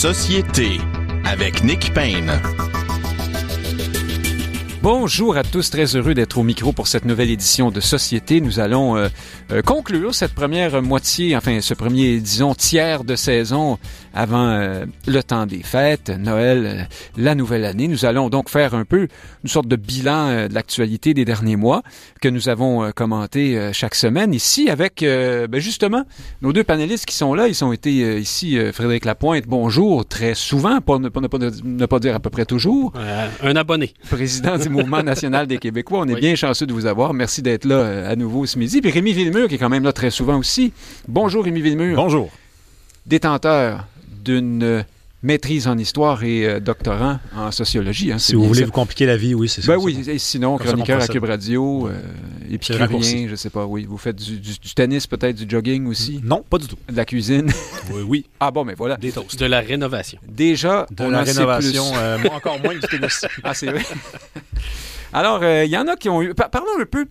Société 0.00 0.80
avec 1.26 1.62
Nick 1.62 1.92
Payne. 1.92 2.32
Bonjour 4.80 5.36
à 5.36 5.42
tous, 5.42 5.68
très 5.68 5.94
heureux 5.94 6.14
d'être 6.14 6.38
au 6.38 6.42
micro 6.42 6.72
pour 6.72 6.86
cette 6.86 7.04
nouvelle 7.04 7.28
édition 7.28 7.70
de 7.70 7.80
Société. 7.80 8.40
Nous 8.40 8.60
allons 8.60 8.96
euh, 8.96 9.08
euh, 9.52 9.60
conclure 9.60 10.14
cette 10.14 10.32
première 10.32 10.80
moitié, 10.80 11.36
enfin 11.36 11.60
ce 11.60 11.74
premier, 11.74 12.18
disons, 12.18 12.54
tiers 12.54 13.04
de 13.04 13.14
saison 13.14 13.78
avant 14.14 14.48
euh, 14.50 14.84
le 15.06 15.22
temps 15.22 15.46
des 15.46 15.62
fêtes, 15.62 16.10
Noël, 16.10 16.88
la 17.16 17.34
nouvelle 17.34 17.64
année. 17.64 17.88
Nous 17.88 18.04
allons 18.04 18.28
donc 18.28 18.48
faire 18.48 18.74
un 18.74 18.84
peu 18.84 19.08
une 19.44 19.50
sorte 19.50 19.68
de 19.68 19.76
bilan 19.76 20.48
de 20.48 20.54
l'actualité 20.54 21.14
des 21.14 21.24
derniers 21.24 21.56
mois 21.56 21.82
que 22.20 22.28
nous 22.28 22.48
avons 22.48 22.90
commenté 22.92 23.70
chaque 23.72 23.94
semaine 23.94 24.34
ici 24.34 24.68
avec 24.68 25.00
ben, 25.00 25.58
justement 25.58 26.04
nos 26.42 26.52
deux 26.52 26.64
panélistes 26.64 27.06
qui 27.06 27.14
sont 27.14 27.34
là. 27.34 27.48
Ils 27.48 27.64
ont 27.64 27.72
été 27.72 28.18
ici, 28.18 28.58
Frédéric 28.72 29.04
Lapointe, 29.04 29.44
bonjour, 29.46 30.04
très 30.06 30.34
souvent, 30.34 30.80
pour 30.80 31.00
ne, 31.00 31.08
pas, 31.08 31.20
ne 31.20 31.86
pas 31.86 31.98
dire 31.98 32.14
à 32.14 32.20
peu 32.20 32.30
près 32.30 32.44
toujours. 32.44 32.92
un 33.42 33.56
abonné. 33.56 33.94
Président 34.10 34.58
du 34.58 34.68
Mouvement 34.68 35.02
national 35.02 35.46
des 35.46 35.58
Québécois. 35.58 36.00
On 36.00 36.08
est 36.08 36.20
bien 36.20 36.34
chanceux 36.34 36.66
de 36.66 36.72
vous 36.72 36.86
avoir. 36.86 37.14
Merci 37.14 37.42
d'être 37.42 37.64
là 37.64 37.76
euh, 37.76 38.12
à 38.12 38.16
nouveau 38.16 38.46
ce 38.46 38.58
midi. 38.58 38.80
Puis 38.80 38.90
Rémi 38.90 39.12
Villemur, 39.12 39.48
qui 39.48 39.54
est 39.54 39.58
quand 39.58 39.68
même 39.68 39.84
là 39.84 39.92
très 39.92 40.10
souvent 40.10 40.38
aussi. 40.38 40.72
Bonjour, 41.08 41.44
Rémi 41.44 41.60
Villemur. 41.60 41.96
Bonjour. 41.96 42.30
Détenteur 43.06 43.86
d'une 44.22 44.84
maîtrise 45.22 45.68
en 45.68 45.76
histoire 45.76 46.24
et 46.24 46.46
euh, 46.46 46.60
doctorant 46.60 47.18
en 47.36 47.50
sociologie. 47.50 48.12
Hein, 48.12 48.18
si 48.18 48.34
vous 48.34 48.44
voulez 48.44 48.64
vous 48.64 48.72
compliquer 48.72 49.06
la 49.06 49.16
vie, 49.16 49.34
oui, 49.34 49.48
c'est 49.48 49.66
ben 49.66 49.78
ça. 49.78 49.84
oui, 49.84 50.02
et 50.08 50.18
sinon, 50.18 50.56
chroniqueur 50.56 51.02
à 51.02 51.08
Cube 51.08 51.24
Radio, 51.24 51.88
euh, 51.88 52.00
épicurien, 52.50 53.28
je 53.28 53.34
sais 53.34 53.50
pas, 53.50 53.66
oui. 53.66 53.86
Vous 53.88 53.98
faites 53.98 54.16
du, 54.16 54.58
tennis, 54.74 55.06
peut-être 55.06 55.36
du 55.36 55.48
jogging 55.48 55.86
aussi? 55.86 56.20
Non, 56.24 56.42
pas 56.48 56.58
du 56.58 56.66
tout. 56.66 56.78
De 56.90 56.96
la 56.96 57.04
cuisine? 57.04 57.50
Oui, 57.92 58.02
oui. 58.06 58.26
ah 58.38 58.52
bon, 58.52 58.64
mais 58.64 58.74
voilà. 58.74 58.96
Des 58.96 59.10
toasts. 59.10 59.36
De 59.36 59.46
la 59.46 59.60
rénovation. 59.60 60.20
Déjà, 60.28 60.86
de 60.92 61.04
la 61.06 61.24
rénovation, 61.24 61.84
euh, 61.96 62.18
encore 62.32 62.60
moins 62.60 62.74
du 62.74 62.80
tennis. 62.80 63.26
ah, 63.42 63.52
c'est 63.52 63.66
vrai. 63.66 63.82
Alors, 65.12 65.44
il 65.44 65.68
y 65.68 65.76
en 65.76 65.88
a 65.88 65.96
qui 65.96 66.08
ont 66.08 66.22
eu... 66.22 66.32
Parlons 66.34 66.80
un 66.80 66.84
peu 66.84 67.06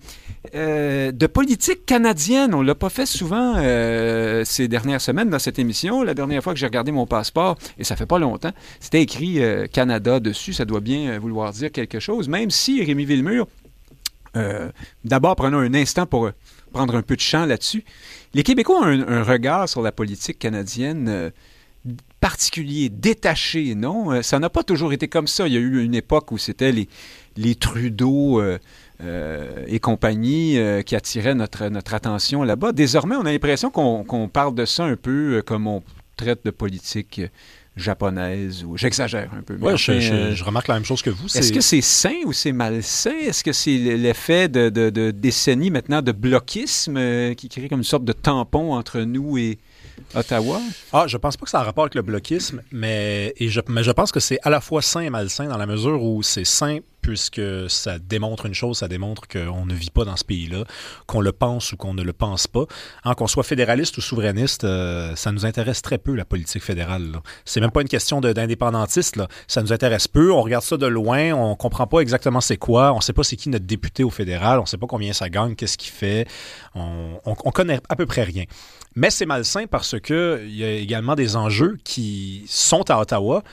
euh, 0.56 1.12
de 1.12 1.28
politique 1.28 1.86
canadienne. 1.86 2.54
On 2.54 2.62
l'a 2.62 2.76
pas 2.76 2.90
fait 2.90 3.06
souvent 3.06 3.56
euh, 3.58 4.44
ces 4.46 4.68
dernières 4.68 5.02
semaines 5.02 5.30
dans 5.30 5.40
cette 5.40 5.60
émission. 5.60 6.04
La 6.04 6.14
dernière 6.14 6.44
fois 6.44 6.54
que 6.54 6.60
j'ai 6.60 6.66
regardé 6.66 6.92
mon 6.92 7.06
passeport, 7.06 7.58
et 7.78 7.84
ça 7.84 7.96
fait 7.96 8.06
pas 8.06 8.20
longtemps, 8.20 8.52
c'était 8.80 9.02
écrit 9.02 9.42
euh, 9.44 9.68
Canada 9.68 10.20
dessus. 10.20 10.54
Ça 10.54 10.66
doit 10.66 10.80
bien 10.80 11.20
vouloir 11.20 11.52
dire 11.52 11.72
quelque 11.72 12.00
chose, 12.00 12.28
même 12.28 12.50
si 12.52 12.84
Rémi 12.84 13.06
Villemur, 13.06 13.48
d'abord 15.04 15.36
prenons 15.36 15.58
un 15.58 15.74
instant 15.74 16.06
pour 16.06 16.30
prendre 16.72 16.96
un 16.96 17.02
peu 17.02 17.16
de 17.16 17.22
champ 17.22 17.46
là-dessus. 17.46 17.84
Les 18.34 18.44
Québécois 18.44 18.80
ont 18.80 18.86
un, 18.86 19.24
regard 19.24 19.68
sur 19.68 19.82
la 19.82 19.92
politique 19.92 20.40
canadienne 20.40 21.32
particulier, 22.20 22.90
détaché, 22.90 23.74
non? 23.76 24.22
ça 24.22 24.40
n'a 24.40 24.50
pas 24.50 24.64
toujours 24.64 24.94
été 24.94 25.08
comme 25.08 25.28
ça. 25.28 25.48
Il 25.48 25.54
y 25.54 25.58
a 25.58 25.60
eu 25.60 25.84
une 25.84 25.96
époque 25.96 26.32
où 26.32 26.38
c'était 26.38 26.72
les, 26.72 26.88
les 27.38 27.56
Trudeau 27.56 28.40
et 29.02 29.80
compagnie 29.80 30.58
euh, 30.58 30.82
qui 30.82 30.96
attirait 30.96 31.36
notre, 31.36 31.68
notre 31.68 31.94
attention 31.94 32.44
là-bas. 32.44 32.72
Désormais, 32.72 33.16
on 33.16 33.26
a 33.26 33.32
l'impression 33.32 33.70
qu'on 33.72 34.30
parle 34.32 34.56
de 34.56 34.66
ça 34.66 34.84
un 34.84 34.96
peu 34.96 35.38
euh, 35.38 35.42
comme 35.42 35.68
on 35.68 35.84
traite 36.18 36.44
de 36.44 36.52
politique 36.52 37.22
japonaise 37.78 38.66
ou 38.66 38.76
j'exagère 38.76 39.32
un 39.34 39.42
peu. 39.42 39.58
Oui, 39.62 39.78
je, 39.78 40.44
remarque 40.44 40.68
la 40.68 40.74
même 40.74 40.86
chose 40.86 41.02
que 41.02 41.10
vous. 41.10 41.28
Est-ce 41.28 41.54
que 41.54 41.62
c'est 41.62 41.82
sain 41.82 42.16
ou 42.26 42.34
c'est 42.34 42.52
malsain? 42.52 43.16
Est-ce 43.22 43.42
que 43.42 43.54
c'est 43.54 43.78
l'effet 43.78 44.50
de, 44.50 44.70
de, 44.70 45.12
décennies 45.12 45.72
maintenant 45.72 46.02
de 46.02 46.12
bloquisme 46.12 47.34
qui 47.36 47.48
crée 47.48 47.70
comme 47.70 47.80
une 47.80 47.86
sorte 47.86 48.04
de 48.04 48.12
tampon 48.12 48.74
entre 48.74 49.00
nous 49.02 49.38
et, 49.38 49.60
Ottawa? 50.16 50.60
Ah, 50.92 51.06
je 51.08 51.18
pense 51.18 51.38
pas 51.38 51.46
que 51.46 51.52
ça 51.52 51.60
a 51.60 51.64
rapport 51.64 51.84
avec 51.84 51.96
le 51.96 52.02
bloquisme, 52.02 52.62
mais, 52.72 53.34
et 53.38 53.50
je, 53.50 53.62
mais 53.68 53.84
je 53.84 53.92
pense 53.92 54.12
que 54.12 54.20
c'est 54.20 54.40
à 54.44 54.50
la 54.50 54.62
fois 54.62 54.82
sain 54.82 55.02
et 55.02 55.10
malsain 55.10 55.48
dans 55.48 55.58
la 55.58 55.66
mesure 55.66 56.04
où 56.04 56.24
c'est 56.24 56.46
sain 56.46 56.80
puisque 57.02 57.42
ça 57.70 58.00
démontre 58.00 58.46
une 58.46 58.54
chose, 58.54 58.80
ça 58.80 58.88
démontre 58.88 59.28
qu'on 59.28 59.66
ne 59.66 59.74
vit 59.74 59.90
pas 59.90 60.06
dans 60.06 60.16
ce 60.16 60.24
pays-là, 60.24 60.64
qu'on 61.08 61.22
le 61.22 61.32
pense 61.32 61.74
ou 61.74 61.78
qu'on 61.78 61.94
ne 61.94 62.04
le 62.04 62.14
pense 62.14 62.48
pas. 62.48 62.66
Qu'on 63.18 63.28
soit 63.28 63.44
fédéraliste 63.44 63.98
ou 63.98 64.02
souverainiste, 64.02 64.64
euh, 64.64 65.16
ça 65.16 65.32
nous 65.32 65.46
intéresse 65.46 65.82
très 65.82 65.98
peu, 65.98 66.16
la 66.16 66.26
politique 66.26 66.64
fédérale. 66.64 67.20
C'est 67.46 67.60
même 67.60 67.72
pas 67.72 67.82
une 67.82 67.88
question 67.88 68.22
d'indépendantiste. 68.22 69.20
Ça 69.48 69.62
nous 69.62 69.74
intéresse 69.74 70.08
peu. 70.08 70.32
On 70.32 70.42
regarde 70.42 70.64
ça 70.64 70.78
de 70.78 70.86
loin, 70.86 71.34
on 71.34 71.56
comprend 71.56 71.88
pas 71.88 72.00
exactement 72.00 72.42
c'est 72.42 72.58
quoi, 72.58 72.94
on 72.94 73.02
sait 73.02 73.14
pas 73.14 73.24
c'est 73.24 73.36
qui 73.36 73.50
notre 73.50 73.66
député 73.66 74.04
au 74.04 74.10
fédéral, 74.10 74.60
on 74.60 74.66
sait 74.66 74.78
pas 74.78 74.88
combien 74.88 75.14
ça 75.14 75.30
gagne, 75.30 75.56
qu'est-ce 75.56 75.78
qu'il 75.78 75.92
fait, 75.92 76.28
on 76.76 77.52
connaît 77.52 77.80
à 77.90 77.96
peu 77.96 78.06
près 78.06 78.24
rien. 78.24 78.46
Mais 78.96 79.10
c'est 79.10 79.26
malsain 79.26 79.66
parce 79.68 80.00
qu'il 80.00 80.56
y 80.56 80.64
a 80.64 80.72
également 80.72 81.16
des 81.16 81.36
enjeux 81.36 81.78
qui 81.84 82.44
sont 82.48 82.90
à 82.90 83.00
Ottawa 83.00 83.44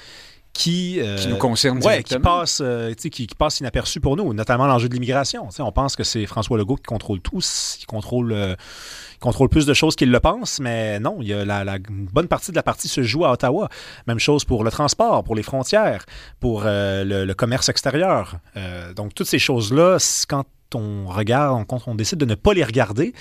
qui, 0.57 1.01
euh, 1.01 1.17
qui 1.17 1.29
nous 1.29 1.37
concernent 1.37 1.85
ouais, 1.85 2.03
qui 2.03 2.19
passent, 2.19 2.63
euh, 2.65 2.95
qui, 2.95 3.11
qui 3.11 3.27
passe 3.37 3.61
inaperçus 3.61 4.01
pour 4.01 4.17
nous, 4.17 4.33
notamment 4.33 4.67
l'enjeu 4.67 4.89
de 4.89 4.95
l'immigration. 4.95 5.49
On 5.59 5.73
pense 5.73 5.97
que 5.97 6.05
c'est 6.05 6.27
François 6.27 6.57
Legault 6.57 6.77
qui 6.77 6.85
contrôle 6.85 7.21
tout, 7.21 7.41
qui 7.79 7.85
contrôle, 7.87 8.33
euh, 8.33 8.55
contrôle 9.21 9.49
plus 9.49 9.67
de 9.67 9.75
choses 9.75 9.97
qu'il 9.97 10.11
le 10.11 10.21
pense, 10.21 10.59
mais 10.61 10.99
non, 10.99 11.19
il 11.21 11.29
y 11.29 11.35
a 11.35 11.45
la, 11.45 11.65
la, 11.65 11.77
une 11.77 12.07
bonne 12.07 12.29
partie 12.29 12.51
de 12.51 12.57
la 12.57 12.63
partie 12.63 12.89
se 12.89 13.03
joue 13.03 13.25
à 13.25 13.33
Ottawa. 13.33 13.69
Même 14.07 14.19
chose 14.19 14.45
pour 14.45 14.65
le 14.65 14.71
transport, 14.71 15.25
pour 15.25 15.35
les 15.35 15.43
frontières, 15.43 16.07
pour 16.41 16.63
le, 16.65 17.25
le, 17.25 17.35
commerce 17.35 17.69
extérieur. 17.69 18.37
donc 18.97 19.15
toutes 19.15 19.27
ces 19.27 19.39
choses-là, 19.39 19.99
quand 20.29 20.45
on 20.75 21.07
regarde, 21.07 21.67
quand 21.67 21.87
on 21.87 21.95
décide 21.95 22.19
de 22.19 22.25
ne 22.25 22.35
pas 22.35 22.55
les 22.55 22.65
regarder, 22.65 23.13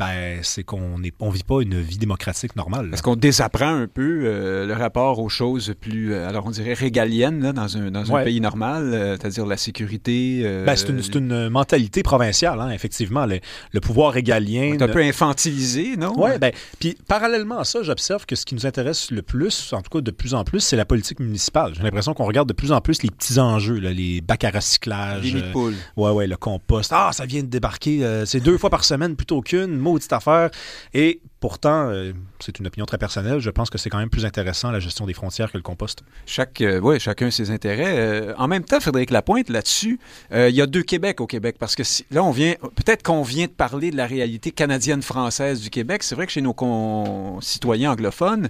ben, 0.00 0.38
c'est 0.42 0.64
qu'on 0.64 0.98
ne 0.98 1.10
on 1.20 1.28
vit 1.28 1.42
pas 1.42 1.60
une 1.60 1.78
vie 1.78 1.98
démocratique 1.98 2.56
normale. 2.56 2.88
Est-ce 2.94 3.02
qu'on 3.02 3.16
désapprend 3.16 3.68
un 3.68 3.86
peu 3.86 4.22
euh, 4.24 4.64
le 4.64 4.72
rapport 4.72 5.18
aux 5.18 5.28
choses 5.28 5.74
plus, 5.78 6.14
euh, 6.14 6.26
alors 6.26 6.46
on 6.46 6.50
dirait 6.50 6.72
régaliennes 6.72 7.42
là, 7.42 7.52
dans 7.52 7.76
un, 7.76 7.90
dans 7.90 8.14
un 8.14 8.24
pays 8.24 8.40
normal, 8.40 8.94
euh, 8.94 9.16
c'est-à-dire 9.20 9.44
la 9.44 9.58
sécurité? 9.58 10.42
Ben, 10.64 10.74
c'est, 10.74 10.88
une, 10.88 11.02
une, 11.14 11.50
mentalité 11.50 12.02
provinciale, 12.02 12.58
hein, 12.62 12.70
effectivement. 12.70 13.26
Le, 13.26 13.40
le, 13.72 13.80
pouvoir 13.80 14.14
régalien... 14.14 14.76
C'est 14.78 14.84
un 14.84 14.88
peu 14.88 15.02
infantilisé, 15.02 15.98
non? 15.98 16.14
Oui, 16.16 16.30
ben, 16.40 16.52
puis 16.78 16.96
parallèlement 17.06 17.58
à 17.58 17.64
ça, 17.64 17.82
j'observe 17.82 18.24
que 18.24 18.36
ce 18.36 18.46
qui 18.46 18.54
nous 18.54 18.64
intéresse 18.64 19.10
le 19.10 19.20
plus, 19.20 19.70
en 19.74 19.82
tout 19.82 19.90
cas 19.90 20.00
de 20.00 20.10
plus 20.10 20.32
en 20.32 20.44
plus, 20.44 20.60
c'est 20.60 20.76
la 20.76 20.86
politique 20.86 21.20
municipale. 21.20 21.74
J'ai 21.76 21.82
l'impression 21.82 22.14
qu'on 22.14 22.24
regarde 22.24 22.48
de 22.48 22.54
plus 22.54 22.72
en 22.72 22.80
plus 22.80 23.02
les 23.02 23.10
petits 23.10 23.38
enjeux, 23.38 23.78
là, 23.78 23.92
les 23.92 24.22
bacs 24.22 24.44
à 24.44 24.50
recyclage. 24.50 25.34
Les 25.34 25.42
poules. 25.52 25.74
ouais, 25.98 26.10
ouais, 26.10 26.26
le 26.26 26.38
compost. 26.38 26.90
Ah, 26.94 27.10
ça 27.12 27.26
vient 27.26 27.42
de 27.42 27.48
débarquer, 27.48 28.24
c'est 28.24 28.40
deux 28.40 28.56
fois 28.56 28.70
par 28.70 28.84
semaine 28.84 29.14
plutôt 29.14 29.42
qu'une 29.42 29.89
maudite 29.92 30.12
affaire. 30.12 30.50
Et 30.94 31.20
pourtant, 31.40 31.88
euh, 31.88 32.12
c'est 32.38 32.58
une 32.58 32.66
opinion 32.66 32.86
très 32.86 32.98
personnelle, 32.98 33.40
je 33.40 33.50
pense 33.50 33.70
que 33.70 33.78
c'est 33.78 33.90
quand 33.90 33.98
même 33.98 34.10
plus 34.10 34.24
intéressant 34.24 34.70
la 34.70 34.80
gestion 34.80 35.06
des 35.06 35.14
frontières 35.14 35.50
que 35.50 35.56
le 35.56 35.62
compost. 35.62 36.02
Chaque, 36.26 36.60
euh, 36.60 36.98
chacun 36.98 37.30
ses 37.30 37.50
intérêts. 37.50 37.98
Euh, 37.98 38.34
en 38.36 38.46
même 38.46 38.64
temps, 38.64 38.80
Frédéric 38.80 39.10
Lapointe, 39.10 39.48
là-dessus, 39.48 39.98
il 40.32 40.54
y 40.54 40.60
a 40.60 40.66
deux 40.66 40.82
Québec 40.82 41.20
au 41.20 41.26
Québec, 41.26 41.56
parce 41.58 41.74
que 41.74 41.82
là, 42.10 42.22
on 42.22 42.30
vient, 42.30 42.54
peut-être 42.74 43.02
qu'on 43.02 43.22
vient 43.22 43.46
de 43.46 43.52
parler 43.52 43.90
de 43.90 43.96
la 43.96 44.06
réalité 44.06 44.50
canadienne-française 44.50 45.60
du 45.60 45.70
Québec. 45.70 46.02
C'est 46.02 46.14
vrai 46.14 46.26
que 46.26 46.32
chez 46.32 46.42
nos 46.42 46.54
concitoyens 46.54 47.92
anglophones, 47.92 48.48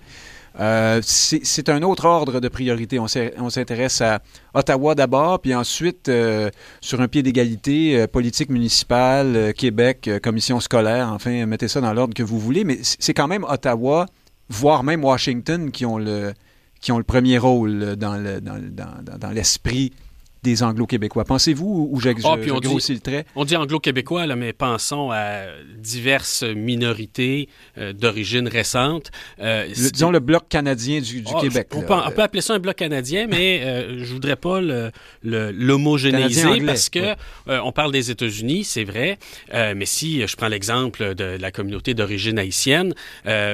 euh, 0.59 1.01
c'est 1.03 1.69
un 1.69 1.83
autre 1.83 2.07
ordre 2.07 2.41
de 2.41 2.49
priorité. 2.49 2.99
On 2.99 3.07
s'intéresse 3.51 4.01
à 4.01 4.21
Ottawa 4.55 4.95
d'abord, 4.95 5.41
puis 5.41 5.55
ensuite, 5.55 6.09
euh, 6.09 6.51
sur 6.81 7.01
un 7.01 7.09
pied 7.09 7.23
d'égalité, 7.23 8.01
euh, 8.01 8.07
politique 8.07 8.51
municipale, 8.51 9.55
Québec, 9.55 10.11
commission 10.23 10.59
scolaire, 10.61 11.11
enfin, 11.13 11.47
mettez 11.47 11.69
ça 11.69 11.81
dans 11.81 11.93
l'ordre 11.93 12.15
que 12.15 12.23
vous 12.23 12.39
voulez, 12.39 12.65
mais 12.65 12.79
c'est 12.83 13.15
quand 13.15 13.29
même 13.29 13.45
Ottawa, 13.45 14.07
voire 14.49 14.83
même 14.83 15.05
Washington, 15.05 15.71
qui 15.71 15.87
ont 15.87 15.99
le, 15.99 16.33
qui 16.81 16.91
ont 16.91 16.99
le 16.99 17.05
premier 17.05 17.39
rôle 17.39 17.97
dans 17.97 19.33
l'esprit 19.33 19.93
des 20.43 20.63
anglo-québécois. 20.63 21.25
Pensez-vous, 21.25 21.89
ou 21.91 22.01
j'ai 22.01 22.15
ah, 22.25 22.37
grossi 22.61 22.95
le 22.95 23.01
trait? 23.01 23.27
On 23.37 23.45
dit 23.45 23.57
anglo-québécois, 23.57 24.27
mais 24.37 24.53
pensons 24.53 25.11
à 25.11 25.43
diverses 25.77 26.43
minorités 26.43 27.49
euh, 27.79 27.93
d'origine 27.93 28.49
récente. 28.49 29.11
Euh, 29.41 29.69
disons 29.69 30.11
le 30.11 30.21
bloc 30.21 30.49
canadien 30.49 31.01
du, 31.01 31.23
ah, 31.27 31.41
Québec. 31.41 31.69
On 31.75 31.83
peut, 31.83 32.23
appeler 32.23 32.41
ça 32.41 32.55
un 32.55 32.59
bloc 32.59 32.77
canadien, 32.77 33.27
mais 33.29 33.61
euh, 33.63 34.05
je 34.05 34.13
voudrais 34.13 34.37
pas 34.37 34.61
l'homogénéiser 35.23 36.61
parce 36.65 36.89
que 36.89 37.15
on 37.47 37.73
parle 37.73 37.93
des 37.93 38.11
États-Unis, 38.11 38.65
c'est 38.65 38.85
vrai, 38.85 39.19
mais 39.53 39.87
si 39.87 40.27
je 40.27 40.37
prends 40.37 40.49
l'exemple 40.49 41.15
de 41.15 41.37
la 41.41 41.51
communauté 41.51 41.95
d'origine 41.95 42.39
haïtienne, 42.39 42.95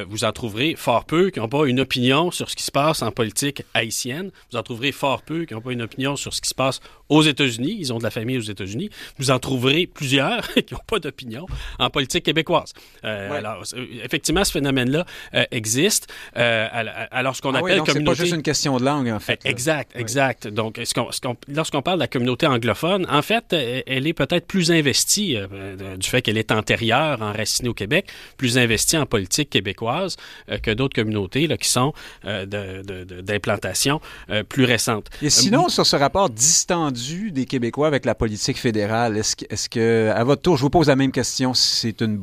vous 0.08 0.25
en 0.25 0.32
trouverez 0.32 0.75
fort 0.76 1.05
peu 1.05 1.31
qui 1.31 1.40
n'ont 1.40 1.49
pas 1.49 1.66
une 1.66 1.81
opinion 1.81 2.31
sur 2.31 2.50
ce 2.50 2.56
qui 2.56 2.62
se 2.62 2.70
passe 2.70 3.02
en 3.02 3.11
politique 3.11 3.62
haïtienne. 3.75 4.31
Vous 4.50 4.58
en 4.58 4.62
trouverez 4.62 4.93
fort 4.93 5.22
peu 5.22 5.44
qui 5.44 5.55
n'ont 5.55 5.61
pas 5.61 5.72
une 5.72 5.82
opinion 5.82 6.16
sur 6.16 6.34
ce 6.34 6.40
qui 6.40 6.49
se 6.49 6.55
passe 6.55 6.75
passe 6.76 6.90
aux 7.08 7.23
États-Unis. 7.23 7.76
Ils 7.78 7.93
ont 7.93 7.99
de 7.99 8.02
la 8.02 8.11
famille 8.11 8.38
aux 8.38 8.43
États-Unis. 8.43 8.90
Vous 9.19 9.31
en 9.31 9.38
trouverez 9.38 9.87
plusieurs 9.87 10.49
qui 10.55 10.75
n'ont 10.75 10.81
pas 10.87 10.99
d'opinion 10.99 11.46
en 11.78 11.90
politique 11.90 12.25
québécoise. 12.25 12.73
Euh, 13.05 13.31
alors, 13.32 13.62
effectivement, 14.02 14.44
ce 14.44 14.52
phénomène-là 14.52 15.06
existe. 15.50 16.12
alors, 16.34 17.37
ce 17.37 17.43
qu'on 17.43 17.55
ah 17.55 17.58
appelle 17.58 17.81
oui, 17.81 17.87
communauté... 17.87 17.99
C'est 17.99 18.05
pas 18.05 18.14
juste 18.14 18.34
une 18.34 18.43
question 18.43 18.78
de 18.78 18.84
langue, 18.84 19.08
en 19.08 19.20
fait. 19.20 19.40
Exact, 19.44 19.93
exact. 19.94 20.49
Donc, 20.49 20.81
lorsqu'on 21.49 21.82
parle 21.82 21.99
de 21.99 22.02
la 22.02 22.08
communauté 22.08 22.46
anglophone, 22.46 23.06
en 23.08 23.23
fait, 23.23 23.52
elle 23.52 24.06
est 24.06 24.12
peut-être 24.12 24.46
plus 24.46 24.73
investie 24.73 25.37
du 25.99 26.08
fait 26.08 26.23
qu'elle 26.23 26.38
est 26.38 26.50
antérieure, 26.50 27.23
enracinée 27.23 27.69
au 27.69 27.75
Québec, 27.75 28.08
plus 28.37 28.58
investie 28.58 28.96
en 28.96 29.06
politique 29.06 29.50
québécoise 29.50 30.17
que 30.62 30.73
d'autres 30.73 30.94
communautés 30.94 31.46
là, 31.46 31.56
qui 31.56 31.69
sont 31.69 31.93
d'implantation 32.25 34.00
plus 34.49 34.64
récentes. 34.64 35.08
Et 35.23 35.31
sinon, 35.31 35.69
sur 35.69 35.87
ce 35.87 35.96
rapport 35.96 36.31
des 37.32 37.44
Québécois 37.44 37.86
avec 37.86 38.04
la 38.04 38.14
politique 38.14 38.58
fédérale, 38.58 39.16
est-ce 39.16 39.68
que, 39.68 40.10
à 40.14 40.24
votre 40.24 40.42
tour, 40.42 40.56
je 40.56 40.62
vous 40.62 40.70
pose 40.70 40.88
la 40.88 40.96
même 40.96 41.12
question, 41.12 41.54
c'est 41.54 42.00
une 42.00 42.20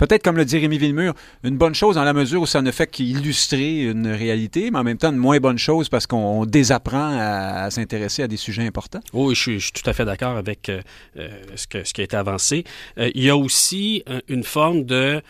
peut-être, 0.00 0.22
comme 0.22 0.36
le 0.36 0.46
dit 0.46 0.58
Rémi 0.58 0.78
Villemur, 0.78 1.12
une 1.44 1.58
bonne 1.58 1.74
chose 1.74 1.96
dans 1.96 2.04
la 2.04 2.14
mesure 2.14 2.40
où 2.40 2.46
ça 2.46 2.62
ne 2.62 2.70
fait 2.70 2.86
qu'illustrer 2.86 3.82
une 3.82 4.06
réalité, 4.06 4.70
mais 4.70 4.78
en 4.78 4.84
même 4.84 4.96
temps 4.96 5.10
une 5.10 5.18
moins 5.18 5.38
bonne 5.38 5.58
chose 5.58 5.90
parce 5.90 6.06
qu'on 6.06 6.46
désapprend 6.46 7.18
à, 7.18 7.70
s'intéresser 7.70 8.22
à 8.22 8.28
des 8.28 8.38
sujets 8.38 8.66
importants. 8.66 9.00
Oui, 9.12 9.34
je 9.34 9.58
suis, 9.58 9.72
tout 9.72 9.88
à 9.88 9.92
fait 9.92 10.06
d'accord 10.06 10.38
avec 10.38 10.70
euh, 10.70 10.80
euh, 11.18 11.28
ce 11.54 11.92
qui 11.92 12.00
a 12.00 12.04
été 12.04 12.16
avancé. 12.16 12.64
Euh, 12.96 13.10
il 13.14 13.24
y 13.24 13.28
a 13.28 13.36
aussi 13.36 14.02
une 14.28 14.44
forme 14.44 14.84
de 14.84 15.22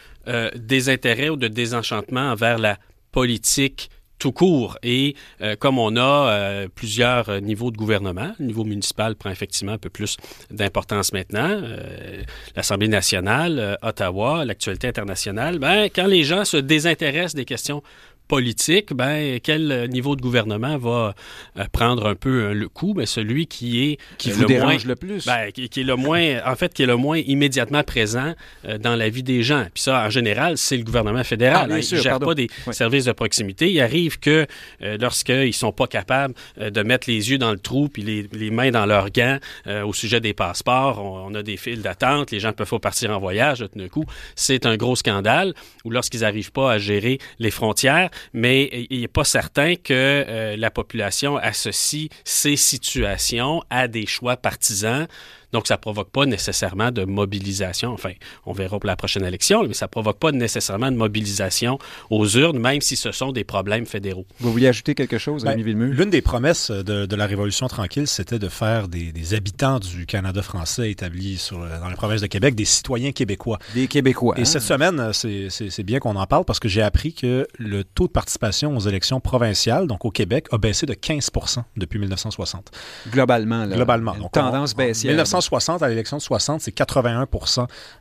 désintérêt 0.54 1.28
ou 1.28 1.36
de 1.36 1.48
désenchantement 1.48 2.30
envers 2.30 2.58
la 2.58 2.78
politique 3.10 3.90
tout 4.20 4.30
court. 4.30 4.78
Et 4.84 5.16
euh, 5.40 5.56
comme 5.56 5.78
on 5.78 5.96
a 5.96 6.30
euh, 6.30 6.68
plusieurs 6.72 7.40
niveaux 7.40 7.72
de 7.72 7.76
gouvernement, 7.76 8.32
le 8.38 8.46
niveau 8.46 8.62
municipal 8.62 9.16
prend 9.16 9.30
effectivement 9.30 9.72
un 9.72 9.78
peu 9.78 9.90
plus 9.90 10.16
d'importance 10.50 11.12
maintenant. 11.12 11.48
Euh, 11.50 12.22
L'Assemblée 12.54 12.88
nationale, 12.88 13.78
Ottawa, 13.82 14.44
l'actualité 14.44 14.86
internationale, 14.86 15.58
ben, 15.58 15.88
quand 15.94 16.06
les 16.06 16.22
gens 16.22 16.44
se 16.44 16.58
désintéressent 16.58 17.34
des 17.34 17.44
questions 17.44 17.82
politique, 18.30 18.94
ben, 18.94 19.40
quel 19.42 19.90
niveau 19.90 20.14
de 20.14 20.22
gouvernement 20.22 20.78
va 20.78 21.16
euh, 21.58 21.64
prendre 21.72 22.06
un 22.06 22.14
peu 22.14 22.44
euh, 22.44 22.54
le 22.54 22.68
coup? 22.68 22.94
Ben, 22.94 23.04
celui 23.04 23.48
qui 23.48 23.82
est 23.82 23.98
qui 24.18 24.30
vous 24.30 24.42
le 24.42 24.46
dérange 24.46 24.84
le 24.84 24.94
plus. 24.94 25.26
Ben, 25.26 25.50
qui, 25.50 25.64
est 25.64 25.82
le 25.82 25.96
moins, 25.96 26.36
en 26.46 26.54
fait, 26.54 26.72
qui 26.72 26.84
est 26.84 26.86
le 26.86 26.94
moins 26.94 27.18
immédiatement 27.18 27.82
présent 27.82 28.34
euh, 28.66 28.78
dans 28.78 28.94
la 28.94 29.08
vie 29.08 29.24
des 29.24 29.42
gens. 29.42 29.66
Puis 29.74 29.82
ça, 29.82 30.04
en 30.06 30.10
général, 30.10 30.58
c'est 30.58 30.76
le 30.76 30.84
gouvernement 30.84 31.24
fédéral. 31.24 31.70
Ah, 31.72 31.80
il 31.80 31.96
ne 31.96 32.00
gère 32.00 32.20
pas 32.20 32.34
des 32.34 32.48
services 32.70 33.06
de 33.06 33.12
proximité. 33.12 33.72
Il 33.72 33.80
arrive 33.80 34.20
que 34.20 34.46
lorsqu'ils 34.80 35.46
ne 35.46 35.50
sont 35.50 35.72
pas 35.72 35.88
capables 35.88 36.34
de 36.56 36.82
mettre 36.82 37.10
les 37.10 37.30
yeux 37.32 37.38
dans 37.38 37.50
le 37.50 37.58
trou 37.58 37.88
puis 37.88 38.02
les, 38.02 38.28
les 38.32 38.50
mains 38.52 38.70
dans 38.70 38.86
leurs 38.86 39.10
gants 39.10 39.38
au 39.66 39.92
sujet 39.92 40.20
des 40.20 40.34
passeports, 40.34 41.02
on, 41.04 41.34
a 41.34 41.42
des 41.42 41.56
files 41.56 41.82
d'attente, 41.82 42.30
les 42.30 42.38
gens 42.38 42.52
peuvent 42.52 42.70
pas 42.70 42.78
partir 42.78 43.10
en 43.10 43.18
voyage 43.18 43.58
tout 43.58 43.78
d'un 43.78 43.88
coup. 43.88 44.04
C'est 44.36 44.66
un 44.66 44.76
gros 44.76 44.94
scandale. 44.94 45.54
Ou 45.84 45.90
lorsqu'ils 45.90 46.20
n'arrivent 46.20 46.52
pas 46.52 46.72
à 46.72 46.78
gérer 46.78 47.18
les 47.38 47.50
frontières, 47.50 48.10
mais 48.32 48.86
il 48.90 49.00
n'est 49.00 49.08
pas 49.08 49.24
certain 49.24 49.76
que 49.76 49.92
euh, 49.92 50.56
la 50.56 50.70
population 50.70 51.36
associe 51.36 52.08
ces 52.24 52.56
situations 52.56 53.62
à 53.70 53.88
des 53.88 54.06
choix 54.06 54.36
partisans 54.36 55.06
donc, 55.52 55.66
ça 55.66 55.74
ne 55.74 55.80
provoque 55.80 56.10
pas 56.10 56.26
nécessairement 56.26 56.90
de 56.90 57.04
mobilisation. 57.04 57.92
Enfin, 57.92 58.12
on 58.46 58.52
verra 58.52 58.78
pour 58.78 58.86
la 58.86 58.96
prochaine 58.96 59.24
élection, 59.24 59.64
mais 59.66 59.74
ça 59.74 59.86
ne 59.86 59.90
provoque 59.90 60.18
pas 60.18 60.32
nécessairement 60.32 60.90
de 60.90 60.96
mobilisation 60.96 61.78
aux 62.10 62.26
urnes, 62.28 62.58
même 62.58 62.80
si 62.80 62.96
ce 62.96 63.12
sont 63.12 63.32
des 63.32 63.44
problèmes 63.44 63.86
fédéraux. 63.86 64.26
Vous 64.38 64.52
vouliez 64.52 64.68
ajouter 64.68 64.94
quelque 64.94 65.18
chose, 65.18 65.44
ben, 65.44 65.60
Villemur? 65.60 65.92
L'une 65.92 66.10
des 66.10 66.22
promesses 66.22 66.70
de, 66.70 67.16
la 67.16 67.26
Révolution 67.26 67.68
tranquille, 67.68 68.06
c'était 68.06 68.38
de 68.38 68.48
faire 68.48 68.88
des, 68.88 69.34
habitants 69.34 69.78
du 69.78 70.06
Canada 70.06 70.42
français 70.42 70.90
établis 70.90 71.36
sur, 71.36 71.58
dans 71.58 71.88
la 71.88 71.96
province 71.96 72.20
de 72.20 72.26
Québec 72.26 72.54
des 72.54 72.64
citoyens 72.64 73.12
québécois. 73.12 73.58
Des 73.74 73.86
Québécois. 73.86 74.34
Et 74.38 74.44
cette 74.44 74.62
semaine, 74.62 75.12
c'est 75.12 75.82
bien 75.82 75.98
qu'on 75.98 76.16
en 76.16 76.26
parle 76.26 76.44
parce 76.44 76.60
que 76.60 76.68
j'ai 76.68 76.82
appris 76.82 77.12
que 77.12 77.46
le 77.58 77.84
taux 77.84 78.06
de 78.06 78.12
participation 78.12 78.76
aux 78.76 78.80
élections 78.80 79.20
provinciales, 79.20 79.86
donc 79.86 80.04
au 80.04 80.10
Québec, 80.10 80.46
a 80.52 80.58
baissé 80.58 80.86
de 80.86 80.94
15 80.94 81.30
depuis 81.76 81.98
1960. 81.98 82.70
Globalement, 83.10 83.64
là. 83.64 83.76
Globalement. 83.76 84.14
Donc, 84.16 84.32
tendance 84.32 84.74
baissière. 84.74 85.10
1960, 85.12 85.39
à 85.80 85.88
l'élection 85.88 86.16
de 86.16 86.22
60, 86.22 86.60
c'est 86.60 86.72
81 86.72 87.26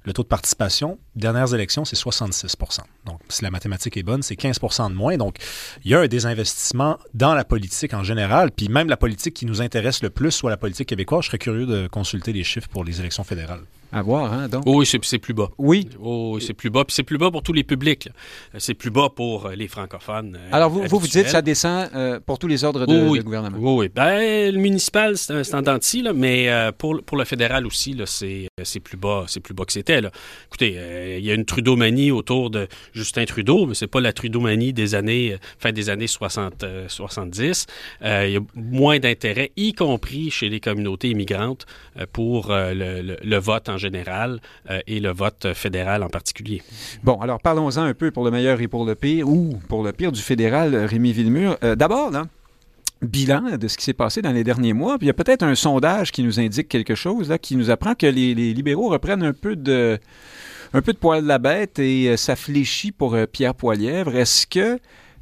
le 0.04 0.14
taux 0.14 0.24
de 0.24 0.28
participation. 0.28 0.98
Dernières 1.16 1.54
élections, 1.54 1.86
c'est 1.86 1.96
66 1.96 2.56
Donc, 3.06 3.20
si 3.30 3.44
la 3.44 3.52
mathématique 3.52 3.98
est 3.98 4.04
bonne, 4.04 4.22
c'est 4.22 4.36
15% 4.36 4.90
de 4.90 4.96
moins. 4.96 5.18
Donc, 5.18 5.38
il 5.84 5.92
y 5.92 5.96
a 5.96 6.00
un 6.00 6.08
désinvestissement 6.08 6.98
dans 7.14 7.34
la 7.34 7.44
politique 7.44 7.94
en 7.94 8.04
général. 8.04 8.52
Puis 8.52 8.68
même 8.68 8.90
la 8.90 8.98
politique 8.98 9.34
qui 9.34 9.46
nous 9.46 9.62
intéresse 9.62 10.04
le 10.04 10.10
plus, 10.10 10.32
soit 10.32 10.50
la 10.50 10.58
politique 10.58 10.90
québécoise, 10.90 11.24
je 11.24 11.28
serais 11.28 11.38
curieux 11.38 11.66
de 11.66 11.88
consulter 11.88 12.34
les 12.34 12.44
chiffres 12.44 12.70
pour 12.70 12.84
les 12.84 13.00
élections 13.00 13.24
fédérales. 13.24 13.64
À 13.92 14.04
voir, 14.04 14.32
hein, 14.32 14.48
donc. 14.48 14.64
oui, 14.68 14.86
c'est 14.86 15.18
plus 15.18 15.34
bas. 15.34 15.50
Oui. 15.58 15.90
Oh, 16.00 16.38
c'est 16.40 16.54
plus 16.54 16.70
bas. 16.70 16.86
Puis 16.86 16.94
c'est 16.94 17.04
plus 17.04 17.18
bas 17.18 17.32
pour 17.32 17.42
tous 17.42 17.54
les 17.54 17.64
publics. 17.64 18.08
C'est 18.60 18.76
plus 18.76 18.92
bas 18.92 19.10
pour 19.10 19.48
euh, 19.48 19.56
les 19.56 19.68
francophones. 19.68 20.38
Euh, 20.40 20.50
Alors, 20.52 20.70
vous, 20.70 20.84
vous, 20.88 21.08
dites 21.08 21.24
que 21.24 21.30
ça 21.30 21.42
descend 21.42 21.90
euh, 21.96 22.20
pour 22.24 22.38
tous 22.38 22.46
les 22.46 22.64
ordres 22.64 22.86
de, 22.86 23.22
gouvernement. 23.22 23.58
Oui, 23.60 23.86
oui. 23.86 23.92
Ben, 23.94 24.54
le 24.54 24.60
municipal, 24.60 25.18
c'est 25.18 25.34
un 25.34 25.44
stand 25.44 25.66
là, 25.68 26.14
mais 26.14 26.50
pour, 26.78 27.02
pour 27.04 27.18
le 27.18 27.26
fédéral 27.26 27.66
aussi, 27.66 27.98
c'est 28.06 28.80
plus 28.80 28.98
bas 28.98 29.26
c'est 29.28 29.40
plus 29.40 29.56
bas 29.56 29.66
que 29.66 29.74
c'était. 29.74 30.02
Écoutez, 30.48 31.18
il 31.18 31.26
y 31.26 31.32
a 31.32 31.34
une 31.34 31.46
Trudeau-manie 31.46 32.12
autour 32.12 32.52
de 32.52 32.68
Justin 32.94 33.26
Trudeau, 33.26 33.66
mais 33.66 33.74
c'est 33.74 33.88
pas 33.88 34.02
la 34.02 34.14
Trudeau-manie 34.14 34.72
des 34.72 34.94
années, 34.94 35.38
fin 35.58 35.72
des 35.72 35.90
années 35.90 36.08
60, 36.08 36.64
70. 36.88 37.66
il 38.02 38.08
y 38.08 38.38
a 38.38 38.40
moins 38.54 39.00
d'intérêt, 39.00 39.52
y 39.58 39.74
compris 39.74 40.30
chez 40.30 40.50
les 40.50 40.60
communautés 40.60 41.10
immigrantes, 41.10 41.66
pour 42.14 42.50
le, 42.50 43.18
le 43.22 43.38
vote 43.38 43.70
en 43.70 43.79
général 43.80 44.40
euh, 44.70 44.80
et 44.86 45.00
le 45.00 45.12
vote 45.12 45.54
fédéral 45.54 46.04
en 46.04 46.10
particulier. 46.10 46.62
Bon, 47.04 47.20
alors 47.20 47.40
parlons-en 47.40 47.82
un 47.82 47.94
peu 47.94 48.12
pour 48.12 48.24
le 48.24 48.32
meilleur 48.32 48.62
et 48.62 48.68
pour 48.68 48.86
le 48.86 48.96
pire, 48.96 49.28
ou 49.28 49.60
pour 49.68 49.84
le 49.84 49.92
pire 49.92 50.12
du 50.12 50.22
fédéral, 50.22 50.76
Rémi 50.76 51.12
Villemur. 51.12 51.58
Euh, 51.64 51.76
d'abord, 51.76 52.12
bilan 53.02 53.58
de 53.58 53.68
ce 53.68 53.78
qui 53.78 53.86
s'est 53.86 53.94
passé 53.94 54.22
dans 54.22 54.32
les 54.32 54.44
derniers 54.44 54.74
mois. 54.74 54.98
Puis 54.98 55.06
il 55.06 55.08
y 55.08 55.12
a 55.12 55.14
peut-être 55.14 55.44
un 55.44 55.56
sondage 55.56 56.12
qui 56.12 56.24
nous 56.24 56.40
indique 56.40 56.68
quelque 56.68 56.96
chose, 56.96 57.30
là, 57.30 57.38
qui 57.38 57.56
nous 57.56 57.72
apprend 57.72 57.96
que 57.96 58.06
les, 58.06 58.36
libéraux 58.36 58.90
reprennent 58.90 59.24
un 59.24 59.34
peu 59.34 59.56
de 59.56 59.98
un 60.74 60.84
peu 60.84 60.94
de 60.94 61.00
poil 61.00 61.24
de 61.24 61.28
la 61.28 61.40
bête 61.40 61.80
et 61.80 62.10
euh, 62.10 62.18
ça 62.18 62.36
fléchit 62.36 62.92
pour 62.92 63.18
Pierre 63.32 63.56
Poilièvre. 63.56 64.16
Est-ce 64.16 64.46
que 64.46 64.80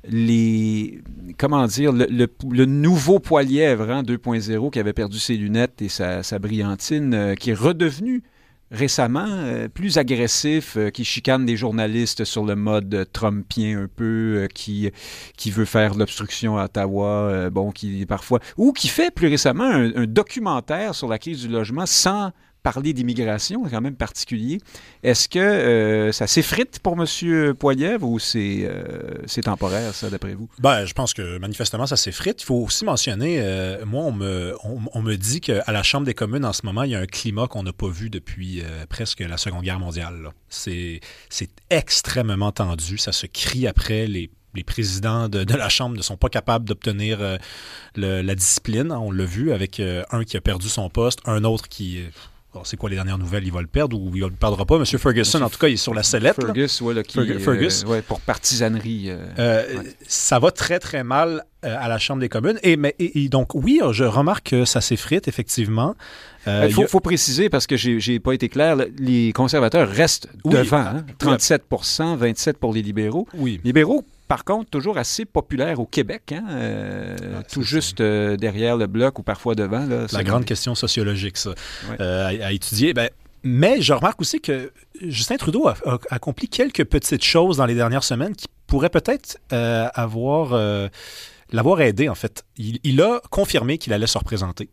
les 0.10 1.02
comment 1.38 1.66
dire 1.68 1.92
le, 1.92 2.66
nouveau 2.66 3.20
Poilièvre 3.20 3.90
hein, 3.90 4.04
2.0 4.04 4.72
qui 4.72 4.80
avait 4.80 4.94
perdu 4.94 5.20
ses 5.20 5.36
lunettes 5.36 5.82
et 5.82 5.90
sa, 5.90 6.22
brillantine, 6.40 7.36
qui 7.40 7.52
est 7.52 7.56
redevenu 7.56 8.24
récemment 8.72 9.28
euh, 9.30 9.68
plus 9.68 9.98
agressif, 9.98 10.76
euh, 10.78 10.90
qui 10.90 11.06
chicane 11.06 11.46
des 11.46 11.56
journalistes 11.56 12.26
sur 12.26 12.44
le 12.44 12.56
mode 12.56 13.08
trumpien 13.14 13.84
un 13.84 13.88
peu, 13.88 14.44
euh, 14.44 14.48
qui, 14.48 14.92
qui 15.38 15.52
veut 15.52 15.66
faire 15.66 15.96
l'obstruction 15.96 16.58
à 16.58 16.66
Ottawa, 16.66 17.50
bon, 17.50 17.72
qui 17.72 18.06
parfois, 18.06 18.40
ou 18.58 18.74
qui 18.74 18.88
fait 18.88 19.12
plus 19.12 19.28
récemment 19.28 19.66
un, 19.66 20.06
documentaire 20.06 20.96
sur 20.96 21.08
la 21.08 21.20
crise 21.20 21.42
du 21.42 21.48
logement 21.48 21.86
sans 21.86 22.32
parler 22.74 22.92
d'immigration, 22.92 23.64
c'est 23.64 23.72
quand 23.72 23.82
même 23.82 23.96
particulier. 23.96 24.60
Est-ce 25.02 25.30
que 25.30 25.40
euh, 25.40 26.12
ça 26.12 26.28
s'effrite 26.28 26.80
pour 26.80 27.02
M. 27.02 27.54
Poiliev 27.54 28.04
ou 28.04 28.18
euh, 28.36 29.14
c'est 29.26 29.42
temporaire, 29.42 29.94
ça, 29.94 30.10
d'après 30.10 30.34
vous? 30.34 30.50
Ben, 30.60 30.84
je 30.84 30.94
pense 30.94 31.14
que 31.14 31.38
manifestement, 31.38 31.88
ça 31.88 31.96
s'effrite. 31.96 32.42
Il 32.42 32.46
faut 32.46 32.56
aussi 32.56 32.84
mentionner, 32.84 33.38
euh, 33.40 33.86
moi, 33.86 34.04
on 34.04 34.12
me, 35.02 35.16
dit 35.16 35.40
qu'à 35.40 35.72
la 35.72 35.82
Chambre 35.82 36.06
des 36.06 36.14
communes, 36.14 36.44
en 36.44 36.52
ce 36.52 36.66
moment, 36.66 36.84
il 36.84 36.92
y 36.92 36.96
a 36.96 37.00
un 37.00 37.06
climat 37.06 37.48
qu'on 37.48 37.64
n'a 37.64 37.72
pas 37.72 37.88
vu 37.88 38.10
depuis 38.10 38.62
presque 38.90 39.22
la 39.22 39.38
Seconde 39.38 39.64
Guerre 39.64 39.80
mondiale. 39.80 40.32
C'est 40.50 41.00
extrêmement 41.70 42.52
tendu. 42.52 42.98
Ça 42.98 43.14
se 43.14 43.28
crie 43.28 43.66
après 43.66 44.08
les 44.08 44.30
présidents 44.66 45.30
de, 45.30 45.54
la 45.54 45.70
Chambre 45.70 45.96
ne 45.96 46.02
sont 46.02 46.18
pas 46.18 46.30
capables 46.30 46.66
d'obtenir 46.66 47.20
la 47.96 48.36
discipline. 48.36 48.92
On 48.92 49.12
l'a 49.12 49.26
vu 49.26 49.54
avec 49.54 49.80
un 49.80 50.26
qui 50.26 50.36
a 50.36 50.42
perdu 50.42 50.68
son 50.68 50.90
poste, 50.90 51.22
un 51.26 51.46
autre 51.46 51.70
qui 51.70 52.02
c'est 52.64 52.78
quoi 52.78 52.90
les 52.90 52.96
dernières 52.96 53.18
nouvelles? 53.18 53.46
Il 53.46 53.52
va 53.52 53.62
le 53.62 53.68
perdre 53.68 54.00
ou 54.00 54.12
il 54.16 54.22
ne 54.22 54.28
le 54.28 54.34
perdra 54.34 54.66
pas? 54.66 54.78
Monsieur 54.78 54.98
Ferguson, 54.98 55.42
en 55.42 55.50
tout 55.50 55.60
cas, 55.60 55.68
il 55.68 55.74
est 55.74 55.78
sur 55.78 55.94
la 55.94 56.04
sellette. 56.04 56.36
Fergus. 57.40 57.84
Euh, 57.88 58.02
pour 58.08 58.20
partisanerie. 58.22 59.10
Euh, 59.10 59.26
euh, 59.40 59.84
ça 60.08 60.40
va 60.40 60.52
très, 60.52 60.80
très 60.80 61.04
mal 61.04 61.44
à 61.64 61.88
la 61.88 61.98
Chambre 61.98 62.22
des 62.22 62.30
communes. 62.30 62.60
Et, 62.64 62.78
mais, 62.78 62.96
donc, 63.30 63.56
oui, 63.56 63.82
je 63.92 64.04
remarque 64.04 64.50
que 64.50 64.66
ça 64.66 64.82
s'effrite, 64.82 65.28
effectivement. 65.28 65.96
Il 66.46 66.72
faut, 66.88 67.00
préciser, 67.00 67.50
parce 67.50 67.68
que 67.68 67.76
j'ai 67.76 68.20
pas 68.20 68.34
été 68.34 68.50
clair, 68.50 68.78
les 68.98 69.34
conservateurs 69.34 69.90
restent 69.90 70.30
devant. 70.46 71.04
37% 71.20 72.16
27 72.16 72.56
hein. 72.56 72.58
pour 72.60 72.74
les 72.74 72.82
libéraux. 72.82 73.28
Oui. 73.34 73.60
Libéraux 73.64 74.06
par 74.28 74.44
contre, 74.44 74.70
toujours 74.70 74.98
assez 74.98 75.26
populaire 75.26 75.80
au 75.80 75.86
Québec, 75.86 76.34
hein, 76.34 76.44
euh, 76.50 77.16
ah, 77.40 77.44
tout 77.44 77.62
juste 77.62 78.02
euh, 78.02 78.36
derrière 78.36 78.76
le 78.76 78.88
bloc 78.88 79.20
ou 79.20 79.24
parfois 79.24 79.56
devant. 79.56 79.88
la 80.12 80.24
grande 80.24 80.46
question 80.46 80.76
sociologique, 80.76 81.38
ça, 81.38 81.52
euh, 82.00 82.28
à, 82.28 82.52
étudier. 82.52 82.94
Ben, 82.94 83.10
mais 83.44 83.82
je 83.82 83.94
remarque 83.94 84.20
aussi 84.20 84.42
que 84.42 84.74
Justin 85.02 85.38
Trudeau 85.38 85.68
a, 85.68 85.76
accompli 86.10 86.50
quelques 86.50 86.84
petites 86.84 87.24
choses 87.24 87.58
dans 87.58 87.66
les 87.66 87.76
dernières 87.76 88.04
semaines 88.04 88.36
qui 88.36 88.48
pourraient 88.66 88.90
peut-être 88.90 89.38
avoir 89.50 90.58
l'avoir 91.52 91.82
aidé, 91.82 92.10
en 92.10 92.16
fait. 92.16 92.44
Il, 92.58 93.02
a 93.02 93.22
confirmé 93.30 93.78
qu'il 93.78 93.94
allait 93.94 94.08
se 94.08 94.18
représenter. 94.18 94.70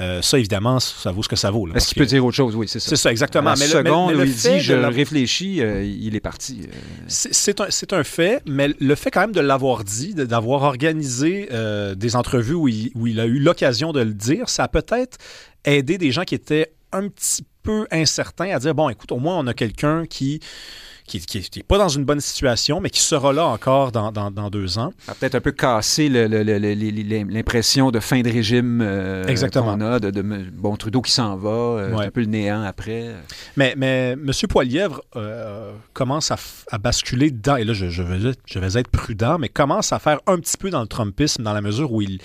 Euh, 0.00 0.20
ça, 0.20 0.38
évidemment, 0.38 0.78
ça 0.78 1.10
vaut 1.10 1.22
ce 1.22 1.28
que 1.28 1.36
ça 1.36 1.50
vaut. 1.50 1.68
Est-ce 1.74 1.88
qu'il 1.88 1.98
peut 1.98 2.06
dire 2.06 2.24
autre 2.24 2.36
chose? 2.36 2.54
Oui, 2.54 2.68
c'est 2.68 2.80
ça. 2.80 2.90
C'est 2.90 2.96
ça, 2.96 3.10
exactement. 3.10 3.54
mais 3.58 3.66
le, 3.66 3.90
où 3.90 4.24
il 4.24 4.34
dit 4.34 4.60
«je 4.60 4.74
réfléchis 4.74 5.62
euh, 5.62 5.82
il 5.82 6.14
est 6.14 6.20
parti. 6.20 6.62
Euh. 6.64 6.70
C'est 7.08 7.60
un, 7.60 7.98
un, 7.98 8.04
fait, 8.04 8.42
mais 8.46 8.70
le 8.78 8.94
fait 8.94 9.10
quand 9.10 9.22
même 9.22 9.32
de 9.32 9.40
l'avoir 9.40 9.84
dit, 9.84 10.14
d'avoir 10.14 10.62
organisé 10.62 11.48
des 11.96 12.16
entrevues 12.16 12.54
où 12.54 12.68
il, 12.68 12.90
où 12.94 13.06
il 13.06 13.20
a 13.20 13.26
eu 13.26 13.38
l'occasion 13.38 13.92
de 13.92 14.00
le 14.00 14.12
dire, 14.12 14.48
ça 14.48 14.64
a 14.64 14.68
peut-être 14.68 15.18
aidé 15.64 15.98
des 15.98 16.12
gens 16.12 16.24
qui 16.24 16.34
étaient 16.34 16.72
un 16.92 17.08
petit 17.08 17.44
peu 17.62 17.86
incertains 17.90 18.54
à 18.54 18.58
dire, 18.58 18.74
bon, 18.74 18.88
écoute, 18.88 19.12
au 19.12 19.18
moins 19.18 19.38
on 19.38 19.46
a 19.46 19.54
quelqu'un 19.54 20.06
qui 20.06 20.40
qui 21.06 21.22
n'est 21.56 21.62
pas 21.62 21.78
dans 21.78 21.88
une 21.88 22.04
bonne 22.04 22.20
situation, 22.20 22.80
mais 22.80 22.90
qui 22.90 23.00
sera 23.00 23.32
là 23.32 23.46
encore 23.46 23.92
dans, 23.92 24.10
dans, 24.12 24.50
deux 24.50 24.78
ans. 24.78 24.92
Ça 25.04 25.12
a 25.12 25.14
peut-être 25.14 25.36
un 25.36 25.40
peu 25.40 25.52
cassé 25.52 26.08
l'impression 26.08 27.90
de 27.90 28.00
fin 28.00 28.20
de 28.20 28.30
régime 28.30 28.80
euh, 28.82 29.24
qu'on 29.52 29.80
a, 29.80 30.00
de, 30.00 30.22
bon, 30.52 30.76
Trudeau 30.76 31.00
qui 31.02 31.12
s'en 31.12 31.36
va, 31.36 31.50
euh, 31.50 31.96
un 31.96 32.10
peu 32.10 32.20
le 32.20 32.26
néant 32.26 32.62
après. 32.62 33.14
Mais, 33.56 33.74
mais 33.76 34.12
M. 34.12 34.32
Poilièvre 34.48 35.00
euh, 35.16 35.72
commence 35.92 36.30
à, 36.30 36.36
à, 36.70 36.78
basculer 36.78 37.30
dans, 37.30 37.56
et 37.56 37.64
là 37.64 37.72
je, 37.72 37.88
je, 37.88 38.02
vais, 38.02 38.32
je 38.44 38.58
vais 38.58 38.80
être 38.80 38.88
prudent, 38.88 39.38
mais 39.38 39.48
commence 39.48 39.92
à 39.92 39.98
faire 39.98 40.20
un 40.26 40.38
petit 40.38 40.56
peu 40.56 40.70
dans 40.70 40.80
le 40.80 40.88
Trumpisme 40.88 41.42
dans 41.42 41.52
la 41.52 41.60
mesure 41.60 41.92
où 41.92 42.02
il 42.02 42.20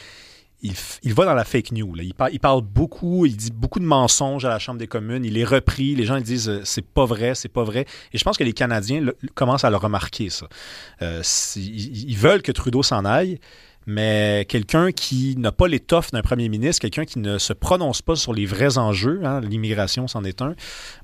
il, 0.62 1.14
va 1.14 1.26
dans 1.26 1.34
la 1.34 1.44
fake 1.44 1.72
news. 1.72 1.96
Il, 2.00 2.14
parle, 2.40 2.62
beaucoup, 2.62 3.26
il 3.26 3.36
dit 3.36 3.52
beaucoup 3.52 3.80
de 3.80 3.86
mensonges 3.86 4.46
à 4.46 4.50
la 4.50 4.60
Chambre 4.60 4.80
des 4.80 4.88
communes. 4.88 5.26
Il 5.26 5.38
est 5.38 5.44
repris. 5.44 5.96
Les 5.96 6.06
gens 6.06 6.18
ils 6.18 6.24
disent 6.24 6.50
euh, 6.50 6.62
c'est 6.64 6.86
pas 6.86 7.06
vrai, 7.06 7.36
c'est 7.36 7.50
pas 7.50 7.64
vrai. 7.64 7.86
Et 8.14 8.18
je 8.18 8.24
pense 8.24 8.38
que 8.38 8.44
les 8.44 8.54
Canadiens 8.54 9.06
commencent 9.34 9.64
à 9.64 9.70
le 9.70 9.78
remarquer, 9.78 10.30
ça. 10.30 10.48
Euh, 11.02 11.24
ils, 11.56 12.18
veulent 12.18 12.42
que 12.42 12.52
Trudeau 12.52 12.84
s'en 12.84 13.06
aille, 13.06 13.40
mais 13.88 14.46
quelqu'un 14.48 14.92
qui 14.92 15.36
n'a 15.38 15.52
pas 15.52 15.68
l'étoffe 15.68 16.12
d'un 16.12 16.22
premier 16.22 16.50
ministre, 16.50 16.82
quelqu'un 16.82 17.06
qui 17.06 17.20
ne 17.20 17.38
se 17.38 17.54
prononce 17.54 18.02
pas 18.02 18.16
sur 18.16 18.34
les 18.34 18.46
vrais 18.46 18.78
enjeux, 18.78 19.22
hein, 19.24 19.42
l'immigration 19.42 20.08
c'en 20.08 20.24
est 20.24 20.42
un, 20.42 20.56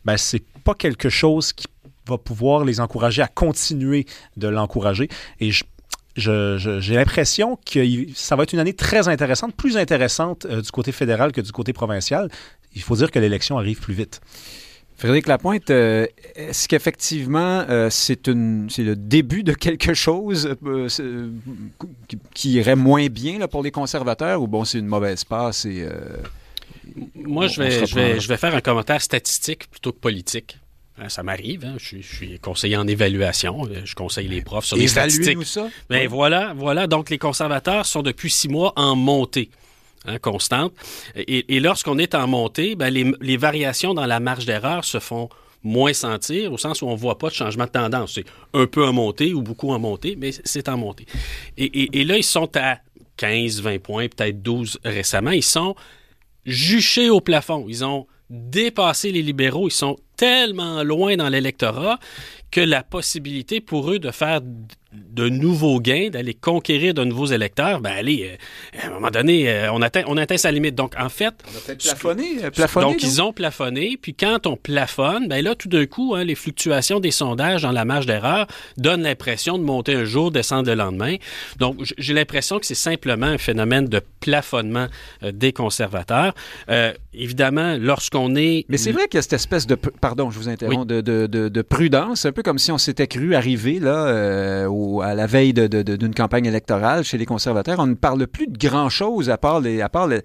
ben, 0.06 0.18
c'est 0.18 0.44
pas 0.64 0.76
quelque 0.76 1.10
chose 1.10 1.54
qui 1.54 1.66
va 2.08 2.18
pouvoir 2.18 2.64
les 2.64 2.80
encourager 2.80 3.22
à 3.22 3.28
continuer 3.28 4.06
de 4.38 4.48
l'encourager. 4.48 5.10
Et 5.40 5.52
je 5.52 5.64
j'ai 6.18 6.96
l'impression 6.96 7.58
que 7.66 7.80
ça 8.16 8.36
va 8.36 8.44
être 8.44 8.54
une 8.54 8.60
année 8.60 8.74
très 8.74 9.08
intéressante, 9.08 9.56
plus 9.56 9.78
intéressante 9.78 10.46
euh, 10.46 10.62
du 10.62 10.72
côté 10.72 10.92
fédéral 10.92 11.32
que 11.32 11.42
du 11.42 11.52
côté 11.52 11.74
provincial. 11.74 12.30
Il 12.76 12.82
faut 12.82 12.96
dire 12.96 13.12
que 13.12 13.20
l'élection 13.20 13.58
arrive 13.58 13.80
plus 13.80 13.94
vite. 13.94 14.20
Frédéric 14.98 15.28
Lapointe, 15.28 15.70
euh, 15.70 16.08
est-ce 16.36 16.68
qu'effectivement 16.68 17.64
euh, 17.70 17.90
c'est 17.92 18.26
le 18.26 18.96
début 18.96 19.44
de 19.44 19.54
quelque 19.54 19.94
chose 19.94 20.56
qui 22.34 22.54
irait 22.54 22.76
moins 22.76 23.06
bien 23.06 23.38
là, 23.38 23.48
pour 23.48 23.62
les 23.62 23.70
conservateurs 23.70 24.42
ou 24.42 24.48
bon 24.48 24.66
c'est 24.66 24.80
une 24.80 24.88
mauvaise 24.88 25.24
passe 25.24 25.66
et 25.66 25.88
moi 27.14 27.46
je 27.46 27.62
vais, 27.62 27.86
je, 27.86 27.94
vais, 27.94 28.20
je 28.20 28.28
vais 28.28 28.38
faire 28.38 28.56
un 28.56 28.62
commentaire 28.62 29.02
statistique 29.02 29.70
plutôt 29.70 29.92
que 29.92 30.00
politique. 30.00 30.58
Hein, 31.00 31.10
ça 31.10 31.24
m'arrive. 31.24 31.64
Hein. 31.66 31.76
Je, 31.78 32.02
suis 32.02 32.40
conseiller 32.40 32.78
en 32.78 32.88
évaluation. 32.88 33.66
Euh, 33.66 33.82
je 33.86 33.96
conseille 33.96 34.28
les 34.28 34.42
profs 34.42 34.66
sur 34.66 34.78
les 34.78 34.88
statistiques. 34.88 35.44
ça. 35.46 35.70
Ben 35.90 36.08
voilà, 36.08 36.54
voilà. 36.56 36.88
Donc 36.88 37.10
les 37.10 37.18
conservateurs 37.18 37.86
sont 37.86 38.02
depuis 38.02 38.32
six 38.32 38.50
mois 38.50 38.74
en 38.76 38.96
montée. 38.96 39.50
Hein, 40.06 40.20
constante. 40.20 40.74
Et, 41.16 41.60
lorsqu'on 41.60 41.98
est 41.98 42.16
en 42.16 42.28
montée, 42.28 42.76
ben, 42.76 42.90
les, 42.90 43.38
variations 43.38 43.94
dans 43.94 44.06
la 44.06 44.20
marge 44.20 44.46
d'erreur 44.46 44.86
se 44.86 45.00
font 45.00 45.28
moins 45.64 45.92
sentir, 45.92 46.54
au 46.54 46.58
sens 46.58 46.82
où 46.82 46.88
on 46.88 46.94
ne 46.94 46.98
voit 46.98 47.18
pas 47.18 47.28
de 47.28 47.34
changement 47.34 47.66
de 47.66 47.72
tendance. 47.72 48.14
C'est 48.14 48.26
un 48.54 48.68
peu 48.68 48.86
en 48.86 48.94
montée 48.94 49.34
ou 49.34 49.42
beaucoup 49.42 49.72
en 49.72 49.80
montée, 49.80 50.16
mais 50.18 50.32
c'est 50.46 50.70
en 50.70 50.78
montée. 50.78 51.06
Et, 51.58 52.00
et, 52.00 52.06
là, 52.06 52.16
ils 52.16 52.24
sont 52.24 52.50
à 52.56 52.78
15, 53.18 53.62
20 53.62 53.82
points, 53.82 54.08
peut-être 54.08 54.42
12 54.42 54.80
récemment. 54.86 55.32
Ils 55.32 55.44
sont 55.44 55.76
juchés 56.46 57.10
au 57.10 57.20
plafond. 57.20 57.66
Ils 57.68 57.84
ont 57.84 58.08
dépassé 58.30 59.12
les 59.12 59.22
libéraux. 59.22 59.68
Ils 59.68 59.72
sont 59.72 59.98
tellement 60.18 60.84
loin 60.84 61.16
dans 61.16 61.30
l'électorat 61.30 62.00
que 62.52 62.62
la 62.62 62.84
possibilité 62.84 63.62
pour 63.62 63.92
eux 63.92 64.00
de 64.00 64.12
faire 64.12 64.42
de 64.94 65.30
nouveaux 65.30 65.80
gains, 65.80 66.10
d'aller 66.10 66.34
conquérir 66.34 66.94
de 66.94 67.04
nouveaux 67.04 67.26
électeurs, 67.28 67.82
ben 67.82 67.92
allez, 67.92 68.32
euh, 68.32 68.82
à 68.82 68.88
un 68.88 68.90
moment 68.92 69.10
donné, 69.10 69.50
euh, 69.50 69.72
on 69.74 69.82
atteint, 69.82 70.04
on 70.08 70.18
atteint 70.18 70.38
sa 70.38 70.52
limite. 70.52 70.76
Donc, 70.76 70.94
en 70.98 71.10
fait... 71.10 71.34
On 71.46 71.58
a 71.58 71.60
peut-être 71.60 71.84
plafonné, 71.84 72.44
euh, 72.44 72.52
plafonné, 72.52 72.86
Donc, 72.86 73.04
ils 73.04 73.22
ont 73.22 73.34
plafonné. 73.34 73.98
Puis 74.02 74.14
quand 74.14 74.48
on 74.48 74.56
plafonne, 74.56 75.28
ben 75.28 75.44
là, 75.44 75.56
tout 75.56 75.68
d'un 75.68 75.86
coup, 75.86 76.16
hein, 76.16 76.24
les 76.24 76.36
fluctuations 76.36 77.00
des 77.00 77.12
sondages 77.12 77.64
dans 77.64 77.72
la 77.72 77.84
marge 77.84 78.06
d'erreur 78.06 78.48
donnent 78.78 79.04
l'impression 79.04 79.58
de 79.58 79.64
monter 79.64 79.94
un 79.94 80.06
jour, 80.06 80.32
descendre 80.32 80.70
le 80.70 80.76
lendemain. 80.76 81.18
Donc, 81.58 81.78
j'ai 81.98 82.14
l'impression 82.14 82.60
que 82.60 82.66
c'est 82.66 82.76
simplement 82.76 83.28
un 83.28 83.38
phénomène 83.38 83.88
de 83.88 84.02
plafonnement 84.20 84.88
des 85.22 85.52
conservateurs. 85.52 86.34
évidemment, 87.14 87.78
lorsqu'on 87.80 88.36
est... 88.36 88.66
Mais 88.70 88.78
c'est 88.78 88.92
vrai 88.92 89.08
qu'il 89.08 89.18
y 89.18 89.20
a 89.20 89.22
cette 89.22 89.34
espèce 89.34 89.68
de... 89.68 89.76
Pardon, 90.08 90.32
je 90.32 90.40
vous 90.40 90.48
interromps, 90.48 90.88
de, 90.88 91.02
de, 91.02 91.28
de, 91.28 91.62
prudence, 91.62 92.26
un 92.26 92.32
peu 92.32 92.44
comme 92.44 92.60
si 92.60 92.72
on 92.72 92.78
s'était 92.78 93.08
cru 93.08 93.36
arriver 93.36 93.80
là, 93.80 94.70
au 94.70 95.02
à 95.02 95.14
la 95.14 95.28
veille 95.28 95.54
d'une 95.54 96.14
campagne 96.14 96.46
électorale 96.46 97.04
chez 97.04 97.18
les 97.18 97.26
conservateurs, 97.26 97.80
on 97.80 97.88
ne 97.88 97.96
parle 97.96 98.26
plus 98.28 98.48
de 98.48 98.58
grand-chose 98.58 99.30
à 99.30 99.38
part, 99.38 99.60
les, 99.60 99.82
à 99.82 99.90
part 99.90 100.08
de 100.08 100.22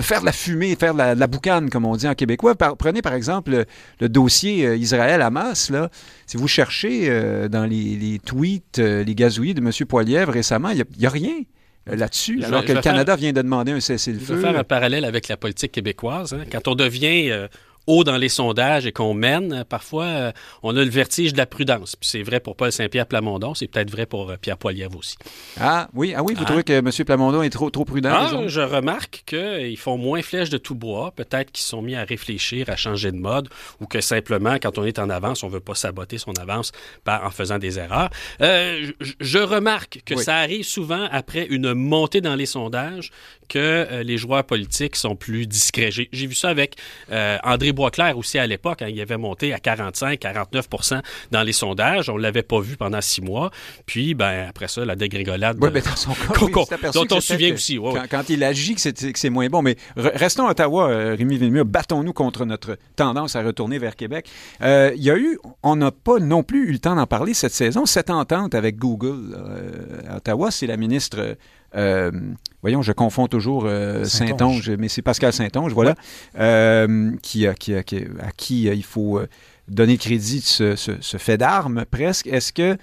faire 0.00 0.20
de 0.20 0.26
la 0.26 0.32
fumée, 0.32 0.76
faire 0.76 0.94
de 0.94 0.98
la, 0.98 1.26
boucane, 1.26 1.70
comme 1.70 1.84
on 1.86 1.96
dit 1.96 2.08
en 2.08 2.14
québécois. 2.14 2.54
prenez 2.54 3.02
par 3.02 3.14
exemple 3.14 3.64
le, 4.00 4.08
dossier 4.08 4.66
euh, 4.66 4.76
Israël-Hamas. 4.76 5.72
Si 6.26 6.36
vous 6.36 6.48
cherchez 6.48 7.06
euh, 7.08 7.48
dans 7.48 7.64
les, 7.64 8.20
tweets, 8.24 8.78
euh, 8.78 9.04
les 9.04 9.14
gazouillis 9.14 9.54
de 9.54 9.60
M. 9.60 9.70
Poilievre 9.86 10.32
récemment, 10.32 10.70
il 10.70 10.84
n'y 10.98 11.06
a, 11.06 11.10
rien 11.10 11.34
là-dessus, 11.86 12.42
alors 12.44 12.64
que 12.64 12.72
le 12.72 12.80
Canada 12.80 13.14
vient 13.16 13.32
de 13.32 13.42
demander 13.42 13.72
un 13.72 13.80
cessez-le-feu. 13.80 14.24
Je 14.26 14.34
vais 14.34 14.40
faire 14.40 14.58
un 14.58 14.64
parallèle 14.64 15.04
avec 15.04 15.28
la 15.28 15.36
politique 15.36 15.72
québécoise. 15.72 16.32
Hein. 16.32 16.44
Quand 16.50 16.68
on 16.68 16.74
devient 16.74 17.48
haut 17.86 18.04
dans 18.04 18.16
les 18.16 18.28
sondages 18.28 18.86
et 18.86 18.92
qu'on 18.92 19.14
mène, 19.14 19.64
parfois, 19.68 20.04
euh, 20.04 20.32
on 20.62 20.76
a 20.76 20.84
le 20.84 20.90
vertige 20.90 21.32
de 21.32 21.38
la 21.38 21.46
prudence. 21.46 21.96
Puis 21.96 22.08
c'est 22.08 22.22
vrai 22.22 22.40
pour 22.40 22.56
Paul 22.56 22.72
Saint-Pierre 22.72 23.06
Plamondon, 23.06 23.54
c'est 23.54 23.68
peut-être 23.68 23.90
vrai 23.90 24.06
pour 24.06 24.30
euh, 24.30 24.36
Pierre 24.40 24.56
Poilievre 24.56 24.98
aussi. 24.98 25.16
Ah 25.60 25.88
oui, 25.94 26.14
ah 26.16 26.22
oui, 26.22 26.34
vous 26.34 26.42
ah. 26.42 26.46
trouvez 26.46 26.64
que 26.64 26.72
M. 26.72 26.90
Plamondon 26.90 27.42
est 27.42 27.50
trop, 27.50 27.70
trop 27.70 27.84
prudent? 27.84 28.10
Ah, 28.12 28.42
je 28.46 28.60
remarque 28.60 29.22
qu'ils 29.26 29.78
font 29.78 29.98
moins 29.98 30.22
flèche 30.22 30.50
de 30.50 30.58
tout 30.58 30.74
bois. 30.74 31.12
Peut-être 31.14 31.52
qu'ils 31.52 31.64
sont 31.64 31.82
mis 31.82 31.94
à 31.94 32.04
réfléchir, 32.04 32.70
à 32.70 32.76
changer 32.76 33.12
de 33.12 33.18
mode, 33.18 33.48
ou 33.80 33.86
que 33.86 34.00
simplement, 34.00 34.56
quand 34.60 34.78
on 34.78 34.84
est 34.84 34.98
en 34.98 35.10
avance, 35.10 35.42
on 35.42 35.48
ne 35.48 35.52
veut 35.52 35.60
pas 35.60 35.74
saboter 35.74 36.18
son 36.18 36.32
avance 36.34 36.72
par, 37.04 37.24
en 37.24 37.30
faisant 37.30 37.58
des 37.58 37.78
erreurs. 37.78 38.10
Euh, 38.40 38.92
je, 39.20 39.38
remarque 39.38 40.00
que 40.06 40.16
ça 40.16 40.36
arrive 40.36 40.64
souvent 40.64 41.06
après 41.10 41.46
une 41.46 41.74
montée 41.74 42.22
dans 42.22 42.34
les 42.34 42.46
sondages 42.46 43.10
que 43.48 44.02
les 44.02 44.16
joueurs 44.16 44.44
politiques 44.44 44.96
sont 44.96 45.16
plus 45.16 45.46
discrets. 45.46 45.90
J'ai 45.90 46.08
vu 46.26 46.34
ça 46.34 46.48
avec 46.48 46.76
André 47.10 47.73
Boisclair 47.74 48.16
aussi 48.16 48.38
à 48.38 48.46
l'époque, 48.46 48.82
hein, 48.82 48.88
il 48.88 49.00
avait 49.00 49.16
monté 49.16 49.52
à 49.52 49.58
45, 49.58 50.20
49% 50.20 51.00
dans 51.30 51.42
les 51.42 51.52
sondages. 51.52 52.08
On 52.08 52.16
ne 52.16 52.22
l'avait 52.22 52.42
pas 52.42 52.60
vu 52.60 52.76
pendant 52.76 53.00
six 53.00 53.20
mois. 53.20 53.50
Puis, 53.86 54.14
ben, 54.14 54.46
après 54.48 54.68
ça, 54.68 54.84
la 54.84 54.96
dégringolade. 54.96 55.58
Oui, 55.60 55.70
mais 55.72 55.80
dans 55.80 55.96
son 55.96 56.12
cas, 56.14 56.90
dont 56.92 57.06
on 57.10 57.20
se 57.20 57.34
souvient 57.34 57.54
aussi. 57.54 57.78
quand, 58.10 58.28
il 58.30 58.42
agit, 58.44 58.74
que 58.74 58.80
c'est 58.80 59.30
moins 59.30 59.48
bon. 59.48 59.62
Mais 59.62 59.76
restons 59.96 60.46
à 60.46 60.52
Ottawa, 60.52 60.88
euh, 60.88 61.16
Rémi 61.18 61.36
Villemur, 61.36 61.64
battons-nous 61.64 62.12
contre 62.12 62.44
notre 62.44 62.78
tendance 62.96 63.36
à 63.36 63.42
retourner 63.42 63.78
vers 63.78 63.96
Québec. 63.96 64.28
Euh, 64.62 64.92
il 64.96 65.02
y 65.02 65.10
a 65.10 65.16
eu, 65.16 65.38
on 65.62 65.76
n'a 65.76 65.90
pas 65.90 66.18
non 66.18 66.42
plus 66.42 66.68
eu 66.68 66.72
le 66.72 66.78
temps 66.78 66.94
d'en 66.94 67.06
parler 67.06 67.34
cette 67.34 67.52
saison, 67.52 67.86
cette 67.86 68.10
entente 68.10 68.54
avec 68.54 68.76
Google. 68.76 69.34
Euh, 69.36 70.00
à 70.08 70.16
Ottawa, 70.16 70.50
c'est 70.50 70.66
la 70.66 70.76
ministre 70.76 71.36
euh, 71.74 72.10
voyons, 72.62 72.82
je 72.82 72.92
confonds 72.92 73.26
toujours 73.26 73.64
euh, 73.66 74.04
Saint-Onge, 74.04 74.70
mais 74.78 74.88
c'est 74.88 75.02
Pascal 75.02 75.32
Saint-Onge, 75.32 75.72
voilà, 75.72 75.94
euh, 76.38 77.12
qui, 77.22 77.46
à 77.46 77.54
qui 77.54 78.62
il 78.64 78.84
faut 78.84 79.20
donner 79.68 79.96
crédit 79.96 80.40
de 80.40 80.76
ce, 80.76 81.16
fait 81.18 81.38
d'armes 81.38 81.84
presque. 81.90 82.26
Est-ce 82.26 82.52
que 82.52 82.76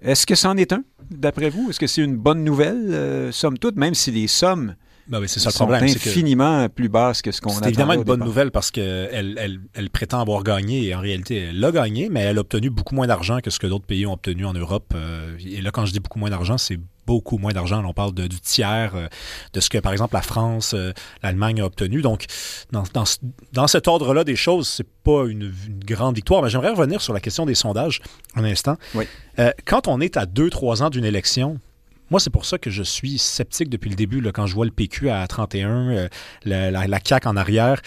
est-ce 0.00 0.26
que 0.26 0.34
c'en 0.34 0.56
est 0.56 0.72
un, 0.72 0.82
d'après 1.10 1.48
vous? 1.48 1.70
Est-ce 1.70 1.78
que 1.78 1.86
c'est 1.86 2.02
une 2.02 2.16
bonne 2.16 2.42
nouvelle, 2.42 3.32
somme 3.32 3.58
toute, 3.58 3.76
même 3.76 3.94
si 3.94 4.10
les 4.10 4.26
sommes 4.26 4.74
ben 5.12 5.20
oui, 5.20 5.28
c'est 5.28 5.40
ça 5.40 5.50
le 5.50 5.54
problème. 5.54 5.84
infiniment 5.84 6.68
plus 6.68 6.88
basses 6.88 7.22
que 7.22 7.30
ce 7.30 7.40
qu'on 7.40 7.50
a. 7.50 7.60
C'est 7.60 7.68
évidemment 7.68 7.92
une 7.92 8.02
bonne 8.02 8.24
nouvelle 8.24 8.50
parce 8.50 8.70
qu'elle 8.70 9.36
elle, 9.38 9.60
elle, 9.74 9.90
prétend 9.90 10.20
avoir 10.20 10.42
gagné 10.42 10.86
et 10.86 10.94
en 10.94 11.00
réalité, 11.00 11.50
elle 11.50 11.64
a 11.64 11.70
gagné, 11.70 12.08
mais 12.10 12.20
elle 12.20 12.38
a 12.38 12.40
obtenu 12.40 12.70
beaucoup 12.70 12.94
moins 12.94 13.06
d'argent 13.06 13.38
que 13.40 13.50
ce 13.50 13.58
que 13.58 13.66
d'autres 13.66 13.86
pays 13.86 14.06
ont 14.06 14.14
obtenu 14.14 14.44
en 14.46 14.54
Europe. 14.54 14.94
et 15.38 15.60
là, 15.60 15.70
quand 15.70 15.86
je 15.86 15.92
dis 15.92 16.00
beaucoup 16.00 16.18
moins 16.18 16.30
d'argent, 16.30 16.58
c'est 16.58 16.78
beaucoup 17.06 17.38
moins 17.38 17.52
d'argent. 17.52 17.84
On 17.84 17.92
parle 17.92 18.14
de, 18.14 18.26
du 18.26 18.40
tiers 18.40 18.94
euh, 18.94 19.08
de 19.52 19.60
ce 19.60 19.68
que, 19.68 19.78
par 19.78 19.92
exemple, 19.92 20.14
la 20.14 20.22
France, 20.22 20.74
euh, 20.74 20.92
l'Allemagne 21.22 21.60
a 21.60 21.66
obtenu. 21.66 22.02
Donc, 22.02 22.26
dans, 22.70 22.84
dans, 22.92 23.04
dans 23.52 23.66
cet 23.66 23.88
ordre-là 23.88 24.24
des 24.24 24.36
choses, 24.36 24.68
c'est 24.68 24.88
pas 25.02 25.26
une, 25.26 25.52
grande 25.84 26.14
victoire. 26.14 26.42
Mais 26.42 26.50
j'aimerais 26.50 26.70
revenir 26.70 27.00
sur 27.00 27.12
la 27.12 27.20
question 27.20 27.46
des 27.46 27.54
sondages 27.54 28.00
un 28.36 28.44
instant. 28.44 28.76
Oui. 28.94 29.06
Euh, 29.38 29.50
quand 29.64 29.88
on 29.88 30.00
est 30.00 30.16
à 30.16 30.26
deux, 30.26 30.50
trois 30.50 30.82
ans 30.82 30.90
d'une 30.90 31.04
élection, 31.04 31.58
moi, 32.12 32.20
c'est 32.20 32.28
pour 32.28 32.44
ça 32.44 32.58
que 32.58 32.68
je 32.68 32.82
suis 32.82 33.16
sceptique 33.16 33.70
depuis 33.70 33.88
le 33.88 33.96
début, 33.96 34.20
là, 34.20 34.32
quand 34.32 34.46
je 34.46 34.54
vois 34.54 34.66
le 34.66 34.70
PQ 34.70 35.08
à 35.08 35.26
31, 35.26 36.08
la, 36.44 36.70
la, 36.70 36.86
la 36.86 36.98
CAQ 37.02 37.26
en 37.26 37.36
arrière 37.38 37.80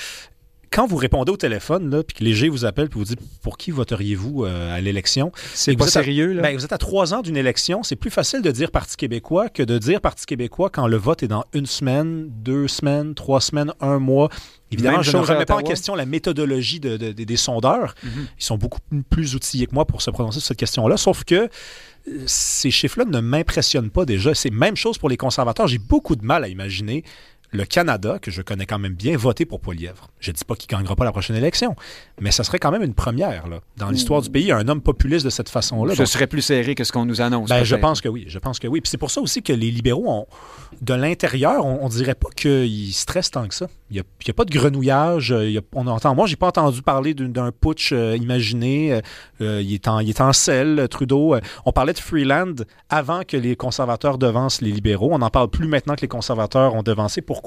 quand 0.76 0.86
vous 0.86 0.98
répondez 0.98 1.32
au 1.32 1.38
téléphone, 1.38 1.90
là, 1.90 2.04
puis 2.04 2.18
que 2.18 2.24
léger 2.24 2.50
vous 2.50 2.66
appelle 2.66 2.90
puis 2.90 3.00
vous 3.00 3.06
dit 3.06 3.16
pour 3.42 3.58
qui 3.58 3.72
voteriez-vous 3.72 4.44
à 4.44 4.82
l'élection? 4.82 5.32
C'est 5.54 5.78
pas 5.78 5.88
sérieux, 5.88 6.34
là. 6.34 6.42
Ben, 6.42 6.58
vous 6.58 6.66
êtes 6.66 6.74
à 6.74 6.78
trois 6.78 7.14
ans 7.14 7.22
d'une 7.22 7.38
élection. 7.38 7.82
C'est 7.82 7.96
plus 7.96 8.12
facile 8.12 8.42
de 8.42 8.52
dire 8.52 8.72
Parti 8.72 8.98
québécois 8.98 9.48
que 9.48 9.64
de 9.64 9.78
dire 9.78 10.02
Parti 10.02 10.26
québécois 10.26 10.70
quand 10.70 10.88
le 10.88 10.98
vote 10.98 11.24
est 11.24 11.30
dans 11.30 11.46
une 11.54 11.66
semaine, 11.66 12.28
deux 12.30 12.68
semaines, 12.68 13.16
trois 13.16 13.40
semaines, 13.40 13.72
un 13.80 14.00
mois. 14.00 14.30
Évidemment, 14.70 15.02
je 15.02 15.16
ne 15.16 15.22
remets 15.22 15.46
pas 15.46 15.56
en 15.56 15.64
question 15.64 15.96
la 15.96 16.06
méthodologie 16.06 16.82
des 16.82 17.38
sondeurs. 17.38 17.96
Mm-hmm. 18.04 18.28
Ils 18.40 18.44
sont 18.44 18.58
beaucoup 18.58 18.80
plus 19.10 19.36
outillés 19.36 19.68
que 19.68 19.74
moi 19.74 19.86
pour 19.86 20.02
se 20.02 20.12
prononcer 20.12 20.40
sur 20.40 20.48
cette 20.48 20.58
question-là. 20.58 20.98
Sauf 20.98 21.24
que 21.24 21.36
euh, 22.08 22.24
ces 22.26 22.72
chiffres-là 22.72 23.06
ne 23.06 23.20
m'impressionnent 23.22 23.92
pas 23.92 24.06
déjà. 24.06 24.36
C'est 24.36 24.52
même 24.52 24.76
chose 24.76 24.98
pour 24.98 25.08
les 25.08 25.18
conservateurs. 25.18 25.68
J'ai 25.68 25.78
beaucoup 25.78 26.18
de 26.18 26.26
mal 26.26 26.44
à 26.44 26.50
imaginer 26.50 27.04
le 27.56 27.66
Canada, 27.66 28.20
que 28.22 28.32
je 28.32 28.42
connais 28.42 28.66
quand 28.66 28.80
même 28.80 28.94
bien, 28.94 29.18
voter 29.18 29.46
pour 29.46 29.60
Poilièvre. 29.60 30.10
Je 30.20 30.32
ne 30.32 30.36
dis 30.36 30.44
pas 30.46 30.56
qu'il 30.56 30.72
ne 30.72 30.78
gagnera 30.78 30.96
pas 30.96 31.06
la 31.06 31.12
prochaine 31.12 31.36
élection, 31.36 31.76
mais 32.20 32.32
ça 32.32 32.44
serait 32.44 32.60
quand 32.60 32.72
même 32.72 32.84
une 32.84 32.94
première 32.94 33.48
là, 33.48 33.60
dans 33.78 33.90
l'histoire 33.90 34.22
du 34.22 34.30
pays, 34.30 34.52
un 34.52 34.68
homme 34.68 34.82
populiste 34.82 35.26
de 35.26 35.30
cette 35.30 35.50
façon-là. 35.50 35.96
Ce 35.96 36.06
serait 36.06 36.28
plus 36.28 36.42
serré 36.42 36.76
que 36.76 36.84
ce 36.84 36.92
qu'on 36.92 37.06
nous 37.06 37.22
annonce. 37.22 37.50
Ben, 37.50 37.64
je 37.64 37.76
pense 37.76 38.02
que 38.02 38.10
oui, 38.10 38.26
je 38.28 38.40
pense 38.40 38.60
que 38.60 38.68
oui. 38.68 38.82
Puis 38.82 38.90
c'est 38.90 38.98
pour 38.98 39.12
ça 39.12 39.22
aussi 39.22 39.42
que 39.42 39.54
les 39.54 39.72
libéraux, 39.72 40.08
ont, 40.08 40.28
de 40.82 40.94
l'intérieur, 40.94 41.66
on, 41.66 41.86
ne 41.86 41.90
dirait 41.90 42.16
pas 42.16 42.30
qu'ils 42.36 42.94
stressent 42.94 43.32
tant 43.32 43.48
que 43.48 43.56
ça. 43.56 43.68
Il 43.90 43.96
n'y 43.96 44.00
a, 44.02 44.34
pas 44.34 44.46
de 44.46 44.52
grenouillage. 44.52 45.30
Il 45.30 45.62
on 45.74 45.88
entend, 45.88 46.16
moi, 46.16 46.28
j'ai 46.28 46.36
pas 46.36 46.48
entendu 46.48 46.82
parler 46.82 47.14
d'un 47.14 47.52
putsch 47.52 47.92
euh, 47.92 48.18
imaginé. 48.18 49.02
Euh, 49.42 49.62
il, 49.62 49.74
est 49.74 49.88
en, 49.88 50.00
il 50.00 50.10
est 50.10 50.22
en 50.22 50.34
selle, 50.34 50.88
Trudeau. 50.90 51.36
On 51.66 51.72
parlait 51.72 51.94
de 51.94 52.00
Freeland 52.00 52.56
avant 52.90 53.22
que 53.28 53.38
les 53.38 53.56
conservateurs 53.56 54.18
devancent 54.18 54.62
les 54.62 54.72
libéraux. 54.72 55.10
On 55.12 55.20
n'en 55.20 55.30
parle 55.30 55.50
plus 55.50 55.68
maintenant 55.68 55.96
que 55.96 56.02
les 56.02 56.08
conservateurs 56.08 56.76
ont 56.76 56.84
devancé. 56.84 57.22
Pourquoi? 57.22 57.45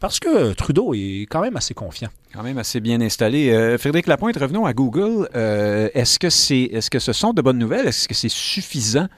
Parce 0.00 0.18
que 0.18 0.52
Trudeau 0.52 0.94
est 0.94 1.26
quand 1.28 1.40
même 1.40 1.56
assez 1.56 1.74
confiant. 1.74 2.08
Quand 2.32 2.42
même 2.42 2.58
assez 2.58 2.80
bien 2.80 3.00
installé. 3.00 3.50
Euh, 3.50 3.78
Frédéric 3.78 4.06
Lapointe, 4.06 4.36
revenons 4.36 4.66
à 4.66 4.72
Google. 4.72 5.28
est-ce 5.34 6.18
que 6.18 6.30
c'est, 6.30 6.62
est-ce 6.62 6.90
que 6.90 6.98
ce 6.98 7.12
sont 7.12 7.32
de 7.32 7.42
bonnes 7.42 7.58
nouvelles? 7.58 7.86
Est-ce 7.86 8.08
que 8.08 8.14
c'est 8.14 8.30
suffisant 8.30 9.08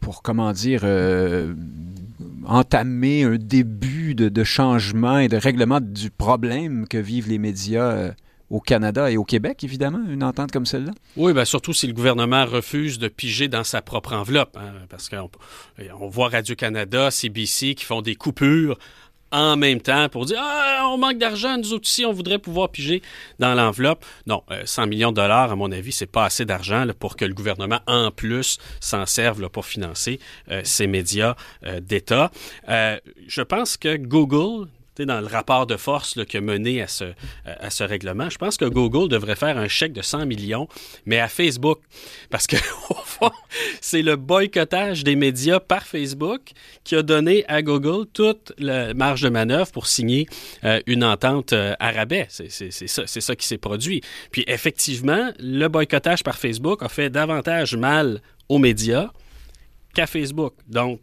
pour, 0.00 0.22
comment 0.22 0.52
dire, 0.52 0.84
entamer 2.46 3.24
un 3.24 3.36
début 3.36 4.14
de, 4.14 4.44
changement 4.44 5.18
et 5.18 5.28
de 5.28 5.36
règlement 5.36 5.80
du 5.80 6.10
problème 6.10 6.86
que 6.88 6.98
vivent 6.98 7.28
les 7.28 7.38
médias 7.38 7.90
euh, 7.90 8.12
au 8.50 8.60
Canada 8.60 9.10
et 9.10 9.16
au 9.16 9.24
Québec, 9.24 9.64
évidemment, 9.64 10.00
une 10.08 10.22
entente 10.22 10.52
comme 10.52 10.66
celle-là? 10.66 10.92
Oui, 11.16 11.32
bien, 11.32 11.44
surtout 11.44 11.72
si 11.72 11.86
le 11.86 11.92
gouvernement 11.92 12.44
refuse 12.44 12.98
de 12.98 13.08
piger 13.08 13.48
dans 13.48 13.64
sa 13.64 13.82
propre 13.82 14.12
enveloppe. 14.12 14.56
Hein, 14.56 14.72
parce 14.88 15.08
qu'on 15.08 15.30
on 16.00 16.08
voit 16.08 16.28
Radio-Canada, 16.28 17.10
CBC 17.10 17.74
qui 17.74 17.84
font 17.84 18.02
des 18.02 18.14
coupures 18.14 18.78
en 19.34 19.56
même 19.56 19.80
temps 19.80 20.08
pour 20.08 20.26
dire 20.26 20.38
ah, 20.40 20.88
on 20.92 20.96
manque 20.96 21.18
d'argent, 21.18 21.58
nous 21.58 21.74
aussi, 21.74 22.04
on 22.04 22.12
voudrait 22.12 22.38
pouvoir 22.38 22.70
piger 22.70 23.02
dans 23.40 23.54
l'enveloppe. 23.54 24.04
Non, 24.26 24.42
100 24.64 24.82
euh, 24.82 24.86
millions 24.86 25.10
de 25.10 25.16
dollars, 25.16 25.50
à 25.50 25.56
mon 25.56 25.72
avis, 25.72 25.90
c'est 25.90 26.06
pas 26.06 26.24
assez 26.24 26.44
d'argent 26.44 26.86
pour 26.98 27.16
que 27.16 27.24
le 27.24 27.34
gouvernement, 27.34 27.80
en 27.88 28.12
plus, 28.12 28.58
s'en 28.80 29.06
serve 29.06 29.48
pour 29.48 29.66
financer 29.66 30.20
euh, 30.50 30.60
ces 30.64 30.86
médias 30.86 31.34
euh, 31.64 31.80
d'État. 31.80 32.30
je 32.68 33.42
pense 33.42 33.76
que 33.76 33.96
Google 33.96 34.68
dans 34.98 35.20
le 35.20 35.26
rapport 35.26 35.66
de 35.66 35.76
force 35.76 36.24
qui 36.24 36.36
a 36.36 36.40
mené 36.40 36.82
à 36.82 36.88
ce, 36.88 37.04
à 37.44 37.70
ce 37.70 37.84
règlement, 37.84 38.30
je 38.30 38.38
pense 38.38 38.56
que 38.56 38.64
Google 38.64 39.08
devrait 39.08 39.36
faire 39.36 39.58
un 39.58 39.68
chèque 39.68 39.92
de 39.92 40.02
100 40.02 40.26
millions, 40.26 40.68
mais 41.06 41.18
à 41.18 41.28
Facebook. 41.28 41.80
Parce 42.30 42.46
que, 42.46 42.56
c'est 43.80 44.02
le 44.02 44.16
boycottage 44.16 45.04
des 45.04 45.16
médias 45.16 45.60
par 45.60 45.84
Facebook 45.84 46.52
qui 46.84 46.96
a 46.96 47.02
donné 47.02 47.44
à 47.48 47.62
Google 47.62 48.06
toute 48.12 48.52
la 48.58 48.94
marge 48.94 49.22
de 49.22 49.28
manœuvre 49.28 49.70
pour 49.72 49.86
signer 49.86 50.26
euh, 50.64 50.80
une 50.86 51.04
entente 51.04 51.52
euh, 51.52 51.74
à 51.80 51.90
rabais. 51.90 52.26
C'est 52.28 52.48
ça, 52.88 53.06
ça 53.06 53.36
qui 53.36 53.46
s'est 53.46 53.58
produit. 53.58 54.02
Puis, 54.30 54.44
effectivement, 54.46 55.32
le 55.38 55.68
boycottage 55.68 56.22
par 56.22 56.36
Facebook 56.36 56.82
a 56.82 56.88
fait 56.88 57.10
davantage 57.10 57.76
mal 57.76 58.20
aux 58.48 58.58
médias 58.58 59.10
qu'à 59.94 60.06
Facebook. 60.06 60.54
Donc, 60.68 61.00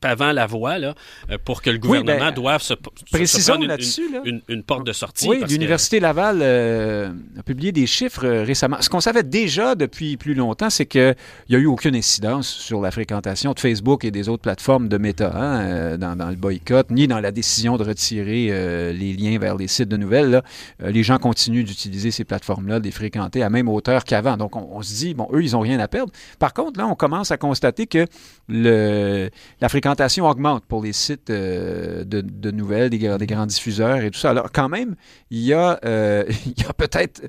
pavant 0.00 0.32
la 0.32 0.46
voie 0.46 0.78
là, 0.78 0.94
euh, 1.30 1.38
pour 1.42 1.62
que 1.62 1.70
le 1.70 1.78
gouvernement 1.78 2.26
ben, 2.26 2.32
doive 2.32 2.62
se, 2.62 2.74
précisons 3.10 3.58
là-dessus, 3.58 4.08
une, 4.24 4.42
une, 4.48 4.62
porte 4.62 4.86
de 4.86 4.92
sortie. 4.92 5.28
Oui, 5.28 5.42
l'Université 5.48 6.00
Laval 6.00 6.40
euh, 6.42 7.10
a 7.38 7.42
publié 7.42 7.72
des 7.72 7.86
chiffres 7.86 8.26
euh, 8.26 8.44
récemment. 8.44 8.76
Ce 8.80 8.88
qu'on 8.90 9.00
savait 9.00 9.22
déjà 9.22 9.74
depuis 9.74 10.16
plus 10.16 10.34
longtemps, 10.34 10.70
c'est 10.70 10.86
qu'il 10.86 11.14
n'y 11.48 11.56
a 11.56 11.58
eu 11.58 11.66
aucune 11.66 11.96
incidence 11.96 12.48
sur 12.48 12.80
la 12.80 12.90
fréquentation 12.90 13.52
de 13.52 13.60
Facebook 13.60 14.04
et 14.04 14.10
des 14.10 14.28
autres 14.28 14.42
plateformes 14.42 14.88
de 14.88 14.98
Meta 14.98 15.32
hein, 15.34 15.96
dans, 15.96 16.28
le 16.28 16.36
boycott, 16.36 16.90
ni 16.90 17.08
dans 17.08 17.20
la 17.20 17.32
décision 17.32 17.76
de 17.76 17.84
retirer 17.84 18.92
les 18.92 19.12
liens 19.12 19.38
vers 19.38 19.56
les 19.56 19.68
sites 19.68 19.88
de 19.88 19.96
nouvelles. 19.96 20.42
les 20.80 21.02
gens 21.02 21.18
continuent 21.18 21.64
d'utiliser 21.64 22.10
ces 22.10 22.24
plateformes-là, 22.24 22.80
de 22.80 22.84
les 22.84 22.90
fréquenter 22.90 23.42
à 23.42 23.50
même 23.50 23.68
hauteur 23.68 24.04
qu'avant. 24.04 24.36
Donc, 24.36 24.56
on, 24.56 24.68
on, 24.72 24.82
se 24.82 24.94
dit, 24.94 25.14
bon, 25.14 25.28
eux, 25.32 25.42
ils 25.42 25.52
n'ont 25.52 25.60
rien 25.60 25.78
à 25.80 25.88
perdre. 25.88 26.12
Par 26.38 26.52
contre, 26.52 26.78
là, 26.78 26.86
on 26.86 26.94
commence 26.94 27.30
à 27.30 27.36
constater 27.36 27.86
que 27.86 28.06
le 28.48 29.30
la 29.64 29.70
fréquentation 29.70 30.26
augmente 30.26 30.66
pour 30.66 30.82
les 30.82 30.92
sites 30.92 31.30
euh, 31.30 32.04
de, 32.04 32.50
nouvelles, 32.50 32.90
des, 32.90 32.98
grands 32.98 33.46
diffuseurs 33.46 33.96
et 34.02 34.10
tout 34.10 34.18
ça. 34.18 34.28
Alors, 34.28 34.52
quand 34.52 34.68
même, 34.68 34.94
il 35.30 35.40
y 35.40 35.54
a, 35.54 35.80
euh, 35.86 36.22
a 36.68 36.74
peut-être 36.74 37.22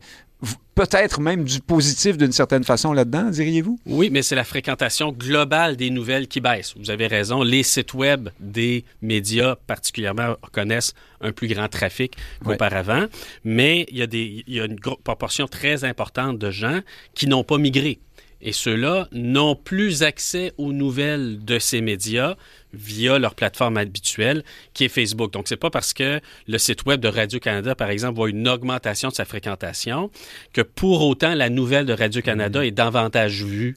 peut-être 0.75 1.21
même 1.21 1.45
du 1.45 1.62
positif 1.62 2.17
d'une 2.17 2.33
certaine 2.33 2.65
façon 2.65 2.91
là-dedans, 2.91 3.29
diriez-vous? 3.29 3.79
Oui, 3.86 4.10
mais 4.12 4.21
c'est 4.21 4.36
la 4.36 4.43
fréquentation 4.43 5.13
globale 5.13 5.77
des 5.77 5.89
nouvelles 5.89 6.27
qui 6.27 6.41
baisse. 6.41 6.73
Vous 6.77 6.91
avez 6.91 7.07
raison. 7.07 7.41
Les 7.41 7.63
sites 7.63 7.93
web 7.93 8.27
des 8.41 8.83
médias, 9.01 9.55
particulièrement, 9.55 10.36
connaissent 10.51 10.93
un 11.21 11.31
plus 11.31 11.47
grand 11.47 11.69
trafic 11.69 12.17
qu'auparavant. 12.43 13.05
Mais 13.45 13.86
il 13.91 13.97
y, 13.97 14.01
a 14.01 14.07
des, 14.07 14.43
il 14.45 14.55
y 14.55 14.60
a 14.60 14.65
une 14.65 14.77
proportion 14.77 15.47
très 15.47 15.86
importante 15.86 16.38
de 16.38 16.51
gens 16.51 16.81
qui 17.13 17.27
n'ont 17.27 17.45
pas 17.45 17.57
migré. 17.57 17.99
Et 18.41 18.52
ceux-là 18.52 19.08
n'ont 19.12 19.56
plus 19.56 20.04
accès 20.04 20.54
aux 20.58 20.71
nouvelles 20.71 21.43
de 21.43 21.60
ces 21.60 21.82
médias 21.82 22.36
via 22.74 23.17
leur 23.19 23.36
plateforme 23.36 23.78
habituelle, 23.78 24.43
qui 24.74 24.86
est 24.86 24.89
Facebook. 24.89 25.32
Donc, 25.32 25.48
c'est 25.48 25.58
pas 25.58 25.69
parce 25.69 25.93
que 25.93 26.19
le 26.48 26.58
site 26.58 26.86
web 26.86 27.00
de 27.00 27.08
Radio-Canada, 27.08 27.76
par 27.76 27.89
exemple, 27.89 28.15
voit 28.15 28.30
une 28.30 28.48
augmentation 28.48 29.10
de 29.10 29.13
sa 29.13 29.26
fréquentation 29.26 30.12
que 30.54 30.62
pour 30.62 31.02
autant 31.02 31.34
la 31.34 31.50
nouvelle 31.50 31.86
de 31.86 31.93
Radio-Canada 31.93 32.62
mm-hmm. 32.62 32.67
est 32.67 32.71
davantage 32.71 33.43
vue 33.43 33.76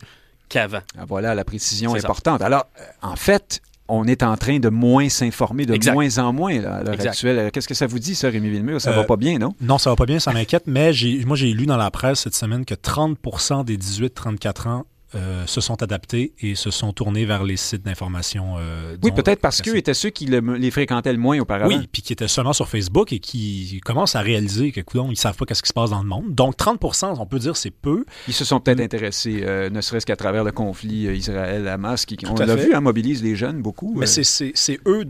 qu'avant. 0.49 0.83
Ah, 0.99 1.05
voilà 1.07 1.35
la 1.35 1.44
précision 1.44 1.94
importante. 1.94 2.42
Alors, 2.42 2.66
euh, 2.81 2.85
en 3.03 3.16
fait, 3.16 3.61
on 3.88 4.05
est 4.05 4.22
en 4.22 4.37
train 4.37 4.59
de 4.59 4.68
moins 4.68 5.09
s'informer, 5.09 5.66
de 5.66 5.90
moins 5.90 6.18
en 6.18 6.33
moins 6.33 6.59
à 6.59 6.83
l'heure 6.83 7.01
actuelle. 7.01 7.51
Qu'est-ce 7.51 7.68
que 7.68 7.74
ça 7.74 7.87
vous 7.87 7.98
dit, 7.98 8.14
ça, 8.14 8.29
Rémi 8.29 8.51
Villemur? 8.51 8.81
Ça 8.81 8.92
va 8.92 9.01
euh, 9.01 9.05
pas 9.05 9.16
bien, 9.16 9.38
non? 9.38 9.55
Non, 9.61 9.79
ça 9.79 9.90
va 9.90 9.96
pas 9.96 10.07
bien, 10.07 10.18
ça 10.18 10.33
m'inquiète, 10.33 10.64
mais 10.66 10.92
moi, 11.27 11.37
j'ai 11.37 11.53
lu 11.53 11.66
dans 11.66 11.77
la 11.77 11.90
presse 11.90 12.20
cette 12.20 12.35
semaine 12.35 12.64
que 12.64 12.74
30% 12.74 13.64
des 13.64 13.77
18-34 13.77 14.68
ans 14.68 14.87
euh, 15.14 15.47
se 15.47 15.62
sont 15.62 15.83
adaptés 15.83 16.35
et 16.38 16.55
se 16.55 16.71
sont 16.71 16.92
tournés 16.92 17.25
vers 17.25 17.42
les 17.42 17.57
sites 17.57 17.83
d'information. 17.83 18.57
Euh, 18.59 18.94
oui, 19.03 19.11
peut-être 19.11 19.40
parce 19.40 19.62
qu'eux 19.62 19.77
étaient 19.77 19.94
ceux 19.94 20.11
qui 20.11 20.27
les 20.27 20.71
fréquentaient 20.71 21.14
le 21.14 21.18
moins 21.18 21.38
auparavant. 21.38 21.75
Oui, 21.75 21.88
puis 21.90 22.03
qui 22.03 22.12
étaient 22.12 22.29
seulement 22.29 22.53
sur 22.53 22.68
Facebook 22.68 23.11
et 23.14 23.18
qui 23.18 23.81
commencent 23.87 24.16
à 24.16 24.21
réaliser 24.21 24.71
que, 24.71 24.83
ils 25.11 25.16
savent 25.16 25.35
pas 25.35 25.47
qu'est-ce 25.47 25.62
qui 25.62 25.68
se 25.68 25.73
passe 25.73 25.90
dans 25.90 26.03
le 26.03 26.09
monde. 26.09 26.35
Donc, 26.35 26.59
30% 26.59 27.14
on 27.18 27.25
peut 27.25 27.38
dire, 27.38 27.57
c'est 27.57 27.71
peu. 27.71 28.05
Ils 28.27 28.35
se 28.35 28.44
sont 28.44 28.61
peut-être 28.61 28.81
intéressés, 28.81 29.40
euh, 29.44 29.71
ne 29.71 29.81
serait-ce 29.81 30.05
qu'à 30.05 30.16
travers 30.16 30.44
le 30.44 30.53
conflit 30.53 31.07
Israël-Hamas, 31.07 32.05
qui, 32.05 32.18
on 32.29 32.35
l'a 32.35 32.55
vu, 32.55 32.75
hein, 32.75 32.83
mobilise 32.83 33.23
les 33.23 33.35
jeunes 33.35 33.62
beaucoup. 33.62 33.94
Mais 33.97 34.07
c'est 34.07 34.81
eux 34.85 35.05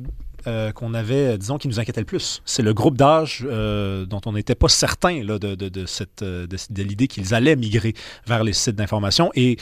qu'on 0.77 0.95
avait, 0.95 1.37
disons, 1.39 1.59
qui 1.59 1.67
nous 1.67 1.81
inquiétaient 1.81 2.03
le 2.03 2.07
plus. 2.07 2.41
C'est 2.45 2.63
le 2.63 2.73
groupe 2.73 2.97
d'âge 2.97 3.45
dont 3.45 4.21
on 4.27 4.33
n'était 4.33 4.55
pas 4.55 4.69
certain 4.69 5.25
là, 5.25 5.41
de, 5.41 5.57
de, 5.57 5.87
cette, 5.87 6.23
de 6.23 6.83
l'idée 6.85 7.09
qu'ils 7.09 7.35
allaient 7.35 7.57
migrer 7.57 7.95
vers 8.29 8.45
les 8.45 8.53
sites 8.53 8.77
d'information. 8.77 9.33
Et 9.35 9.57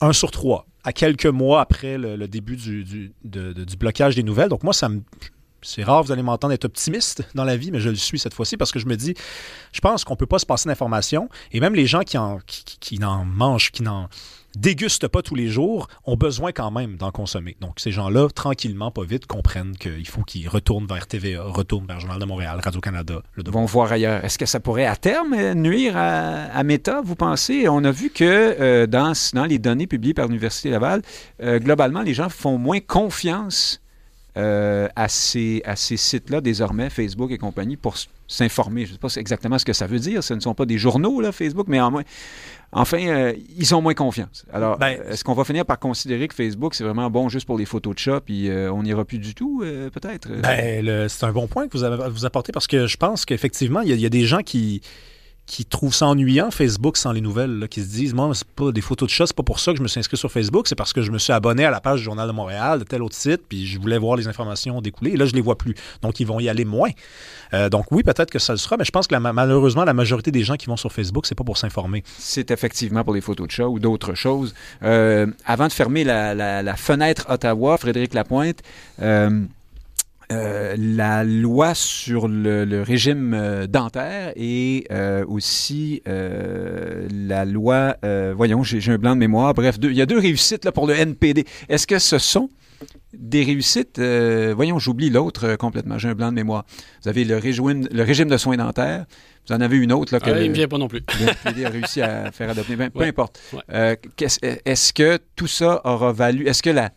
un 0.00 0.12
sur 0.12 0.30
trois, 0.30 0.66
à 0.84 0.92
quelques 0.92 1.26
mois 1.26 1.60
après 1.60 1.98
le, 1.98 2.26
début 2.28 2.56
du, 2.56 3.12
blocage 3.78 4.14
des 4.16 4.22
nouvelles. 4.22 4.48
Donc 4.48 4.62
moi, 4.62 4.72
ça. 4.72 4.88
C'est 5.66 5.82
rare, 5.82 6.02
vous 6.02 6.12
allez 6.12 6.22
m'entendre 6.22 6.52
être 6.52 6.66
optimiste 6.66 7.22
dans 7.34 7.44
la 7.44 7.56
vie, 7.56 7.70
mais 7.70 7.80
je 7.80 7.88
le 7.88 7.96
suis 7.96 8.18
cette 8.18 8.34
fois-ci 8.34 8.58
parce 8.58 8.70
que 8.70 8.78
je 8.78 8.84
me 8.84 8.98
dis, 8.98 9.14
je 9.72 9.80
pense 9.80 10.04
qu'on 10.04 10.12
ne 10.12 10.18
peut 10.18 10.26
pas 10.26 10.38
se 10.38 10.44
passer 10.44 10.68
d'informations. 10.68 11.30
Et 11.52 11.60
même 11.60 11.74
les 11.74 11.86
gens 11.86 12.00
qui 12.00 12.18
en, 12.18 12.38
qui 12.44 13.02
en 13.02 13.24
mangent, 13.24 13.70
qui 13.70 13.82
n'en 13.82 14.10
dégustent 14.56 15.08
pas 15.08 15.22
tous 15.22 15.34
les 15.34 15.48
jours, 15.48 15.88
ont 16.04 16.16
besoin 16.16 16.52
quand 16.52 16.70
même 16.70 16.96
d'en 16.96 17.10
consommer. 17.10 17.56
Donc, 17.60 17.80
ces 17.80 17.92
gens-là, 17.92 18.28
tranquillement, 18.28 18.90
pas 18.90 19.04
vite, 19.04 19.26
comprennent 19.26 19.76
qu'il 19.76 20.06
faut 20.06 20.22
qu'ils 20.22 20.48
retournent 20.48 20.86
vers 20.86 21.06
TVA, 21.06 21.42
retournent 21.42 21.86
vers 21.86 22.00
Journal 22.00 22.18
de 22.18 22.24
Montréal, 22.24 22.60
Radio-Canada. 22.62 23.22
Le 23.34 23.44
Vont 23.50 23.66
voir 23.66 23.92
ailleurs. 23.92 24.24
Est-ce 24.24 24.38
que 24.38 24.46
ça 24.46 24.58
pourrait 24.58 24.86
à 24.86 24.96
terme 24.96 25.52
nuire 25.52 25.94
à, 25.96 26.62
Meta, 26.64 27.02
vous 27.04 27.14
pensez? 27.14 27.68
On 27.68 27.84
a 27.84 27.90
vu 27.90 28.10
que 28.10 28.24
euh, 28.24 28.86
dans, 28.86 29.12
dans, 29.32 29.44
les 29.44 29.58
données 29.58 29.86
publiées 29.86 30.14
par 30.14 30.26
l'Université 30.26 30.70
Laval, 30.70 31.02
euh, 31.42 31.58
globalement, 31.58 32.02
les 32.02 32.14
gens 32.14 32.28
font 32.28 32.58
moins 32.58 32.80
confiance 32.80 33.80
à 34.36 35.08
ces, 35.08 35.62
à 35.64 35.76
ces 35.76 35.96
sites-là, 35.96 36.40
désormais, 36.40 36.90
Facebook 36.90 37.30
et 37.30 37.38
compagnie, 37.38 37.76
pour 37.76 37.96
s'informer. 38.26 38.86
Je 38.86 38.90
ne 38.90 38.92
sais 38.94 38.98
pas 38.98 39.14
exactement 39.16 39.58
ce 39.58 39.64
que 39.64 39.72
ça 39.72 39.86
veut 39.86 39.98
dire. 39.98 40.22
Ce 40.22 40.34
ne 40.34 40.40
sont 40.40 40.54
pas 40.54 40.66
des 40.66 40.78
journaux, 40.78 41.20
là, 41.20 41.32
Facebook, 41.32 41.66
mais 41.68 41.80
en 41.80 41.90
moins, 41.90 42.02
enfin, 42.72 42.98
euh, 43.06 43.34
ils 43.56 43.74
ont 43.74 43.82
moins 43.82 43.94
confiance. 43.94 44.44
Alors, 44.52 44.78
ben, 44.78 44.98
est-ce 45.08 45.24
qu'on 45.24 45.34
va 45.34 45.44
finir 45.44 45.64
par 45.64 45.78
considérer 45.78 46.28
que 46.28 46.34
Facebook, 46.34 46.74
c'est 46.74 46.84
vraiment 46.84 47.10
bon 47.10 47.28
juste 47.28 47.46
pour 47.46 47.58
les 47.58 47.64
photos 47.64 47.94
de 47.94 47.98
chat, 47.98 48.20
puis 48.20 48.48
euh, 48.48 48.72
on 48.72 48.82
n'ira 48.82 49.04
plus 49.04 49.18
du 49.18 49.34
tout, 49.34 49.62
euh, 49.62 49.90
peut-être? 49.90 50.28
Ben, 50.40 51.08
c'est 51.08 51.24
un 51.24 51.32
bon 51.32 51.46
point 51.46 51.68
que 51.68 51.76
vous, 51.76 51.84
avez, 51.84 52.08
vous 52.08 52.24
apportez 52.24 52.52
parce 52.52 52.66
que 52.66 52.86
je 52.86 52.96
pense 52.96 53.24
qu'effectivement, 53.24 53.80
il 53.80 54.00
y, 54.00 54.06
a 54.06 54.10
des 54.10 54.24
gens 54.24 54.42
qui 54.42 54.80
qui 55.46 55.64
trouvent 55.64 55.94
ça 55.94 56.06
ennuyant, 56.06 56.50
Facebook, 56.50 56.96
sans 56.96 57.12
les 57.12 57.20
nouvelles, 57.20 57.66
qui 57.68 57.82
se 57.82 57.88
disent, 57.88 58.14
moi, 58.14 58.30
c'est 58.34 58.48
pas 58.48 58.72
des 58.72 58.80
photos 58.80 59.08
de 59.08 59.12
chat, 59.12 59.26
c'est 59.26 59.36
pas 59.36 59.42
pour 59.42 59.60
ça 59.60 59.72
que 59.72 59.78
je 59.78 59.82
me 59.82 59.88
suis 59.88 60.00
inscrit 60.00 60.16
sur 60.16 60.32
Facebook, 60.32 60.66
c'est 60.68 60.74
parce 60.74 60.92
que 60.92 61.02
je 61.02 61.10
me 61.10 61.18
suis 61.18 61.32
abonné 61.32 61.64
à 61.64 61.70
la 61.70 61.80
page 61.80 61.98
du 61.98 62.04
Journal 62.04 62.26
de 62.26 62.32
Montréal, 62.32 62.78
de 62.78 62.84
tel 62.84 63.02
autre 63.02 63.14
site, 63.14 63.42
puis 63.48 63.66
je 63.66 63.78
voulais 63.78 63.98
voir 63.98 64.16
les 64.16 64.26
informations 64.26 64.80
découler, 64.80 65.16
là, 65.16 65.26
je 65.26 65.32
les 65.32 65.42
vois 65.42 65.58
plus. 65.58 65.74
Donc, 66.02 66.18
ils 66.20 66.26
vont 66.26 66.40
y 66.40 66.48
aller 66.48 66.64
moins. 66.64 66.90
Euh, 67.52 67.68
donc, 67.68 67.92
oui, 67.92 68.02
peut-être 68.02 68.30
que 68.30 68.38
ça 68.38 68.52
le 68.52 68.58
sera, 68.58 68.76
mais 68.76 68.84
je 68.84 68.90
pense 68.90 69.06
que 69.06 69.14
malheureusement, 69.14 69.84
la 69.84 69.94
majorité 69.94 70.30
des 70.30 70.44
gens 70.44 70.56
qui 70.56 70.66
vont 70.66 70.76
sur 70.76 70.92
Facebook, 70.92 71.26
c'est 71.26 71.34
pas 71.34 71.44
pour 71.44 71.58
s'informer. 71.58 72.04
C'est 72.18 72.50
effectivement 72.50 73.04
pour 73.04 73.14
les 73.14 73.20
photos 73.20 73.46
de 73.46 73.52
chat 73.52 73.68
ou 73.68 73.78
d'autres 73.78 74.14
choses. 74.14 74.54
Euh, 74.82 75.26
avant 75.44 75.66
de 75.66 75.72
fermer 75.72 76.04
la, 76.04 76.76
fenêtre 76.76 77.26
Ottawa, 77.28 77.78
Frédéric 77.78 78.14
Lapointe, 78.14 78.60
euh, 79.00 79.44
euh, 80.32 80.74
la 80.78 81.24
loi 81.24 81.74
sur 81.74 82.28
le, 82.28 82.82
régime 82.82 83.34
euh, 83.34 83.66
dentaire 83.66 84.32
et 84.36 84.84
euh, 84.90 85.24
aussi 85.26 86.02
la 86.06 87.44
loi, 87.44 87.96
voyons, 88.34 88.62
j'ai 88.62 88.92
un 88.92 88.98
blanc 88.98 89.14
de 89.14 89.20
mémoire, 89.20 89.54
bref, 89.54 89.76
il 89.82 89.92
y 89.92 90.02
a 90.02 90.06
deux 90.06 90.18
réussites 90.18 90.64
là, 90.64 90.72
pour 90.72 90.86
le 90.86 90.94
NPD. 90.94 91.44
Est-ce 91.68 91.86
que 91.86 91.98
ce 91.98 92.18
sont 92.18 92.48
des 93.12 93.44
réussites, 93.44 94.00
voyons, 94.54 94.78
j'oublie 94.78 95.10
l'autre 95.10 95.56
complètement, 95.56 95.98
j'ai 95.98 96.08
un 96.08 96.14
blanc 96.14 96.30
de 96.30 96.34
mémoire. 96.36 96.64
Vous 97.02 97.08
avez 97.08 97.24
le 97.24 97.36
régime, 97.36 97.88
le 97.90 98.02
régime 98.02 98.28
de 98.28 98.36
soins 98.36 98.56
dentaires, 98.56 99.06
vous 99.46 99.54
en 99.54 99.60
avez 99.60 99.76
une 99.76 99.92
autre 99.92 100.14
là, 100.14 100.20
que 100.20 100.30
ah, 100.30 100.40
il 100.40 100.50
ne 100.50 100.54
vient 100.54 100.68
pas 100.68 100.78
non 100.78 100.88
plus. 100.88 101.02
le 101.20 101.28
NPD 101.28 101.64
a 101.64 101.68
réussi 101.68 102.02
à 102.02 102.32
faire 102.32 102.50
adopter. 102.50 102.76
Ben, 102.76 102.90
peu 102.94 103.02
importe. 103.04 103.40
est-ce 103.68 104.92
que 104.92 105.18
tout 105.36 105.46
ça 105.46 105.80
aura 105.84 106.12
valu, 106.12 106.46
est-ce 106.48 106.62
que 106.62 106.70
la 106.70 106.90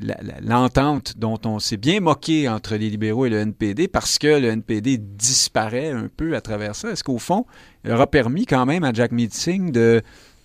l'entente 0.00 1.14
dont 1.16 1.38
on 1.44 1.58
s'est 1.58 1.76
bien 1.76 2.00
moqué 2.00 2.48
entre 2.48 2.76
les 2.76 2.90
libéraux 2.90 3.26
et 3.26 3.30
le 3.30 3.38
NPD 3.38 3.88
parce 3.88 4.18
que 4.18 4.26
le 4.26 4.48
NPD 4.48 4.98
disparaît 4.98 5.90
un 5.90 6.08
peu 6.14 6.34
à 6.34 6.40
travers 6.40 6.74
ça. 6.74 6.90
Est-ce 6.90 7.04
qu'au 7.04 7.18
fond, 7.18 7.46
il 7.84 7.92
aura 7.92 8.08
permis 8.08 8.44
quand 8.46 8.66
même 8.66 8.84
à 8.84 8.92
Jack 8.92 9.12
Meeting 9.12 9.70
de, 9.70 10.02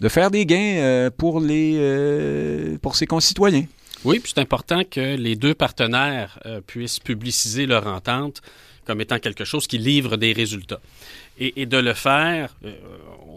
faire 0.07 0.29
des 0.31 0.45
gains 0.45 0.77
euh, 0.77 1.09
pour, 1.09 1.41
euh, 1.43 2.77
pour 2.77 2.95
ses 2.95 3.07
concitoyens? 3.07 3.65
Oui, 4.05 4.19
puis 4.19 4.31
c'est 4.33 4.41
important 4.41 4.83
que 4.89 5.15
les 5.15 5.35
deux 5.35 5.53
partenaires 5.53 6.39
euh, 6.45 6.61
puissent 6.61 6.99
publiciser 6.99 7.65
leur 7.65 7.87
entente 7.87 8.41
comme 8.85 9.01
étant 9.01 9.19
quelque 9.19 9.45
chose 9.45 9.67
qui 9.67 9.77
livre 9.77 10.17
des 10.17 10.33
résultats. 10.33 10.79
Et, 11.41 11.65
de 11.65 11.77
le 11.77 11.93
faire, 11.93 12.55
euh, 12.65 12.73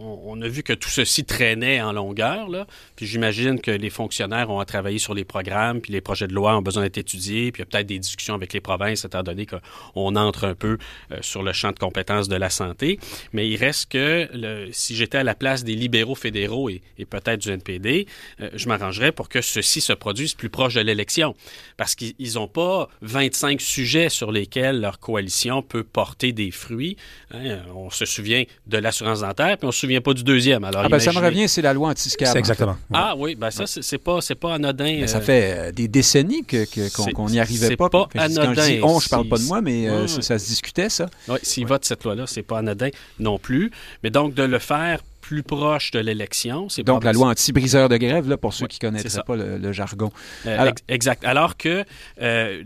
on, 0.01 0.41
a 0.41 0.47
vu 0.47 0.61
que 0.61 0.73
tout 0.73 0.89
ceci 0.89 1.23
traînait 1.23 1.81
en 1.81 1.93
longueur. 1.93 2.49
Là. 2.49 2.67
Puis 2.97 3.05
j'imagine 3.05 3.61
que 3.61 3.71
les 3.71 3.89
fonctionnaires 3.89 4.49
ont 4.49 4.59
à 4.59 4.65
travailler 4.65 4.99
sur 4.99 5.13
les 5.13 5.23
programmes, 5.23 5.79
puis 5.79 5.93
les 5.93 6.01
projets 6.01 6.27
de 6.27 6.33
loi 6.33 6.57
ont 6.57 6.61
besoin 6.61 6.83
d'être 6.83 6.97
étudiés, 6.97 7.51
puis 7.53 7.61
il 7.61 7.65
y 7.65 7.67
a 7.67 7.71
peut-être 7.71 7.87
des 7.87 7.99
discussions 7.99 8.33
avec 8.33 8.51
les 8.51 8.59
provinces, 8.59 9.05
étant 9.05 9.23
donné 9.23 9.45
qu'on 9.45 10.15
entre 10.15 10.45
un 10.45 10.55
peu 10.55 10.77
euh, 11.11 11.17
sur 11.21 11.43
le 11.43 11.53
champ 11.53 11.71
de 11.71 11.79
compétences 11.79 12.27
de 12.27 12.35
la 12.35 12.49
santé. 12.49 12.99
Mais 13.31 13.47
il 13.47 13.55
reste 13.55 13.91
que 13.91 14.29
si 14.71 14.95
j'étais 14.95 15.19
à 15.19 15.23
la 15.23 15.35
place 15.35 15.63
des 15.63 15.75
libéraux 15.75 16.15
fédéraux 16.15 16.69
et, 16.69 16.81
peut-être 17.09 17.41
du 17.41 17.51
NPD, 17.51 18.07
euh, 18.41 18.49
je 18.53 18.67
m'arrangerais 18.67 19.11
pour 19.11 19.29
que 19.29 19.41
ceci 19.41 19.79
se 19.79 19.93
produise 19.93 20.33
plus 20.33 20.49
proche 20.49 20.73
de 20.73 20.81
l'élection. 20.81 21.35
Parce 21.77 21.95
qu'ils 21.95 22.33
n'ont 22.35 22.47
pas 22.47 22.89
25 23.01 23.61
sujets 23.61 24.09
sur 24.09 24.31
lesquels 24.31 24.81
leur 24.81 24.99
coalition 24.99 25.61
peut 25.61 25.83
porter 25.83 26.33
des 26.33 26.51
fruits. 26.51 26.97
Hein 27.31 27.61
se 27.95 28.05
souvient 28.05 28.43
de 28.67 28.77
l'assurance 28.77 29.21
dentaire, 29.21 29.57
puis 29.57 29.65
on 29.65 29.67
ne 29.67 29.71
se 29.71 29.79
souvient 29.79 30.01
pas 30.01 30.13
du 30.13 30.23
deuxième. 30.23 30.63
Alors, 30.63 30.83
ah 30.85 30.89
ben, 30.89 30.99
ça 30.99 31.11
me 31.11 31.19
revient, 31.19 31.47
c'est 31.47 31.61
la 31.61 31.73
loi 31.73 31.89
anti-SCAB. 31.89 32.27
C'est 32.27 32.39
exactement. 32.39 32.77
Ah 32.93 33.13
oui, 33.17 33.35
ben 33.35 33.51
ça, 33.51 33.65
c'est 33.67 33.97
pas, 33.97 34.19
pas 34.39 34.53
anodin. 34.53 34.99
Ben, 34.99 35.07
ça 35.07 35.17
euh, 35.17 35.21
fait 35.21 35.55
euh, 35.57 35.71
des 35.71 35.87
décennies 35.87 36.43
qu'on 36.43 37.29
n'y 37.29 37.39
arrivait 37.39 37.75
pas. 37.75 37.89
pas 37.89 38.07
anodin. 38.15 38.53
Quand 38.53 38.61
je 38.61 38.71
dis 38.71 38.79
on, 38.83 38.99
je 38.99 39.09
parle 39.09 39.27
pas 39.27 39.37
de 39.37 39.43
moi, 39.43 39.61
mais 39.61 39.89
euh, 39.89 40.07
ça, 40.07 40.39
se 40.39 40.45
discutait, 40.45 40.89
ça. 40.89 41.09
Oui, 41.27 41.37
s'il 41.43 41.65
vote 41.65 41.85
cette 41.85 42.03
loi-là, 42.03 42.25
c'est 42.27 42.43
pas 42.43 42.59
anodin 42.59 42.89
non 43.19 43.37
plus. 43.37 43.71
Mais 44.03 44.09
donc, 44.09 44.33
de 44.33 44.43
le 44.43 44.59
faire 44.59 44.99
plus 45.23 45.41
proche 45.41 45.91
de 45.91 45.99
l'élection. 45.99 46.67
Donc, 46.85 47.05
la 47.05 47.13
loi 47.13 47.29
anti-briseur 47.29 47.87
de 47.87 47.95
grève, 47.95 48.27
là, 48.27 48.35
pour 48.35 48.53
ceux 48.53 48.67
qui 48.67 48.77
ne 48.83 48.89
connaîtraient 48.89 49.23
pas 49.25 49.37
le, 49.37 49.71
jargon. 49.71 50.11
Euh, 50.45 50.69
exact. 50.89 51.23
Alors 51.23 51.55
que 51.55 51.85
euh, 52.21 52.61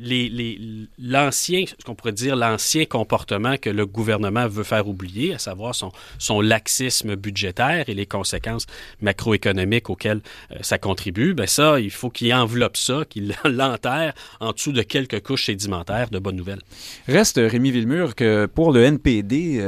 l'ancien, 0.98 1.65
ce 1.67 1.86
qu'on 1.86 1.93
pourrait 1.93 2.13
dire, 2.13 2.36
l'ancien 2.36 2.86
comportement 2.86 3.58
que 3.58 3.70
le 3.70 3.86
gouvernement 3.86 4.48
veut 4.48 4.63
faire 4.63 4.88
oublier, 4.88 5.36
à 5.36 5.38
savoir 5.38 5.76
son, 5.76 5.91
son 6.17 6.41
laxisme 6.41 7.15
budgétaire 7.15 7.88
et 7.89 7.93
les 7.93 8.08
conséquences 8.08 8.65
macroéconomiques 9.02 9.91
auxquelles 9.91 10.22
euh, 10.52 10.56
ça 10.62 10.80
contribue, 10.80 11.36
ben 11.36 11.46
ça, 11.46 11.80
il 11.80 11.91
faut 11.91 12.10
qu'il 12.10 12.34
enveloppe 12.34 12.76
ça, 12.76 13.04
qu'il 13.08 13.36
l'enterre 13.46 14.13
en 14.39 14.52
dessous 14.52 14.72
de 14.72 14.82
quelques 14.82 15.22
couches 15.22 15.46
sédimentaires 15.46 16.10
de 16.10 16.17
bonnes 16.17 16.38
nouvelles. 16.38 16.62
Reste, 17.08 17.39
Rémi 17.39 17.70
Villemur, 17.70 18.15
que 18.15 18.48
pour 18.48 18.72
le 18.72 18.84
NPD, 18.84 19.60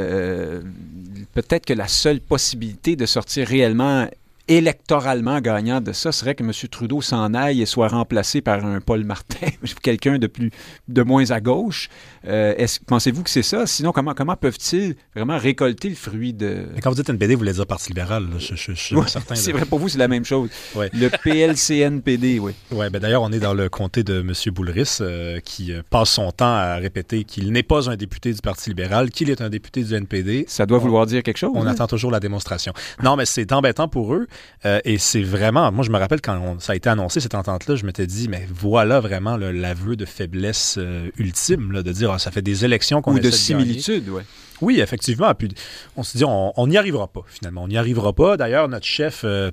peut-être 1.35 1.67
que 1.67 1.73
la 1.73 1.87
seule 1.87 2.19
possibilité 2.19 2.78
de 2.83 3.05
sortir 3.05 3.47
réellement 3.47 4.07
électoralement 4.49 5.39
gagnant 5.39 5.79
de 5.79 5.93
ça 5.93 6.11
serait 6.11 6.33
que 6.33 6.43
M. 6.43 6.51
Trudeau 6.69 7.01
s'en 7.01 7.33
aille 7.35 7.61
et 7.61 7.65
soit 7.67 7.87
remplacé 7.87 8.41
par 8.41 8.65
un 8.65 8.81
Paul 8.81 9.03
Martin, 9.05 9.47
quelqu'un 9.83 10.17
de 10.17 10.27
plus 10.27 10.51
de 10.87 11.01
moins 11.03 11.29
à 11.29 11.39
gauche. 11.39 11.87
Euh, 12.27 12.53
pensez-vous 12.87 13.23
que 13.23 13.29
c'est 13.29 13.43
ça? 13.43 13.67
Sinon, 13.67 13.91
comment, 13.91 14.13
comment 14.13 14.35
peuvent-ils 14.35 14.95
vraiment 15.15 15.37
récolter 15.37 15.89
le 15.89 15.95
fruit 15.95 16.33
de... 16.33 16.65
quand 16.81 16.89
vous 16.89 16.95
dites 16.95 17.09
NPD, 17.09 17.35
vous 17.35 17.39
voulez 17.39 17.53
dire 17.53 17.67
Parti 17.67 17.89
libéral. 17.89 18.25
je, 18.39 18.55
suis 18.55 18.75
certain. 19.07 19.35
C'est 19.35 19.51
vrai, 19.51 19.65
pour 19.65 19.77
vous, 19.77 19.87
c'est 19.87 19.99
la 19.99 20.07
même 20.07 20.25
chose. 20.25 20.49
Le 20.75 21.09
PLCNPD, 21.09 22.39
oui. 22.39 22.53
Oui, 22.71 22.89
ben 22.89 22.99
d'ailleurs, 22.99 23.21
on 23.21 23.31
est 23.31 23.39
dans 23.39 23.53
le 23.53 23.69
comté 23.69 24.03
de 24.03 24.21
M. 24.21 24.33
Boulris, 24.51 24.97
euh, 25.01 25.39
qui 25.39 25.71
euh, 25.71 25.83
passe 25.87 26.09
son 26.09 26.31
temps 26.31 26.45
à 26.45 26.75
répéter 26.77 27.23
qu'il 27.23 27.51
n'est 27.51 27.63
pas 27.63 27.89
un 27.89 27.95
député 27.95 28.33
du 28.33 28.41
Parti 28.41 28.71
libéral, 28.71 29.11
qu'il 29.11 29.29
est 29.29 29.41
un 29.41 29.49
député 29.49 29.83
du 29.83 29.93
NPD. 29.93 30.45
Ça 30.47 30.65
doit 30.65 30.79
vouloir 30.79 31.05
dire 31.05 31.21
quelque 31.21 31.37
chose. 31.37 31.51
On 31.53 31.67
hein? 31.67 31.67
attend 31.67 31.85
toujours 31.85 32.09
la 32.09 32.19
démonstration. 32.19 32.73
Non, 33.03 33.15
mais 33.15 33.25
c'est 33.25 33.51
embêtant 33.51 33.87
pour 33.87 34.15
eux. 34.15 34.27
Et 34.63 34.97
c'est 34.97 35.21
vraiment... 35.23 35.71
Moi, 35.71 35.85
je 35.85 35.91
me 35.91 35.97
rappelle 35.97 36.21
quand 36.21 36.59
ça 36.59 36.73
a 36.73 36.75
été 36.75 36.89
annoncé, 36.89 37.19
cette 37.19 37.35
entente-là, 37.35 37.75
je 37.75 37.85
m'étais 37.85 38.07
dit, 38.07 38.27
mais 38.27 38.47
voilà 38.53 38.99
vraiment 38.99 39.37
l'aveu 39.37 39.95
de 39.95 40.05
faiblesse 40.05 40.77
ultime, 41.17 41.71
là, 41.71 41.83
de 41.83 41.91
dire 41.91 42.19
ça 42.19 42.31
fait 42.31 42.41
des 42.41 42.65
élections 42.65 43.01
qu'on 43.01 43.13
Ou 43.13 43.19
de 43.19 43.31
similitude, 43.31 44.09
oui. 44.09 44.23
Oui, 44.61 44.79
effectivement. 44.81 45.33
Puis 45.33 45.49
on 45.95 46.03
se 46.03 46.17
dit, 46.17 46.23
on 46.25 46.67
n'y 46.67 46.77
arrivera 46.77 47.07
pas, 47.07 47.23
finalement. 47.27 47.63
On 47.63 47.67
n'y 47.67 47.77
arrivera 47.77 48.13
pas. 48.13 48.37
D'ailleurs, 48.37 48.67
notre 48.67 48.85
chef. 48.85 49.21
Euh, 49.23 49.51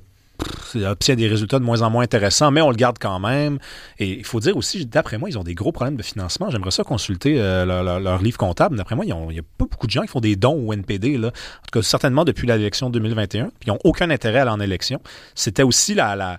obtient 0.74 1.14
des 1.14 1.28
résultats 1.28 1.58
de 1.58 1.64
moins 1.64 1.82
en 1.82 1.90
moins 1.90 2.04
intéressants, 2.04 2.50
mais 2.50 2.60
on 2.60 2.70
le 2.70 2.76
garde 2.76 2.98
quand 3.00 3.18
même. 3.18 3.58
Et 3.98 4.18
il 4.18 4.24
faut 4.24 4.40
dire 4.40 4.56
aussi, 4.56 4.86
d'après 4.86 5.18
moi, 5.18 5.28
ils 5.28 5.38
ont 5.38 5.44
des 5.44 5.54
gros 5.54 5.72
problèmes 5.72 5.96
de 5.96 6.02
financement. 6.02 6.50
J'aimerais 6.50 6.70
ça 6.70 6.84
consulter 6.84 7.36
euh, 7.38 7.64
leur, 7.64 8.22
livre 8.22 8.38
comptable. 8.38 8.76
D'après 8.76 8.94
moi, 8.94 9.04
il 9.04 9.14
n'y 9.14 9.38
a 9.38 9.42
pas 9.58 9.66
beaucoup 9.70 9.86
de 9.86 9.92
gens 9.92 10.02
qui 10.02 10.08
font 10.08 10.20
des 10.20 10.36
dons 10.36 10.66
au 10.66 10.72
NPD. 10.72 11.18
Là. 11.18 11.28
En 11.28 11.30
tout 11.30 11.80
cas, 11.80 11.82
certainement 11.82 12.24
depuis 12.24 12.46
l'élection 12.46 12.90
2021. 12.90 13.44
Puis 13.46 13.52
ils 13.66 13.70
n'ont 13.70 13.78
aucun 13.84 14.10
intérêt 14.10 14.38
à 14.38 14.42
aller 14.42 14.50
en 14.50 14.60
élection. 14.60 15.00
C'était 15.34 15.62
aussi 15.62 15.94
la 15.94 16.38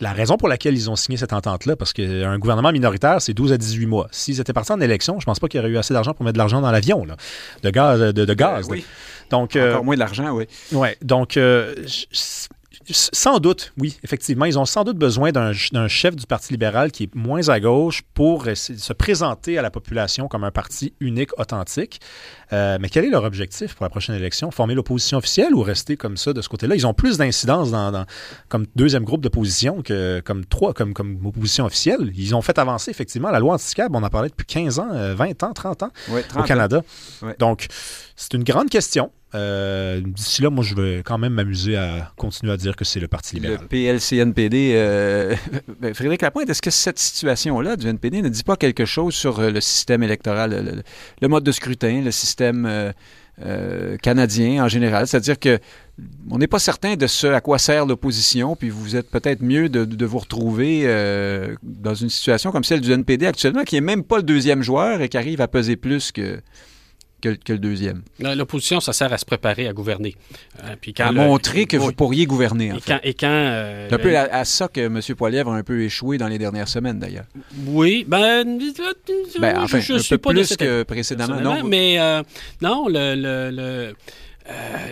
la 0.00 0.12
raison 0.12 0.36
pour 0.36 0.48
laquelle 0.48 0.74
ils 0.74 0.90
ont 0.90 0.96
signé 0.96 1.18
cette 1.18 1.32
entente-là, 1.32 1.76
parce 1.76 1.92
qu'un 1.92 2.38
gouvernement 2.38 2.72
minoritaire, 2.72 3.20
c'est 3.20 3.34
12 3.34 3.52
à 3.52 3.58
18 3.58 3.86
mois. 3.86 4.08
S'ils 4.10 4.40
étaient 4.40 4.52
partis 4.52 4.72
en 4.72 4.80
élection, 4.80 5.20
je 5.20 5.26
pense 5.26 5.38
pas 5.38 5.48
qu'il 5.48 5.58
y 5.58 5.62
aurait 5.62 5.70
eu 5.70 5.78
assez 5.78 5.94
d'argent 5.94 6.14
pour 6.14 6.24
mettre 6.24 6.34
de 6.34 6.38
l'argent 6.38 6.60
dans 6.60 6.70
l'avion, 6.70 7.06
de 7.62 7.70
gaz. 7.70 8.00
De, 8.00 8.34
gaz 8.34 8.66
euh, 8.66 8.70
oui. 8.70 8.84
Donc, 9.30 9.56
euh, 9.56 9.72
Encore 9.72 9.84
moins 9.84 9.96
d'argent, 9.96 10.30
oui. 10.30 10.46
Oui. 10.72 10.88
Donc, 11.02 11.36
euh, 11.36 11.74
sans 12.92 13.38
doute, 13.38 13.72
oui, 13.78 13.98
effectivement. 14.02 14.44
Ils 14.44 14.58
ont 14.58 14.64
sans 14.64 14.84
doute 14.84 14.96
besoin 14.96 15.32
d'un 15.32 15.52
chef 15.88 16.16
du 16.16 16.26
Parti 16.26 16.52
libéral 16.52 16.92
qui 16.92 17.04
est 17.04 17.14
moins 17.14 17.48
à 17.48 17.60
gauche 17.60 18.02
pour 18.14 18.44
se 18.54 18.92
présenter 18.92 19.58
à 19.58 19.62
la 19.62 19.70
population 19.70 20.28
comme 20.28 20.44
un 20.44 20.50
parti 20.50 20.94
unique, 21.00 21.30
authentique. 21.38 22.00
Euh, 22.52 22.78
mais 22.80 22.88
quel 22.88 23.04
est 23.04 23.10
leur 23.10 23.24
objectif 23.24 23.74
pour 23.74 23.84
la 23.84 23.90
prochaine 23.90 24.14
élection? 24.14 24.50
Former 24.50 24.74
l'opposition 24.74 25.18
officielle 25.18 25.54
ou 25.54 25.62
rester 25.62 25.96
comme 25.96 26.16
ça 26.16 26.32
de 26.32 26.42
ce 26.42 26.48
côté-là? 26.48 26.74
Ils 26.74 26.86
ont 26.86 26.94
plus 26.94 27.18
d'incidence 27.18 27.70
dans, 27.70 28.04
comme 28.48 28.66
deuxième 28.76 29.04
groupe 29.04 29.20
d'opposition 29.20 29.82
que 29.82 30.20
comme 30.24 30.44
trois, 30.44 30.72
comme, 30.72 30.94
comme 30.94 31.24
opposition 31.24 31.64
officielle. 31.66 32.12
Ils 32.16 32.34
ont 32.34 32.42
fait 32.42 32.58
avancer 32.58 32.90
effectivement 32.90 33.30
la 33.30 33.40
loi 33.40 33.54
anti-CAB. 33.54 33.94
On 33.94 34.02
en 34.02 34.10
parlait 34.10 34.28
depuis 34.28 34.46
15 34.46 34.78
ans, 34.78 34.88
20 34.90 34.94
euh, 34.94 35.46
ans, 35.46 35.52
30 35.52 35.82
ans 35.84 35.90
au 36.36 36.42
Canada. 36.42 36.82
Donc, 37.38 37.66
c'est 38.16 38.34
une 38.34 38.44
grande 38.44 38.68
question. 38.68 39.10
Euh, 39.34 40.00
d'ici 40.00 40.42
là, 40.42 40.50
moi, 40.50 40.64
je 40.64 40.74
vais 40.74 41.02
quand 41.04 41.18
même 41.18 41.34
m'amuser 41.34 41.76
à 41.76 42.12
continuer 42.16 42.52
à 42.52 42.56
dire 42.56 42.74
que 42.74 42.84
c'est 42.84 43.00
le 43.00 43.08
Parti 43.08 43.36
libéral. 43.36 43.58
Le 43.62 43.68
PLCNPD. 43.68 44.72
Euh, 44.74 45.36
ben, 45.80 45.94
Frédéric 45.94 46.22
Lapointe, 46.22 46.50
est-ce 46.50 46.62
que 46.62 46.70
cette 46.70 46.98
situation-là 46.98 47.76
du 47.76 47.86
NPD 47.86 48.22
ne 48.22 48.28
dit 48.28 48.42
pas 48.42 48.56
quelque 48.56 48.84
chose 48.84 49.14
sur 49.14 49.40
le 49.40 49.60
système 49.60 50.02
électoral, 50.02 50.82
le, 51.20 51.28
mode 51.28 51.44
de 51.44 51.52
scrutin, 51.52 52.02
le 52.02 52.10
système 52.10 52.92
canadiens 54.02 54.64
en 54.64 54.68
général? 54.68 55.06
C'est-à-dire 55.06 55.38
que 55.38 55.58
on 56.30 56.38
n'est 56.38 56.46
pas 56.46 56.58
certain 56.58 56.96
de 56.96 57.06
ce 57.06 57.26
à 57.26 57.40
quoi 57.40 57.58
sert 57.58 57.86
l'opposition, 57.86 58.56
puis 58.56 58.70
vous 58.70 58.96
êtes 58.96 59.10
peut-être 59.10 59.42
mieux 59.42 59.68
de, 59.68 60.06
vous 60.06 60.18
retrouver 60.18 60.84
dans 61.62 61.94
une 61.94 62.08
situation 62.08 62.50
comme 62.50 62.64
celle 62.64 62.80
du 62.80 62.90
NPD 62.90 63.26
actuellement, 63.26 63.62
qui 63.62 63.76
n'est 63.76 63.80
même 63.80 64.02
pas 64.02 64.16
le 64.16 64.22
deuxième 64.24 64.62
joueur 64.62 65.02
et 65.02 65.08
qui 65.08 65.18
arrive 65.18 65.40
à 65.40 65.48
peser 65.48 65.76
plus 65.76 66.10
que, 66.10 66.40
que, 67.20 67.52
le 67.52 67.58
deuxième. 67.58 68.02
L'opposition, 68.18 68.80
ça 68.80 68.92
sert 68.92 69.12
à 69.12 69.18
se 69.18 69.24
préparer 69.24 69.68
à 69.68 69.72
gouverner. 69.72 70.16
Euh, 70.64 70.74
puis 70.80 70.94
quand 70.94 71.06
à 71.06 71.12
montrer 71.12 71.66
que 71.66 71.76
vous 71.76 71.92
pourriez 71.92 72.26
gouverner. 72.26 72.72
En 72.72 72.76
et, 72.76 72.80
quand, 72.80 73.00
et 73.02 73.14
quand, 73.14 73.28
euh, 73.28 73.86
C'est 73.88 73.94
un 73.94 73.98
peu 73.98 74.16
à, 74.16 74.44
ça 74.44 74.68
que 74.68 74.80
M. 74.80 75.00
Poilievre 75.16 75.52
a 75.52 75.56
un 75.56 75.62
peu 75.62 75.82
échoué 75.82 76.18
dans 76.18 76.28
les 76.28 76.38
dernières 76.38 76.68
semaines, 76.68 76.98
d'ailleurs. 76.98 77.26
Oui, 77.66 78.04
ben, 78.06 78.44
ben 79.38 79.58
enfin, 79.58 79.80
je, 79.80 79.94
un 79.94 79.98
suis 79.98 80.16
peu 80.16 80.18
pas 80.18 80.30
plus 80.30 80.56
que 80.56 80.82
précédemment. 80.82 81.40
Non, 81.40 81.64
mais 81.64 82.00
euh, 82.00 82.22
non, 82.62 82.88
le, 82.88 83.14
le, 83.14 83.94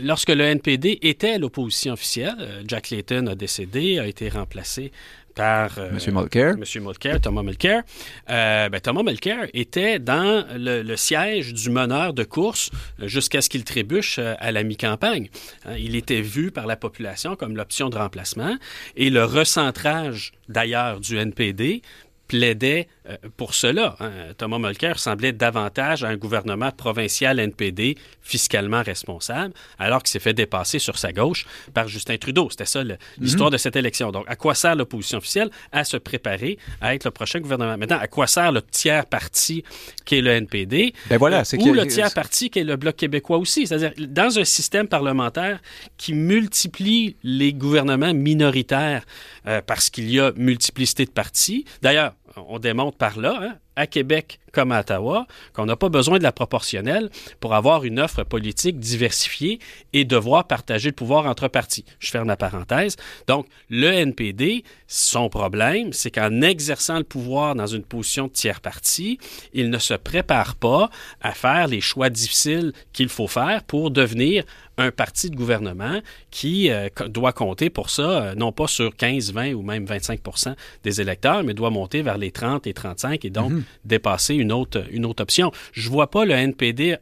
lorsque 0.02 0.30
le 0.30 0.44
NPD 0.44 0.98
était 1.02 1.38
l'opposition 1.38 1.94
officielle, 1.94 2.36
Jack 2.66 2.90
Layton 2.90 3.26
a 3.26 3.34
décédé, 3.34 3.98
a 3.98 4.06
été 4.06 4.28
remplacé 4.28 4.92
par 5.38 5.78
euh, 5.78 5.90
M. 5.90 6.14
Mulcair. 6.14 6.56
M. 6.56 6.82
Mulcair, 6.82 7.20
Thomas 7.20 7.44
Mulcair. 7.44 7.82
Euh, 8.28 8.68
ben, 8.68 8.80
Thomas 8.80 9.04
Mulcair 9.04 9.46
était 9.54 10.00
dans 10.00 10.44
le, 10.52 10.96
siège 10.96 11.54
du 11.54 11.70
meneur 11.70 12.12
de 12.12 12.24
course 12.24 12.70
jusqu'à 13.00 13.40
ce 13.40 13.48
qu'il 13.48 13.62
trébuche 13.62 14.18
euh, 14.18 14.34
à 14.40 14.50
la 14.50 14.64
mi-campagne. 14.64 15.28
Hein, 15.64 15.76
il 15.78 15.94
était 15.94 16.22
vu 16.22 16.50
par 16.50 16.66
la 16.66 16.74
population 16.74 17.36
comme 17.36 17.56
l'option 17.56 17.88
de 17.88 17.96
remplacement 17.96 18.56
et 18.96 19.10
le 19.10 19.24
recentrage 19.24 20.32
d'ailleurs 20.48 20.98
du 20.98 21.16
NPD 21.16 21.82
plaidait 22.28 22.88
euh, 23.08 23.16
pour 23.36 23.54
cela. 23.54 23.96
Hein. 24.00 24.10
Thomas 24.36 24.58
Mulcair 24.58 24.98
semblait 24.98 25.32
davantage 25.32 26.04
à 26.04 26.08
un 26.08 26.16
gouvernement 26.16 26.70
provincial 26.70 27.40
NPD 27.40 27.96
fiscalement 28.22 28.82
responsable, 28.82 29.54
alors 29.78 30.02
qu'il 30.02 30.10
s'est 30.10 30.18
fait 30.20 30.34
dépasser 30.34 30.78
sur 30.78 30.98
sa 30.98 31.12
gauche 31.12 31.46
par 31.74 31.88
Justin 31.88 32.18
Trudeau. 32.18 32.48
C'était 32.50 32.66
ça 32.66 32.82
l'histoire 33.18 33.48
mhm. 33.48 33.52
de 33.52 33.58
cette 33.58 33.76
élection. 33.76 34.12
Donc, 34.12 34.24
à 34.28 34.36
quoi 34.36 34.54
sert 34.54 34.76
l'opposition 34.76 35.18
officielle? 35.18 35.50
À 35.72 35.84
se 35.84 35.96
préparer 35.96 36.58
à 36.80 36.94
être 36.94 37.04
le 37.04 37.10
prochain 37.10 37.40
gouvernement. 37.40 37.76
Maintenant, 37.78 37.98
à 37.98 38.06
quoi 38.06 38.26
sert 38.26 38.52
le 38.52 38.62
tiers 38.62 39.06
parti 39.06 39.64
qui 40.04 40.16
est 40.16 40.20
le 40.20 40.30
NPD? 40.30 40.92
Ben 41.08 41.16
voilà, 41.16 41.42
ou 41.58 41.72
le 41.72 41.86
tiers 41.86 42.12
parti 42.12 42.50
qui 42.50 42.58
est 42.58 42.64
le 42.64 42.76
Bloc 42.76 42.96
québécois 42.96 43.38
aussi? 43.38 43.66
C'est-à-dire, 43.66 43.92
dans 44.06 44.38
un 44.38 44.44
système 44.44 44.86
parlementaire 44.86 45.60
qui 45.96 46.12
multiplie 46.12 47.16
les 47.22 47.54
gouvernements 47.54 48.12
minoritaires 48.12 49.04
euh, 49.46 49.62
parce 49.66 49.88
qu'il 49.88 50.10
y 50.10 50.20
a 50.20 50.32
multiplicité 50.36 51.06
de 51.06 51.10
partis. 51.10 51.64
D'ailleurs, 51.80 52.14
on 52.48 52.58
démontre 52.58 52.96
par 52.96 53.18
là, 53.18 53.38
hein, 53.42 53.58
à 53.76 53.86
Québec 53.86 54.40
comme 54.58 54.72
à 54.72 54.80
Ottawa, 54.80 55.28
qu'on 55.52 55.66
n'a 55.66 55.76
pas 55.76 55.88
besoin 55.88 56.18
de 56.18 56.24
la 56.24 56.32
proportionnelle 56.32 57.10
pour 57.38 57.54
avoir 57.54 57.84
une 57.84 58.00
offre 58.00 58.24
politique 58.24 58.80
diversifiée 58.80 59.60
et 59.92 60.04
devoir 60.04 60.48
partager 60.48 60.88
le 60.88 60.96
pouvoir 60.96 61.26
entre 61.26 61.46
partis. 61.46 61.84
Je 62.00 62.10
ferme 62.10 62.26
la 62.26 62.36
parenthèse. 62.36 62.96
Donc, 63.28 63.46
le 63.70 63.86
NPD, 63.86 64.64
son 64.88 65.28
problème, 65.28 65.92
c'est 65.92 66.10
qu'en 66.10 66.42
exerçant 66.42 66.98
le 66.98 67.04
pouvoir 67.04 67.54
dans 67.54 67.68
une 67.68 67.84
position 67.84 68.26
de 68.26 68.32
tiers 68.32 68.60
parti, 68.60 69.20
il 69.52 69.70
ne 69.70 69.78
se 69.78 69.94
prépare 69.94 70.56
pas 70.56 70.90
à 71.20 71.34
faire 71.34 71.68
les 71.68 71.80
choix 71.80 72.10
difficiles 72.10 72.72
qu'il 72.92 73.10
faut 73.10 73.28
faire 73.28 73.62
pour 73.62 73.92
devenir 73.92 74.42
un 74.78 74.92
parti 74.92 75.28
de 75.28 75.36
gouvernement 75.36 76.00
qui 76.30 76.70
euh, 76.70 76.88
doit 77.08 77.32
compter 77.32 77.68
pour 77.68 77.90
ça, 77.90 78.02
euh, 78.22 78.34
non 78.34 78.52
pas 78.52 78.68
sur 78.68 78.94
15, 78.96 79.32
20 79.32 79.52
ou 79.52 79.62
même 79.62 79.84
25% 79.84 80.54
des 80.84 81.00
électeurs, 81.00 81.42
mais 81.42 81.52
doit 81.52 81.70
monter 81.70 82.02
vers 82.02 82.16
les 82.16 82.30
30 82.30 82.66
et 82.66 82.72
35 82.72 83.24
et 83.24 83.30
donc 83.30 83.50
mhm. 83.50 83.64
dépasser 83.84 84.36
une 84.36 84.47
autre, 84.52 84.84
une 84.90 85.04
autre 85.04 85.22
option. 85.22 85.52
Je 85.72 85.88
vois 85.88 86.10
pas 86.10 86.24
le 86.24 86.32
NPD 86.32 86.98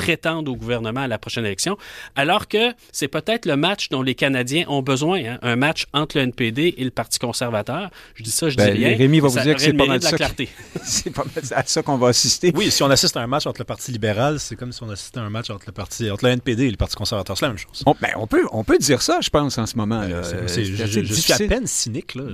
prétendent 0.00 0.48
au 0.48 0.56
gouvernement 0.56 1.02
à 1.02 1.08
la 1.08 1.18
prochaine 1.18 1.44
élection, 1.44 1.76
alors 2.16 2.48
que 2.48 2.72
c'est 2.90 3.08
peut-être 3.08 3.44
le 3.44 3.56
match 3.56 3.90
dont 3.90 4.00
les 4.00 4.14
Canadiens 4.14 4.64
ont 4.68 4.80
besoin, 4.80 5.22
hein, 5.22 5.38
un 5.42 5.56
match 5.56 5.86
entre 5.92 6.16
le 6.16 6.22
NPD 6.24 6.74
et 6.78 6.84
le 6.84 6.90
Parti 6.90 7.18
conservateur. 7.18 7.90
Je 8.14 8.22
dis 8.22 8.30
ça, 8.30 8.48
je 8.48 8.56
dis 8.56 8.64
ben, 8.64 8.72
rien. 8.72 8.96
Rémi 8.96 9.20
va 9.20 9.28
vous 9.28 9.38
dire 9.40 9.54
que 9.54 9.60
c'est 9.60 9.74
pas 9.74 9.86
mal 9.86 10.02
ça. 10.02 10.16
c'est 10.82 11.10
pas 11.10 11.24
mal 11.24 11.44
à 11.50 11.62
ça 11.66 11.82
qu'on 11.82 11.98
va 11.98 12.08
assister. 12.08 12.50
Oui, 12.54 12.70
si 12.70 12.82
on 12.82 12.90
assiste 12.90 13.16
à 13.16 13.20
un 13.20 13.26
match 13.26 13.46
entre 13.46 13.60
le 13.60 13.64
Parti 13.64 13.92
libéral, 13.92 14.40
c'est 14.40 14.56
comme 14.56 14.72
si 14.72 14.82
on 14.82 14.88
assistait 14.88 15.20
à 15.20 15.22
un 15.22 15.30
match 15.30 15.50
entre 15.50 15.64
le 15.66 15.72
Parti, 15.72 16.10
entre 16.10 16.24
le 16.24 16.30
NPD 16.30 16.64
et 16.64 16.70
le 16.70 16.78
Parti 16.78 16.96
conservateur. 16.96 17.36
C'est 17.36 17.44
la 17.44 17.50
même 17.50 17.58
chose. 17.58 17.82
On, 17.84 17.94
ben, 18.00 18.10
on, 18.16 18.26
peut, 18.26 18.46
on 18.52 18.64
peut 18.64 18.78
dire 18.78 19.02
ça, 19.02 19.20
je 19.20 19.28
pense, 19.28 19.58
en 19.58 19.66
ce 19.66 19.76
moment. 19.76 20.00
Ben, 20.00 20.22
je, 20.22 21.12
suis 21.12 21.32
à 21.32 21.38
peine 21.38 21.66
cynique. 21.66 22.14
Là. 22.14 22.24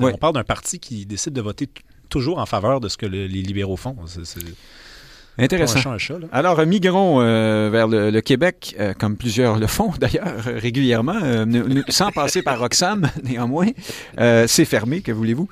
On 0.00 0.16
parle 0.16 0.34
d'un 0.34 0.44
parti 0.44 0.78
qui 0.78 1.06
décide 1.06 1.32
de 1.32 1.40
voter 1.40 1.68
toujours 2.08 2.38
en 2.38 2.46
faveur 2.46 2.80
de 2.80 2.88
ce 2.88 2.96
que 2.96 3.06
les 3.06 3.28
libéraux 3.28 3.76
font. 3.76 3.96
C'est 4.06 4.40
Intéressant. 5.38 5.80
Alors, 6.32 6.64
migrons 6.64 7.20
euh, 7.20 7.68
vers 7.70 7.88
le, 7.88 8.20
Québec, 8.20 8.74
euh, 8.80 8.94
comme 8.94 9.16
plusieurs 9.16 9.58
le 9.58 9.66
font 9.66 9.92
d'ailleurs 10.00 10.42
régulièrement, 10.44 11.18
euh, 11.22 11.82
sans 11.88 12.10
passer 12.10 12.42
par 12.42 12.58
Roxham, 12.58 13.10
néanmoins. 13.22 13.68
c'est 14.16 14.64
fermé, 14.64 15.02
que 15.02 15.12
voulez-vous. 15.12 15.48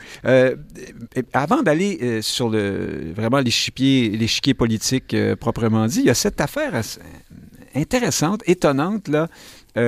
avant 1.32 1.62
d'aller 1.62 2.22
sur 2.22 2.48
le 2.48 3.12
vraiment 3.14 3.40
l'échiquier 3.40 4.54
politique 4.54 5.14
proprement 5.38 5.86
dit, 5.86 6.00
il 6.00 6.06
y 6.06 6.10
a 6.10 6.14
cette 6.14 6.40
affaire 6.40 6.80
intéressante, 7.74 8.42
étonnante, 8.46 9.08
là, 9.08 9.28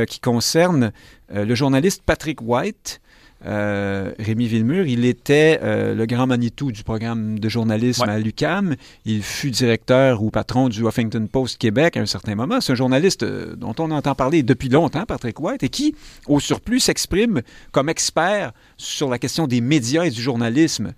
qui 0.07 0.21
concerne 0.21 0.93
le 1.33 1.55
journaliste 1.55 2.03
Patrick 2.05 2.43
White, 2.43 3.01
euh, 3.47 4.13
Rémi 4.19 4.47
Villemur, 4.47 4.87
il 4.87 5.05
était 5.05 5.61
euh, 5.63 5.95
le 5.95 6.07
grand 6.07 6.27
Manitou 6.27 6.73
du 6.73 6.83
programme 6.83 7.39
de 7.39 7.49
journalisme 7.49 8.09
à 8.09 8.19
l'UCAM. 8.19 8.77
Il 9.05 9.23
fut 9.23 9.51
directeur 9.51 10.23
ou 10.23 10.31
patron 10.31 10.69
du 10.69 10.85
Huffington 10.87 11.27
Post 11.31 11.59
Québec 11.59 11.97
à 11.97 12.01
un 12.01 12.07
certain 12.07 12.35
moment. 12.35 12.61
C'est 12.61 12.73
un 12.73 12.77
journaliste 12.77 13.23
euh, 13.23 13.55
dont 13.57 13.75
on 13.79 13.91
entend 13.91 14.15
parler 14.15 14.43
depuis 14.43 14.69
longtemps, 14.69 15.05
Patrick 15.07 15.41
White, 15.41 15.63
et 15.63 15.69
qui, 15.69 15.95
au 16.27 16.41
surplus, 16.41 16.81
s'exprime 16.81 17.43
comme 17.73 17.89
expert 17.89 18.53
sur 18.77 19.09
la 19.09 19.19
question 19.19 19.47
des 19.47 19.61
médias 19.61 20.05
et 20.05 20.11
du 20.11 20.21
journalisme 20.21 20.93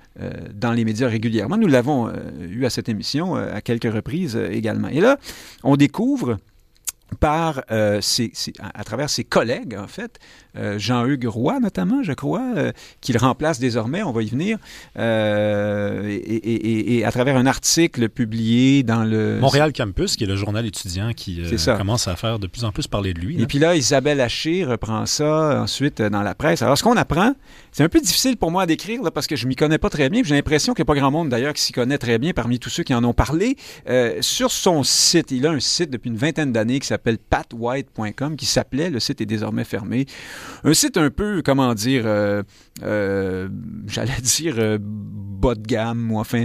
dans 0.55 0.73
les 0.73 0.85
médias 0.85 1.09
régulièrement. 1.09 1.57
Nous 1.57 1.69
l'avons 1.69 2.11
eu 2.51 2.65
à 2.65 2.71
cette 2.71 2.89
émission 2.89 3.37
à 3.37 3.61
quelques 3.61 3.93
reprises 3.93 4.37
également. 4.51 4.89
Et 4.89 5.01
là, 5.01 5.19
on 5.63 5.77
découvre 5.77 6.39
par 7.21 7.63
à, 7.69 8.85
travers 8.85 9.11
ses 9.11 9.25
collègues, 9.25 9.77
en 9.79 9.87
fait, 9.87 10.19
euh, 10.57 10.79
Jean-Hugues 10.79 11.27
Roy, 11.27 11.61
notamment, 11.61 12.03
je 12.03 12.13
crois, 12.13 12.53
euh, 12.57 12.73
qu'il 13.01 13.17
remplace 13.19 13.59
désormais, 13.59 14.03
on 14.03 14.13
va 14.13 14.23
y 14.23 14.29
venir, 14.29 14.59
euh, 14.99 16.19
et, 16.21 17.05
à 17.05 17.13
travers 17.13 17.37
un 17.37 17.47
article 17.47 18.09
publié 18.09 18.83
dans 18.83 19.05
le... 19.05 19.39
Montréal 19.41 19.73
Campus, 19.73 20.17
qui 20.17 20.25
est 20.25 20.27
le 20.27 20.37
journal 20.37 20.67
étudiant 20.67 21.13
qui 21.13 21.43
commence 21.77 22.09
à 22.09 22.17
faire 22.17 22.39
de 22.39 22.47
plus 22.47 22.65
en 22.65 22.73
plus 22.73 22.87
parler 22.87 23.15
de 23.15 23.21
lui. 23.21 23.41
Et 23.41 23.47
puis 23.47 23.59
là, 23.59 23.77
Isabelle 23.77 24.21
Haché 24.21 24.65
reprend 24.65 25.07
ça 25.07 25.63
ensuite 25.63 26.03
dans 26.03 26.23
la 26.23 26.35
presse. 26.35 26.63
Alors, 26.63 26.77
ce 26.77 26.83
qu'on 26.83 26.97
apprend, 26.97 27.35
c'est 27.73 27.85
un 27.85 27.89
peu 27.89 28.01
difficile 28.01 28.37
pour 28.37 28.51
moi 28.51 28.63
à 28.63 28.67
décrire 28.67 29.01
parce 29.13 29.27
que 29.27 29.37
je 29.37 29.47
m'y 29.47 29.55
connais 29.55 29.79
pas 29.79 29.91
très 29.91 30.09
bien. 30.09 30.23
J'ai 30.25 30.35
l'impression 30.35 30.75
qu'il 30.75 30.83
n'y 30.83 30.87
a 30.87 30.93
pas 30.93 30.99
grand 30.99 31.11
monde 31.11 31.29
d'ailleurs 31.29 31.53
qui 31.53 31.63
s'y 31.63 31.73
connaît 31.73 31.99
très 31.99 32.19
bien 32.19 32.33
parmi 32.33 32.59
tous 32.59 32.71
ceux 32.71 32.83
qui 32.83 32.95
en 32.95 33.05
ont 33.05 33.15
parlé. 33.15 33.57
sur 34.21 34.51
son 34.51 34.83
site, 34.83 35.31
il 35.31 35.47
a 35.47 35.51
un 35.51 35.61
site 35.61 35.91
depuis 35.91 36.11
une 36.11 36.17
vingtaine 36.17 36.53
d'années 36.53 36.81
qui 36.81 36.87
s'appelle 36.87 36.98
patwhite.com, 36.99 38.37
qui 38.37 38.47
s'appelait, 38.47 38.91
le 38.91 39.01
site 39.01 39.21
est 39.21 39.27
désormais 39.27 39.65
fermé, 39.65 40.07
un 40.65 40.75
site 40.75 40.97
un 40.97 41.11
peu, 41.11 41.43
comment 41.45 41.75
dire, 41.75 42.03
euh, 42.07 42.43
euh, 42.83 43.49
j'allais 43.87 44.13
dire 44.23 44.57
euh, 44.59 44.79
bas 45.41 45.55
de 45.55 45.67
gamme, 45.67 46.13
ou 46.13 46.19
enfin, 46.19 46.39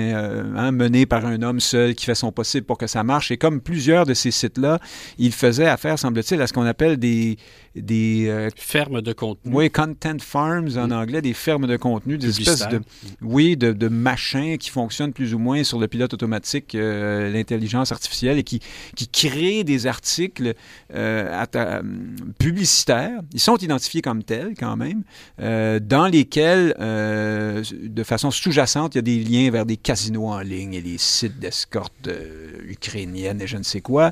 hein, 0.56 0.72
mené 0.72 1.06
par 1.06 1.26
un 1.26 1.42
homme 1.42 1.60
seul 1.60 1.94
qui 1.94 2.06
fait 2.06 2.16
son 2.16 2.32
possible 2.32 2.66
pour 2.66 2.78
que 2.78 2.88
ça 2.88 3.04
marche. 3.04 3.32
Et 3.32 3.38
comme 3.38 3.62
plusieurs 3.62 4.06
de 4.06 4.14
ces 4.14 4.32
sites-là, 4.32 4.80
il 5.18 5.32
faisait 5.32 5.68
affaire, 5.68 6.00
semble-t-il, 6.00 6.42
à 6.42 6.48
ce 6.48 6.54
qu'on 6.54 6.66
appelle 6.66 6.98
des... 6.98 7.38
des 7.76 8.50
fermes 8.56 9.02
de 9.02 9.14
contenu. 9.14 9.54
Oui, 9.54 9.70
content 9.70 10.18
farms 10.20 10.70
en 10.78 10.90
anglais, 10.92 11.22
des 11.22 11.34
fermes 11.34 11.68
de 11.68 11.78
contenu, 11.78 12.18
des 12.18 12.30
espèces 12.30 12.68
de... 12.70 12.82
Oui, 13.22 13.56
de, 13.56 13.74
de, 13.74 13.88
machins 13.90 14.58
qui 14.58 14.70
fonctionnent 14.70 15.14
plus 15.14 15.34
ou 15.34 15.40
moins 15.40 15.64
sur 15.64 15.80
le 15.80 15.88
pilote 15.88 16.14
automatique, 16.14 16.74
l'intelligence 16.74 17.92
artificielle, 17.92 18.40
et 18.40 18.44
qui, 18.44 18.60
qui 18.96 19.08
créent 19.08 19.64
des 19.64 19.86
articles 19.86 20.54
publicitaires. 22.40 23.22
Ils 23.34 23.40
sont 23.40 23.58
identifiés 23.58 24.02
comme 24.02 24.24
tels, 24.24 24.54
quand 24.58 24.76
même, 24.76 25.04
dans 25.38 26.08
les 26.08 26.24
lesquels, 26.24 26.76
euh, 26.80 27.64
de 27.84 28.04
façon 28.04 28.32
sous-jacente, 28.32 28.83
il 28.92 28.96
y 28.96 29.00
a 29.00 29.02
des 29.02 29.20
liens 29.24 29.50
vers 29.52 29.66
des 29.66 29.78
casinos 29.78 30.28
en 30.28 30.40
ligne 30.40 30.74
et 30.74 30.82
les 30.82 30.98
sites 30.98 31.40
d'escorte 31.40 32.08
euh, 32.08 32.60
ukrainiennes 32.68 33.42
et 33.42 33.48
je 33.48 33.58
ne 33.58 33.64
sais 33.64 33.82
quoi. 33.82 34.12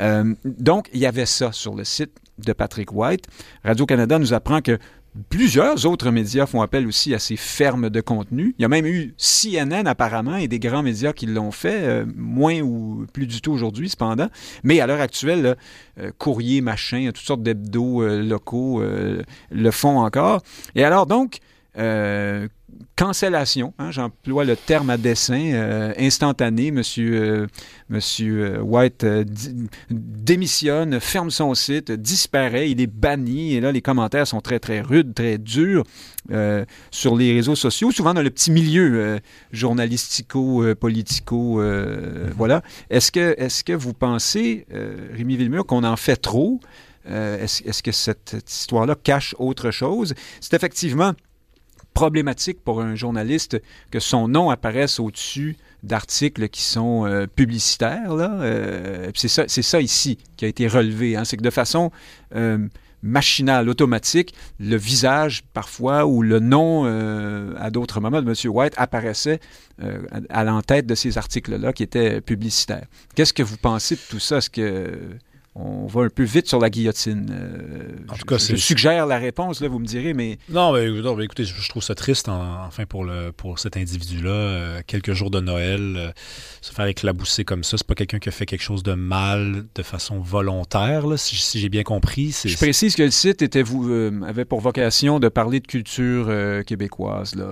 Euh, 0.00 0.34
donc, 0.44 0.88
il 0.92 1.00
y 1.00 1.06
avait 1.06 1.26
ça 1.26 1.52
sur 1.52 1.74
le 1.74 1.84
site 1.84 2.12
de 2.38 2.52
Patrick 2.52 2.92
White. 2.92 3.26
Radio-Canada 3.64 4.18
nous 4.18 4.32
apprend 4.32 4.60
que 4.60 4.78
Plusieurs 5.28 5.84
autres 5.84 6.10
médias 6.10 6.46
font 6.46 6.62
appel 6.62 6.86
aussi 6.86 7.12
à 7.12 7.18
ces 7.18 7.36
fermes 7.36 7.90
de 7.90 8.00
contenu. 8.00 8.54
Il 8.58 8.62
y 8.62 8.64
a 8.64 8.68
même 8.68 8.86
eu 8.86 9.14
CNN 9.18 9.86
apparemment 9.86 10.36
et 10.36 10.48
des 10.48 10.58
grands 10.58 10.82
médias 10.82 11.12
qui 11.12 11.26
l'ont 11.26 11.50
fait, 11.50 12.06
moins 12.16 12.62
ou 12.62 13.04
plus 13.12 13.26
du 13.26 13.42
tout 13.42 13.52
aujourd'hui 13.52 13.90
cependant. 13.90 14.28
Mais 14.64 14.80
à 14.80 14.86
l'heure 14.86 15.02
actuelle, 15.02 15.58
Courrier, 16.16 16.62
machin, 16.62 17.10
toutes 17.12 17.26
sortes 17.26 17.42
d'hebdos 17.42 18.22
locaux 18.22 18.82
le 18.82 19.70
font 19.70 19.98
encore. 19.98 20.40
Et 20.74 20.82
alors 20.82 21.04
donc, 21.04 21.40
euh, 21.78 22.48
cancellation, 22.96 23.74
hein, 23.78 23.90
j'emploie 23.90 24.44
le 24.44 24.56
terme 24.56 24.90
à 24.90 24.96
dessein, 24.96 25.52
euh, 25.52 25.92
instantané. 25.98 26.70
Monsieur, 26.70 27.22
euh, 27.22 27.46
monsieur 27.88 28.60
White 28.62 29.06
démissionne, 29.90 31.00
ferme 31.00 31.30
son 31.30 31.54
site, 31.54 31.92
disparaît, 31.92 32.70
il 32.70 32.80
est 32.80 32.86
banni. 32.86 33.54
Et 33.54 33.60
là, 33.60 33.72
les 33.72 33.82
commentaires 33.82 34.26
sont 34.26 34.40
très, 34.40 34.58
très 34.58 34.80
rudes, 34.80 35.14
très 35.14 35.38
durs 35.38 35.84
sur 36.90 37.16
les 37.16 37.32
réseaux 37.32 37.56
sociaux, 37.56 37.90
souvent 37.90 38.14
dans 38.14 38.22
le 38.22 38.30
petit 38.30 38.50
milieu 38.50 39.18
journalistico, 39.50 40.64
politico. 40.76 41.60
voilà. 42.36 42.62
Est-ce 42.90 43.10
que, 43.10 43.34
est 43.38 43.62
que 43.64 43.72
vous 43.72 43.92
pensez, 43.92 44.66
Rémi 45.12 45.36
Villemur, 45.36 45.66
qu'on 45.66 45.84
en 45.84 45.96
fait 45.96 46.16
trop? 46.16 46.60
Est-ce 47.04 47.82
que 47.82 47.92
cette 47.92 48.36
histoire-là 48.46 48.94
cache 48.94 49.34
autre 49.38 49.72
chose? 49.72 50.14
C'est 50.40 50.54
effectivement 50.54 51.12
problématique 51.94 52.62
pour 52.62 52.80
un 52.80 52.94
journaliste 52.94 53.60
que 53.90 54.00
son 54.00 54.28
nom 54.28 54.50
apparaisse 54.50 55.00
au-dessus 55.00 55.56
d'articles 55.82 56.48
qui 56.48 56.62
sont 56.62 57.06
euh, 57.06 57.26
publicitaires. 57.26 58.14
Là. 58.14 58.32
Euh, 58.40 59.10
c'est, 59.14 59.28
ça, 59.28 59.44
c'est 59.48 59.62
ça 59.62 59.80
ici 59.80 60.18
qui 60.36 60.44
a 60.44 60.48
été 60.48 60.66
relevé. 60.68 61.16
Hein. 61.16 61.24
C'est 61.24 61.36
que 61.36 61.42
de 61.42 61.50
façon 61.50 61.90
euh, 62.34 62.58
machinale, 63.02 63.68
automatique, 63.68 64.32
le 64.60 64.76
visage 64.76 65.42
parfois 65.52 66.06
ou 66.06 66.22
le 66.22 66.38
nom 66.38 66.84
à 67.56 67.70
d'autres 67.70 68.00
moments 68.00 68.22
de 68.22 68.28
M. 68.28 68.52
White 68.52 68.74
apparaissait 68.76 69.40
à 70.28 70.44
l'entête 70.44 70.86
de 70.86 70.94
ces 70.94 71.18
articles-là 71.18 71.72
qui 71.72 71.82
étaient 71.82 72.20
publicitaires. 72.20 72.86
Qu'est-ce 73.16 73.32
que 73.32 73.42
vous 73.42 73.56
pensez 73.56 73.96
de 73.96 74.00
tout 74.08 74.20
ça? 74.20 74.36
Est-ce 74.36 74.50
que 74.50 75.18
on 75.54 75.86
va 75.86 76.02
un 76.02 76.08
peu 76.08 76.22
vite 76.22 76.48
sur 76.48 76.58
la 76.58 76.70
guillotine. 76.70 77.28
Euh, 77.30 77.88
en 78.08 78.16
tout 78.16 78.24
cas, 78.24 78.38
je, 78.38 78.56
suggère 78.56 79.06
la 79.06 79.18
réponse, 79.18 79.60
là, 79.60 79.68
vous 79.68 79.78
me 79.78 79.84
direz, 79.84 80.14
mais... 80.14 80.38
Non, 80.48 80.72
mais, 80.72 80.86
écoutez, 81.24 81.44
je, 81.44 81.68
trouve 81.68 81.82
ça 81.82 81.94
triste, 81.94 82.30
enfin, 82.30 82.86
pour, 82.86 83.04
le, 83.04 83.32
pour 83.32 83.58
cet 83.58 83.76
individu-là. 83.76 84.30
Euh, 84.30 84.80
quelques 84.86 85.12
jours 85.12 85.30
de 85.30 85.40
Noël, 85.40 85.96
euh, 85.96 86.10
se 86.62 86.72
faire 86.72 86.86
éclabousser 86.86 87.44
comme 87.44 87.64
ça, 87.64 87.76
c'est 87.76 87.86
pas 87.86 87.94
quelqu'un 87.94 88.18
qui 88.18 88.30
a 88.30 88.32
fait 88.32 88.46
quelque 88.46 88.62
chose 88.62 88.82
de 88.82 88.94
mal 88.94 89.66
de 89.74 89.82
façon 89.82 90.20
volontaire, 90.20 91.04
si, 91.16 91.60
j'ai 91.60 91.68
bien 91.68 91.82
compris. 91.82 92.34
Je 92.44 92.56
précise 92.56 92.96
que 92.96 93.02
le 93.02 93.10
site 93.10 93.42
était, 93.42 93.62
vous, 93.62 93.90
avait 94.26 94.46
pour 94.46 94.60
vocation 94.60 95.20
de 95.20 95.28
parler 95.28 95.60
de 95.60 95.66
culture 95.66 96.32
québécoise, 96.64 97.34
là, 97.34 97.46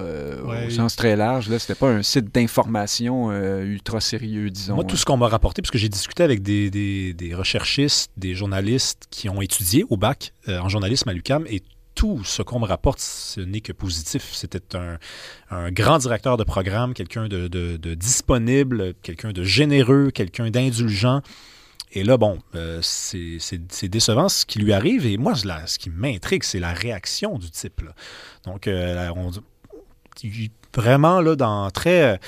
au 0.67 0.71
sens 0.71 0.97
très 0.97 1.17
large. 1.17 1.51
Là, 1.51 1.59
c'était 1.59 1.75
pas 1.75 1.91
un 1.91 2.03
site 2.03 2.35
d'information 2.35 3.31
ultra 3.61 4.01
sérieux, 4.01 4.49
disons. 4.49 4.77
Moi, 4.77 4.85
tout 4.85 4.97
ce 4.97 5.05
qu'on 5.05 5.19
m'a 5.19 5.29
rapporté, 5.29 5.61
puisque 5.61 5.77
j'ai 5.77 5.91
discuté 5.91 6.23
avec 6.23 6.43
des, 6.43 6.71
des, 6.71 7.13
des 7.13 7.35
recherchistes, 7.35 7.90
des 8.17 8.35
journalistes 8.35 9.07
qui 9.11 9.29
ont 9.29 9.41
étudié 9.41 9.85
au 9.89 9.97
bac 9.97 10.33
euh, 10.49 10.59
en 10.59 10.69
journalisme 10.69 11.09
à 11.09 11.13
l'UCAM 11.13 11.47
et 11.49 11.63
tout 11.95 12.23
ce 12.25 12.43
qu'on 12.43 12.61
me 12.61 12.67
rapporte, 12.67 13.01
ce 13.01 13.41
n'est 13.41 13.61
que 13.61 13.73
positif. 13.73 14.31
C'était 14.33 14.63
un, 15.51 15.71
grand 15.71 15.99
directeur 15.99 16.37
de 16.37 16.45
programme, 16.45 16.95
quelqu'un 16.95 17.29
de, 17.29 17.95
disponible, 17.95 18.95
quelqu'un 19.03 19.33
de 19.33 19.43
généreux, 19.43 20.11
quelqu'un 20.11 20.51
d'indulgent. 20.51 21.21
Et 21.93 22.05
là, 22.05 22.17
bon, 22.17 22.39
euh, 22.55 22.79
c'est 22.83 23.89
décevant 23.89 24.29
ce 24.29 24.47
qui 24.47 24.61
lui 24.61 24.73
arrive. 24.73 25.05
Et 25.05 25.19
moi, 25.19 25.35
ce 25.35 25.79
qui 25.79 25.91
m'intrigue, 25.91 26.45
c'est 26.45 26.61
la 26.61 26.73
réaction 26.73 27.39
du 27.39 27.51
type. 27.51 27.83
Donc, 28.45 28.67
euh, 28.69 29.11
vraiment, 30.75 31.21
là, 31.21 31.37
dans 31.37 31.71
très, 31.71 32.21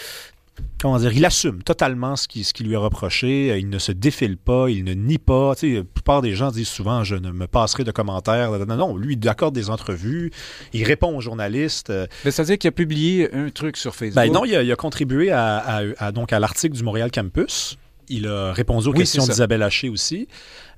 comment 0.80 0.98
dire, 0.98 1.12
il 1.12 1.24
assume 1.24 1.62
totalement 1.62 2.16
ce 2.16 2.26
qui, 2.28 2.44
ce 2.44 2.52
qui 2.52 2.64
lui 2.64 2.74
est 2.74 2.76
reproché. 2.76 3.58
Il 3.58 3.68
ne 3.68 3.78
se 3.78 3.92
défile 3.92 4.36
pas, 4.36 4.68
il 4.68 4.84
ne 4.84 4.92
nie 4.92 5.18
pas. 5.18 5.54
Tu 5.54 5.70
sais, 5.70 5.76
la 5.78 5.84
plupart 5.84 6.22
des 6.22 6.34
gens 6.34 6.50
disent 6.50 6.68
souvent 6.68 7.04
Je 7.04 7.16
ne 7.16 7.30
me 7.30 7.46
passerai 7.46 7.84
de 7.84 7.90
commentaires. 7.90 8.50
Non, 8.50 8.76
non 8.76 8.96
lui, 8.96 9.18
il 9.20 9.28
accorde 9.28 9.54
des 9.54 9.70
entrevues, 9.70 10.30
il 10.72 10.84
répond 10.84 11.16
aux 11.16 11.20
journalistes. 11.20 11.92
Mais 12.24 12.30
ça 12.30 12.42
veut 12.42 12.48
dire 12.48 12.58
qu'il 12.58 12.68
a 12.68 12.72
publié 12.72 13.32
un 13.34 13.50
truc 13.50 13.76
sur 13.76 13.94
Facebook. 13.94 14.24
Ben 14.24 14.32
non, 14.32 14.44
il 14.44 14.70
a, 14.70 14.76
contribué 14.76 15.30
à, 15.30 16.12
donc 16.12 16.32
à 16.32 16.40
l'article 16.40 16.76
du 16.76 16.82
Montréal 16.82 17.10
Campus. 17.10 17.78
Il 18.12 18.26
a 18.26 18.52
répondu 18.52 18.88
aux 18.88 18.92
questions 18.92 19.24
d'Isabelle 19.24 19.62
Haché 19.62 19.88
aussi. 19.88 20.28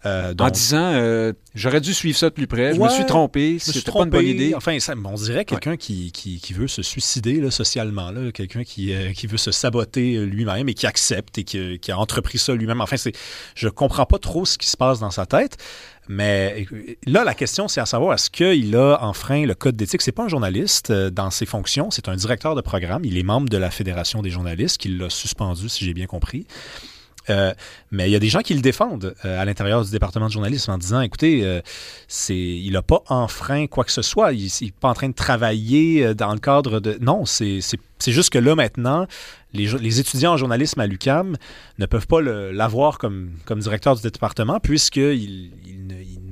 Euh, 0.07 0.35
en 0.39 0.51
disant, 0.51 0.93
euh, 0.93 1.33
j'aurais 1.55 1.81
dû 1.81 1.95
suivre 1.95 2.19
ça 2.19 2.29
de 2.29 2.35
plus 2.35 2.47
près, 2.47 2.75
je 2.75 2.81
me 2.81 2.89
suis 2.91 3.07
trompé, 3.07 3.59
c'était 3.59 3.91
pas 3.91 4.03
une 4.03 4.11
bonne 4.11 4.27
idée. 4.27 4.55
Enfin, 4.55 4.77
on 5.05 5.15
dirait 5.15 5.47
quelqu'un 5.47 5.79
qui, 5.79 6.13
qui, 6.13 6.53
veut 6.53 6.69
se 6.69 6.83
suicider 6.83 7.41
là, 7.41 7.51
socialement, 7.51 8.11
là, 8.11 8.31
quelqu'un 8.31 8.65
qui, 8.65 8.93
euh, 8.93 9.13
qui 9.13 9.27
veut 9.27 9.39
se 9.39 9.51
saboter 9.51 10.19
lui-même 10.27 10.69
et 10.69 10.75
qui 10.75 10.87
accepte 10.87 11.39
et 11.39 11.45
qui, 11.45 11.79
qui 11.79 11.91
a 11.91 11.99
entrepris 11.99 12.37
ça 12.37 12.55
lui-même. 12.55 12.83
Enfin, 12.83 12.99
c'est, 12.99 13.13
je 13.55 13.69
comprends 13.69 14.05
pas 14.05 14.19
trop 14.19 14.45
ce 14.45 14.59
qui 14.59 14.67
se 14.67 14.77
passe 14.77 15.01
dans 15.01 15.11
sa 15.11 15.25
tête. 15.25 15.57
Mais 16.07 16.67
là, 17.07 17.25
la 17.25 17.33
question, 17.33 17.67
c'est 17.67 17.81
à 17.81 17.87
savoir, 17.87 18.13
est-ce 18.13 18.29
qu'il 18.29 18.77
a 18.77 19.03
enfreint 19.03 19.47
le 19.47 19.55
code 19.55 19.75
d'éthique? 19.75 20.03
C'est 20.03 20.13
pas 20.13 20.25
un 20.25 20.29
journaliste 20.29 20.93
dans 20.93 21.31
ses 21.31 21.47
fonctions, 21.47 21.91
c'est 21.91 22.11
un 22.11 22.17
directeur 22.17 22.55
de 22.55 22.61
programme. 22.61 23.07
Il 23.07 23.17
est 23.17 23.23
membre 23.23 23.49
de 23.49 23.57
la 23.57 23.71
Fédération 23.71 24.21
des 24.21 24.29
journalistes, 24.29 24.77
qui 24.77 24.89
l'a 24.89 25.09
suspendu, 25.09 25.71
si 25.71 25.87
j'ai 25.87 25.95
bien 25.95 26.07
compris. 26.07 26.47
Euh, 27.31 27.55
mais 27.91 28.09
il 28.09 28.13
y 28.13 28.17
a 28.17 28.19
des 28.19 28.29
gens 28.29 28.41
qui 28.41 28.55
le 28.55 28.61
défendent 28.61 29.15
euh, 29.25 29.41
à 29.41 29.45
l'intérieur 29.45 29.85
du 29.85 29.91
département 29.91 30.27
de 30.27 30.33
journalisme 30.33 30.71
en 30.71 30.79
disant, 30.79 31.01
écoutez, 31.01 31.45
euh, 31.45 31.61
il 32.29 32.73
n'a 32.73 32.83
pas 32.83 33.03
enfreint 33.09 33.67
quoi 33.67 33.85
que 33.85 33.93
ce 33.93 34.03
soit. 34.03 34.33
Il 34.33 34.51
n'est 34.61 34.73
pas 34.73 34.89
en 34.89 34.95
train 34.95 35.09
de 35.09 35.15
travailler 35.15 36.15
dans 36.15 36.33
le 36.33 36.41
cadre 36.41 36.81
de... 36.81 36.99
Non, 37.01 37.25
c'est, 37.25 37.61
juste 38.07 38.31
que 38.31 38.39
là, 38.39 38.55
maintenant, 38.55 39.07
les, 39.53 40.01
étudiants 40.01 40.35
en 40.35 40.37
journalisme 40.37 40.81
à 40.81 40.87
l'UCAM 40.87 41.37
ne 41.79 41.87
peuvent 41.87 42.07
pas 42.07 42.21
l'avoir 42.21 42.99
comme, 42.99 43.31
comme 43.45 43.61
directeur 43.61 43.97
du 43.97 44.03
département 44.03 44.61
puisqu'ils, 44.61 45.51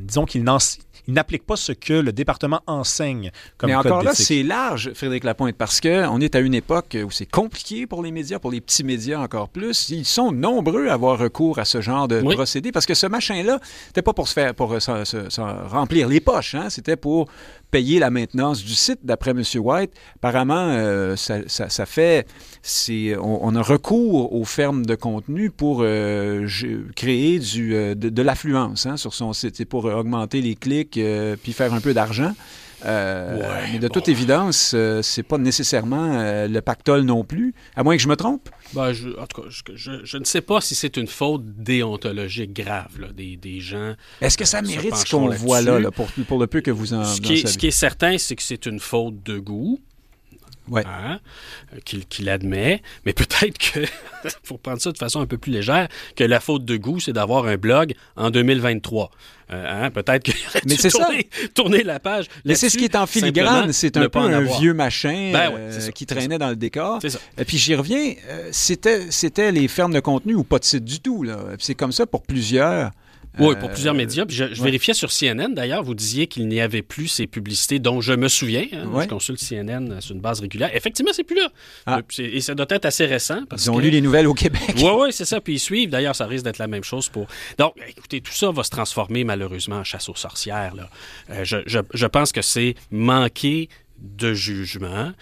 disons 0.06 0.26
qu'ils 0.26 0.44
n'en 0.44 0.58
il 1.08 1.14
n'applique 1.14 1.44
pas 1.44 1.56
ce 1.56 1.72
que 1.72 1.94
le 1.94 2.12
département 2.12 2.60
enseigne 2.66 3.30
comme 3.58 3.70
Mais 3.70 3.74
encore 3.74 4.02
là, 4.02 4.14
c'est 4.14 4.42
large, 4.42 4.92
Frédéric 4.94 5.24
Lapointe, 5.24 5.56
parce 5.56 5.80
qu'on 5.80 6.20
est 6.20 6.34
à 6.34 6.40
une 6.40 6.54
époque 6.54 6.96
où 7.04 7.10
c'est 7.10 7.26
compliqué 7.26 7.86
pour 7.86 8.02
les 8.02 8.12
médias, 8.12 8.38
pour 8.38 8.50
les 8.50 8.60
petits 8.60 8.84
médias 8.84 9.20
encore 9.20 9.48
plus. 9.48 9.90
Ils 9.90 10.04
sont 10.04 10.32
nombreux 10.32 10.88
à 10.88 10.94
avoir 10.94 11.18
recours 11.18 11.58
à 11.58 11.64
ce 11.64 11.80
genre 11.80 12.08
de 12.08 12.20
procédé, 12.20 12.72
parce 12.72 12.86
que 12.86 12.94
ce 12.94 13.06
machin-là, 13.06 13.58
c'était 13.88 14.02
pas 14.02 14.12
pour 14.12 14.28
se 14.28 14.34
faire, 14.34 14.54
pour 14.54 14.80
se, 14.80 15.68
remplir 15.68 16.08
les 16.08 16.20
poches, 16.20 16.54
hein? 16.54 16.70
c'était 16.70 16.96
pour 16.96 17.28
payer 17.72 17.98
la 17.98 18.10
maintenance 18.10 18.62
du 18.62 18.74
site, 18.74 19.00
d'après 19.02 19.32
M. 19.32 19.42
White. 19.56 19.92
Apparemment, 20.16 20.68
euh, 20.68 21.16
ça, 21.16 21.86
fait... 21.86 22.26
On, 23.18 23.38
on, 23.42 23.56
a 23.56 23.62
recours 23.62 24.32
aux 24.32 24.44
fermes 24.44 24.86
de 24.86 24.94
contenu 24.94 25.50
pour 25.50 25.80
euh, 25.80 26.46
créer 26.94 27.38
du, 27.40 27.74
euh, 27.74 27.94
de, 27.96 28.22
l'affluence 28.22 28.86
hein, 28.86 28.96
sur 28.96 29.14
son 29.14 29.32
site. 29.32 29.56
C'est 29.56 29.64
pour 29.64 29.86
augmenter 29.86 30.42
les 30.42 30.54
clics 30.54 31.00
puis 31.42 31.52
faire 31.52 31.72
un 31.72 31.80
peu 31.80 31.94
d'argent. 31.94 32.32
Mais 32.84 33.78
de 33.78 33.88
toute 33.88 34.08
évidence, 34.08 34.74
c'est 35.02 35.22
pas 35.22 35.38
nécessairement 35.38 36.46
le 36.46 36.60
pactole 36.60 37.02
non 37.02 37.24
plus, 37.24 37.54
à 37.76 37.82
moins 37.82 37.96
que 37.96 38.02
je 38.02 38.08
me 38.08 38.16
trompe. 38.16 38.48
Ben, 38.74 38.92
je, 38.92 39.10
en 39.10 39.26
tout 39.26 39.42
cas, 39.42 39.48
je, 39.74 40.16
ne 40.16 40.24
sais 40.24 40.40
pas 40.40 40.60
si 40.60 40.74
c'est 40.74 40.96
une 40.96 41.06
faute 41.06 41.42
déontologique 41.44 42.54
grave 42.54 42.98
là, 42.98 43.08
des, 43.12 43.36
des, 43.36 43.60
gens. 43.60 43.94
Est-ce 44.20 44.38
que 44.38 44.44
ça 44.44 44.62
mérite 44.62 44.94
ce 44.96 45.10
qu'on 45.10 45.28
voit 45.28 45.60
là, 45.60 45.90
pour, 45.90 46.06
pour, 46.26 46.38
le 46.38 46.46
peu 46.46 46.60
que 46.60 46.70
vous 46.70 46.94
en, 46.94 47.04
ce 47.04 47.20
qui, 47.20 47.34
est, 47.34 47.46
ce 47.46 47.58
qui 47.58 47.66
est 47.66 47.70
certain, 47.70 48.16
c'est 48.18 48.36
que 48.36 48.42
c'est 48.42 48.66
une 48.66 48.80
faute 48.80 49.22
de 49.24 49.38
goût. 49.38 49.78
Ouais. 50.68 50.84
Hein, 50.86 51.18
qu'il 51.84 52.28
admet, 52.28 52.82
mais 53.04 53.12
peut-être 53.12 53.58
que, 53.58 53.80
pour 54.44 54.60
prendre 54.60 54.80
ça 54.80 54.92
de 54.92 54.98
façon 54.98 55.20
un 55.20 55.26
peu 55.26 55.38
plus 55.38 55.52
légère, 55.52 55.88
que 56.16 56.24
la 56.24 56.40
faute 56.40 56.64
de 56.64 56.76
goût, 56.76 57.00
c'est 57.00 57.12
d'avoir 57.12 57.46
un 57.46 57.56
blog 57.56 57.94
en 58.16 58.30
2023. 58.30 59.10
Euh, 59.50 59.84
hein, 59.84 59.90
peut-être 59.90 60.22
qu'il 60.22 60.34
aurait 60.48 60.62
mais 60.64 60.76
dû 60.76 60.88
tourner, 60.88 61.28
tourner, 61.54 61.82
la 61.82 62.00
page. 62.00 62.26
Mais 62.44 62.54
c'est 62.54 62.70
ce 62.70 62.78
qui 62.78 62.84
est 62.84 62.96
en 62.96 63.06
filigrane, 63.06 63.72
c'est 63.72 63.96
un 63.96 64.08
peu 64.08 64.18
un 64.20 64.40
vieux 64.40 64.72
machin 64.72 65.30
ben 65.32 65.52
euh, 65.54 65.90
qui 65.90 66.06
traînait 66.06 66.38
dans 66.38 66.48
le 66.48 66.56
décor. 66.56 67.00
Et 67.36 67.44
puis 67.44 67.58
j'y 67.58 67.74
reviens, 67.74 68.14
euh, 68.28 68.48
c'était 68.52 69.52
les 69.52 69.68
fermes 69.68 69.92
de 69.92 70.00
contenu 70.00 70.34
ou 70.34 70.44
pas 70.44 70.58
de 70.58 70.64
site 70.64 70.84
du 70.84 71.00
tout. 71.00 71.26
C'est 71.58 71.74
comme 71.74 71.92
ça 71.92 72.06
pour 72.06 72.22
plusieurs. 72.22 72.90
Oui, 73.38 73.54
pour 73.58 73.70
plusieurs 73.70 73.94
médias. 73.94 74.24
je, 74.28 74.44
vérifiais 74.62 74.94
sur 74.94 75.10
CNN, 75.10 75.48
d'ailleurs, 75.54 75.82
vous 75.82 75.94
disiez 75.94 76.26
qu'il 76.26 76.48
n'y 76.48 76.60
avait 76.60 76.82
plus 76.82 77.08
ces 77.08 77.26
publicités 77.26 77.78
dont 77.78 78.00
je 78.00 78.12
me 78.12 78.28
souviens. 78.28 78.66
Hein, 78.72 78.88
je 79.02 79.08
consulte 79.08 79.40
CNN 79.40 80.00
sur 80.00 80.14
une 80.14 80.20
base 80.20 80.40
régulière. 80.40 80.70
Effectivement, 80.74 81.12
c'est 81.14 81.24
plus 81.24 81.36
là. 81.36 81.48
Ah. 81.86 82.00
Et 82.18 82.40
ça 82.40 82.54
doit 82.54 82.66
être 82.68 82.84
assez 82.84 83.06
récent. 83.06 83.40
Parce 83.48 83.64
Ils 83.64 83.70
ont 83.70 83.78
lu 83.78 83.90
les 83.90 84.00
nouvelles 84.00 84.26
au 84.26 84.34
Québec. 84.34 84.74
Oui, 84.76 84.90
oui, 84.98 85.08
c'est 85.12 85.24
ça. 85.24 85.40
Puis 85.40 85.54
ils 85.54 85.60
suivent. 85.60 85.90
D'ailleurs, 85.90 86.16
ça 86.16 86.26
risque 86.26 86.44
d'être 86.44 86.58
la 86.58 86.66
même 86.66 86.84
chose 86.84 87.08
pour... 87.08 87.26
Donc, 87.58 87.74
écoutez, 87.88 88.20
tout 88.20 88.32
ça 88.32 88.50
va 88.50 88.62
se 88.64 88.70
transformer 88.70 89.24
malheureusement 89.24 89.76
en 89.76 89.84
chasse 89.84 90.08
aux 90.08 90.14
sorcières. 90.14 90.74
Là. 90.74 91.44
je, 91.44 91.58
je 91.66 92.06
pense 92.06 92.32
que 92.32 92.42
c'est 92.42 92.74
manquer 92.90 93.68
de 93.98 94.34
jugement 94.34 95.12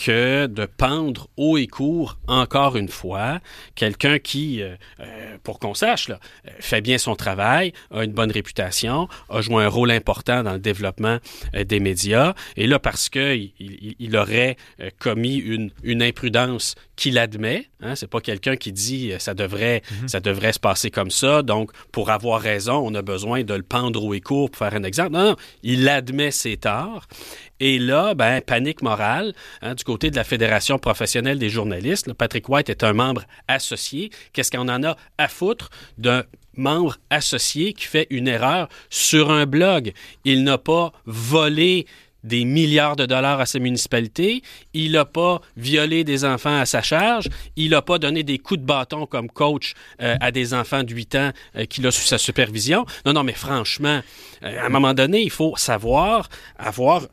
que 0.00 0.46
de 0.46 0.64
pendre 0.64 1.28
haut 1.36 1.58
et 1.58 1.66
court, 1.66 2.16
encore 2.26 2.76
une 2.78 2.88
fois, 2.88 3.40
quelqu'un 3.74 4.18
qui, 4.18 4.62
euh, 4.62 4.74
euh, 5.00 5.36
pour 5.42 5.58
qu'on 5.58 5.74
sache, 5.74 6.08
là, 6.08 6.18
fait 6.58 6.80
bien 6.80 6.96
son 6.96 7.16
travail, 7.16 7.74
a 7.90 8.02
une 8.02 8.12
bonne 8.12 8.30
réputation, 8.30 9.08
a 9.28 9.42
joué 9.42 9.62
un 9.62 9.68
rôle 9.68 9.90
important 9.90 10.42
dans 10.42 10.54
le 10.54 10.58
développement 10.58 11.18
des 11.54 11.80
médias, 11.80 12.32
et 12.56 12.66
là, 12.66 12.78
parce 12.78 13.10
qu'il 13.10 13.52
il, 13.58 14.16
aurait 14.16 14.56
commis 14.98 15.36
une, 15.36 15.70
une 15.82 16.02
imprudence 16.02 16.76
qu'il 16.96 17.18
admet, 17.18 17.66
hein, 17.82 17.94
c'est 17.94 18.08
pas 18.08 18.20
quelqu'un 18.20 18.56
qui 18.56 18.72
dit 18.72 19.12
ça 19.18 19.34
devrait, 19.34 19.82
mhm. 19.90 20.08
ça 20.08 20.20
devrait 20.20 20.52
se 20.52 20.60
passer 20.60 20.90
comme 20.90 21.10
ça, 21.10 21.42
donc 21.42 21.72
pour 21.92 22.10
avoir 22.10 22.40
raison, 22.40 22.82
on 22.84 22.94
a 22.94 23.02
besoin 23.02 23.42
de 23.42 23.54
le 23.54 23.62
pendre 23.62 24.02
haut 24.02 24.14
et 24.14 24.20
court 24.20 24.50
pour 24.50 24.58
faire 24.58 24.74
un 24.74 24.84
exemple. 24.84 25.12
Non, 25.12 25.24
non, 25.24 25.36
il 25.62 25.88
admet 25.88 26.30
ses 26.30 26.56
torts, 26.56 27.06
et 27.60 27.78
là, 27.78 28.14
ben, 28.14 28.40
panique 28.40 28.82
morale 28.82 29.34
hein, 29.62 29.74
du 29.74 29.84
côté 29.84 30.10
de 30.10 30.16
la 30.16 30.24
Fédération 30.24 30.78
professionnelle 30.78 31.38
des 31.38 31.50
journalistes. 31.50 32.12
Patrick 32.14 32.48
White 32.48 32.70
est 32.70 32.82
un 32.82 32.94
membre 32.94 33.24
associé. 33.48 34.10
Qu'est-ce 34.32 34.50
qu'on 34.50 34.68
en 34.68 34.82
a 34.82 34.96
à 35.18 35.28
foutre 35.28 35.70
d'un 35.98 36.24
membre 36.56 36.96
associé 37.10 37.74
qui 37.74 37.84
fait 37.84 38.06
une 38.10 38.28
erreur 38.28 38.68
sur 38.88 39.30
un 39.30 39.46
blog? 39.46 39.92
Il 40.24 40.42
n'a 40.42 40.58
pas 40.58 40.92
volé 41.04 41.86
des 42.24 42.44
milliards 42.44 42.96
de 42.96 43.06
dollars 43.06 43.40
à 43.40 43.46
sa 43.46 43.58
municipalité, 43.58 44.42
il 44.74 44.92
n'a 44.92 45.04
pas 45.04 45.40
violé 45.56 46.04
des 46.04 46.24
enfants 46.24 46.58
à 46.58 46.66
sa 46.66 46.82
charge, 46.82 47.28
il 47.56 47.70
n'a 47.70 47.82
pas 47.82 47.98
donné 47.98 48.22
des 48.22 48.38
coups 48.38 48.60
de 48.60 48.66
bâton 48.66 49.06
comme 49.06 49.28
coach 49.28 49.74
euh, 50.00 50.16
à 50.20 50.30
des 50.30 50.54
enfants 50.54 50.82
de 50.82 50.92
8 50.92 51.14
ans 51.14 51.30
euh, 51.56 51.64
qu'il 51.66 51.86
a 51.86 51.90
sous 51.90 52.06
sa 52.06 52.18
supervision. 52.18 52.84
Non, 53.06 53.12
non, 53.12 53.24
mais 53.24 53.32
franchement, 53.32 54.00
euh, 54.42 54.60
à 54.60 54.66
un 54.66 54.68
moment 54.68 54.94
donné, 54.94 55.22
il 55.22 55.30
faut 55.30 55.54
savoir 55.56 56.28
avoir, 56.58 57.06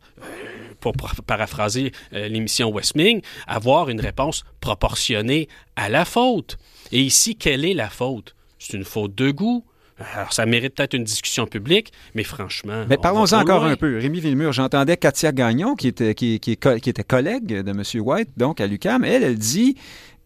pour 0.80 0.94
paraphraser 1.26 1.92
l'émission 2.12 2.70
Westming, 2.70 3.22
avoir 3.48 3.90
une 3.90 4.02
réponse 4.02 4.44
proportionnée 4.62 5.48
à 5.76 5.90
la 5.90 6.06
faute. 6.06 6.58
Et 6.92 7.02
ici, 7.02 7.36
quelle 7.36 7.66
est 7.66 7.74
la 7.74 7.90
faute? 7.90 8.36
C'est 8.60 8.74
une 8.74 8.86
faute 8.86 9.16
de 9.16 9.32
goût, 9.32 9.66
alors, 10.00 10.32
ça 10.32 10.46
mérite 10.46 10.76
peut-être 10.76 10.94
une 10.94 11.04
discussion 11.04 11.48
publique, 11.48 11.92
mais 12.14 12.24
franchement. 12.24 12.86
Mais 12.88 12.98
parlons-en 12.98 13.42
encore 13.42 13.66
un 13.66 13.76
peu. 13.76 13.98
Rémi 13.98 14.20
Villemur, 14.20 14.54
j'entendais 14.54 14.96
Katia 14.96 15.32
Gagnon, 15.32 15.76
qui 15.76 15.88
était, 15.88 16.14
qui, 16.14 16.40
qui, 16.40 16.52
était 16.52 17.04
collègue 17.04 17.64
de 17.64 17.72
M. 17.72 17.84
White, 18.06 18.30
donc 18.38 18.62
à 18.62 18.68
l'UCAM. 18.68 19.04
Elle, 19.04 19.24
elle 19.24 19.38
dit 19.38 19.76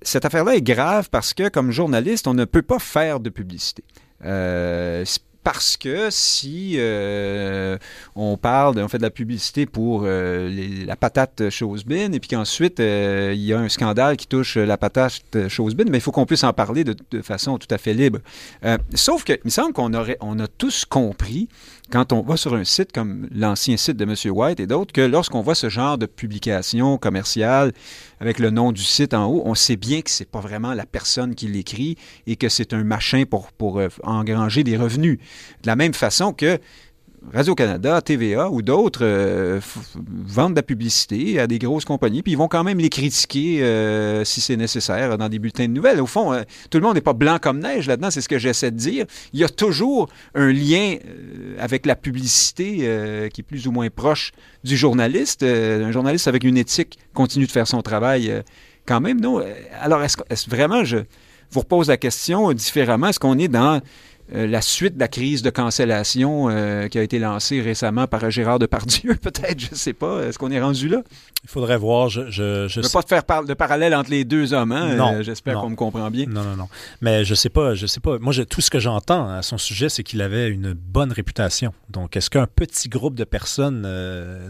cette 0.02 0.26
affaire-là 0.26 0.56
est 0.56 0.62
grave 0.62 1.10
parce 1.10 1.34
que, 1.34 1.48
comme 1.48 1.72
journaliste, 1.72 2.28
on 2.28 2.34
ne 2.34 2.46
peut 2.46 2.62
pas 2.62 2.80
faire 2.80 3.20
de 3.20 3.30
publicité. 3.30 3.84
Euh, 4.26 5.06
parce 5.44 5.78
que 5.78 6.10
si 6.12 6.76
euh, 6.78 7.78
on 8.16 8.38
parle, 8.38 8.78
on 8.80 8.88
fait 8.88 8.98
de 8.98 9.04
la 9.04 9.10
publicité 9.10 9.66
pour 9.66 10.04
euh, 10.06 10.86
la 10.86 10.96
patate 10.96 11.50
Chosebin 11.50 12.12
et 12.12 12.20
puis 12.20 12.30
qu'ensuite 12.30 12.80
euh, 12.80 13.32
il 13.34 13.42
y 13.42 13.54
a 13.54 13.60
un 13.60 13.70
scandale 13.70 14.18
qui 14.18 14.28
touche 14.28 14.58
la 14.58 14.78
patate 14.78 15.48
Chosebin, 15.48 15.86
mais 15.90 15.98
il 15.98 16.02
faut 16.02 16.12
qu'on 16.12 16.26
puisse 16.26 16.44
en 16.44 16.54
parler 16.54 16.84
de, 16.84 16.96
façon 17.22 17.58
tout 17.58 17.68
à 17.72 17.78
fait 17.78 17.94
libre. 17.94 18.20
sauf 18.94 19.24
que, 19.24 19.34
il 19.34 19.46
me 19.46 19.50
semble 19.50 19.74
qu'on 19.74 19.94
aurait, 19.94 20.18
on 20.22 20.40
a 20.40 20.48
tous 20.48 20.86
compris 20.86 21.48
quand 21.92 22.14
on 22.14 22.22
va 22.22 22.38
sur 22.38 22.56
un 22.56 22.64
site 22.64 22.92
comme 22.94 23.28
l'ancien 23.32 23.78
site 23.78 23.98
de 23.98 24.06
M. 24.06 24.16
White 24.34 24.60
et 24.60 24.68
d'autres, 24.68 24.94
que 24.94 25.02
lorsqu'on 25.02 25.42
voit 25.42 25.56
ce 25.56 25.70
genre 25.70 25.98
de 25.98 26.06
publication 26.06 26.98
commerciale 26.98 27.74
avec 28.20 28.40
le 28.40 28.50
nom 28.50 28.72
du 28.72 28.82
site 28.82 29.14
en 29.14 29.26
haut, 29.26 29.44
on 29.46 29.56
sait 29.56 29.76
bien 29.76 30.02
que 30.02 30.10
c'est 30.10 30.30
pas 30.30 30.40
vraiment 30.40 30.74
la 30.74 30.86
personne 30.86 31.36
qui 31.36 31.48
l'écrit 31.48 31.98
et 32.28 32.38
que 32.38 32.50
c'est 32.50 32.74
un 32.74 32.84
machin 32.84 33.26
pour, 33.30 33.52
pour 33.52 33.80
euh, 33.80 33.90
engranger 34.04 34.64
des 34.64 34.78
revenus. 34.78 35.20
De 35.64 35.68
la 35.68 35.76
même 35.76 35.94
façon 35.94 36.34
que 36.34 36.60
Radio-Canada, 37.34 38.02
TVA 38.02 38.50
ou 38.50 38.64
d'autres 38.64 39.04
euh, 39.04 39.60
vendent 39.96 40.54
de 40.54 40.56
la 40.56 40.64
publicité 40.64 41.40
à 41.40 41.46
des 41.46 41.60
grosses 41.60 41.86
compagnies, 41.86 42.24
puis 42.24 42.32
ils 42.32 42.38
vont 42.38 42.48
quand 42.48 42.64
même 42.64 42.80
les 42.80 42.90
critiquer 42.90 43.62
euh, 43.62 44.26
si 44.26 44.42
c'est 44.42 44.58
nécessaire 44.58 45.18
dans 45.20 45.30
des 45.30 45.38
bulletins 45.38 45.68
de 45.68 45.72
nouvelles. 45.72 46.02
Au 46.02 46.08
fond, 46.08 46.34
euh, 46.34 46.42
tout 46.72 46.80
le 46.80 46.84
monde 46.84 46.96
n'est 46.96 47.02
pas 47.02 47.14
blanc 47.14 47.38
comme 47.40 47.60
neige 47.60 47.88
là-dedans, 47.88 48.10
c'est 48.10 48.22
ce 48.22 48.30
que 48.30 48.40
j'essaie 48.40 48.72
de 48.72 48.78
dire. 48.78 49.06
Il 49.34 49.40
y 49.40 49.44
a 49.44 49.50
toujours 49.50 50.10
un 50.34 50.52
lien 50.52 50.96
avec 51.60 51.86
la 51.86 51.96
publicité 51.96 53.30
qui 53.32 53.42
est 53.42 53.46
plus 53.48 53.68
ou 53.68 53.72
moins 53.72 53.90
proche 53.90 54.32
du 54.64 54.76
journaliste. 54.76 55.44
un 55.44 55.92
journaliste 55.92 56.28
avec 56.28 56.44
une 56.44 56.58
éthique 56.58 56.98
continue 57.14 57.46
de 57.46 57.52
faire 57.52 57.68
son 57.68 57.82
travail 57.82 58.44
quand 58.86 59.00
même. 59.00 59.22
Non? 59.22 59.44
Alors, 59.80 60.02
est-ce, 60.04 60.18
est-ce 60.30 60.50
vraiment, 60.50 60.84
je 60.84 60.98
vous 61.52 61.60
repose 61.60 61.90
la 61.90 61.98
question 61.98 62.52
différemment, 62.54 63.08
est-ce 63.08 63.20
qu'on 63.20 63.38
est 63.38 63.50
dans 63.50 63.82
euh, 64.34 64.48
la 64.48 64.62
suite 64.62 64.96
de 64.96 65.00
la 65.00 65.08
crise 65.08 65.42
de 65.42 65.50
cancellation 65.50 66.50
euh, 66.50 66.88
qui 66.88 66.98
a 66.98 67.04
été 67.04 67.20
lancée 67.20 67.62
récemment 67.62 68.08
par 68.08 68.30
Gérard 68.30 68.60
Depardieu, 68.60 69.16
peut-être, 69.22 69.60
je 69.60 69.72
ne 69.72 69.76
sais 69.76 69.94
pas. 69.94 70.24
Est-ce 70.24 70.40
qu'on 70.40 70.52
est 70.52 70.62
rendu 70.62 70.88
là? 70.88 71.02
Il 71.44 71.50
faudrait 71.50 71.78
voir. 71.78 72.10
Je 72.10 72.22
ne 72.22 72.82
veux 72.82 72.90
pas 72.90 73.04
te 73.04 73.10
faire 73.10 73.24
par 73.24 73.44
de 73.44 73.54
parallèle 73.54 73.96
entre 73.96 74.12
les 74.12 74.24
deux 74.24 74.54
hommes. 74.54 74.72
Hein? 74.72 74.96
Non. 74.96 75.16
Euh, 75.16 75.24
j'espère 75.24 75.60
qu'on 75.60 75.72
me 75.72 75.76
comprend 75.76 76.10
bien. 76.12 76.26
Non, 76.28 76.44
non, 76.44 76.56
non. 76.56 76.70
Mais 77.02 77.26
je 77.26 77.36
sais 77.36 77.50
pas. 77.50 77.74
Je 77.74 77.88
sais 77.88 78.00
pas. 78.00 78.20
Moi, 78.20 78.34
tout 78.46 78.62
ce 78.62 78.70
que 78.70 78.80
j'entends 78.80 79.30
à 79.30 79.42
son 79.42 79.58
sujet, 79.58 79.90
c'est 79.90 80.04
qu'il 80.04 80.22
avait 80.22 80.50
une 80.50 80.74
bonne 80.74 81.12
réputation. 81.12 81.74
Donc, 81.90 82.16
est-ce 82.16 82.30
qu'un 82.30 82.48
petit 82.48 82.90
groupe 82.90 83.16
de 83.16 83.24
personnes 83.24 83.88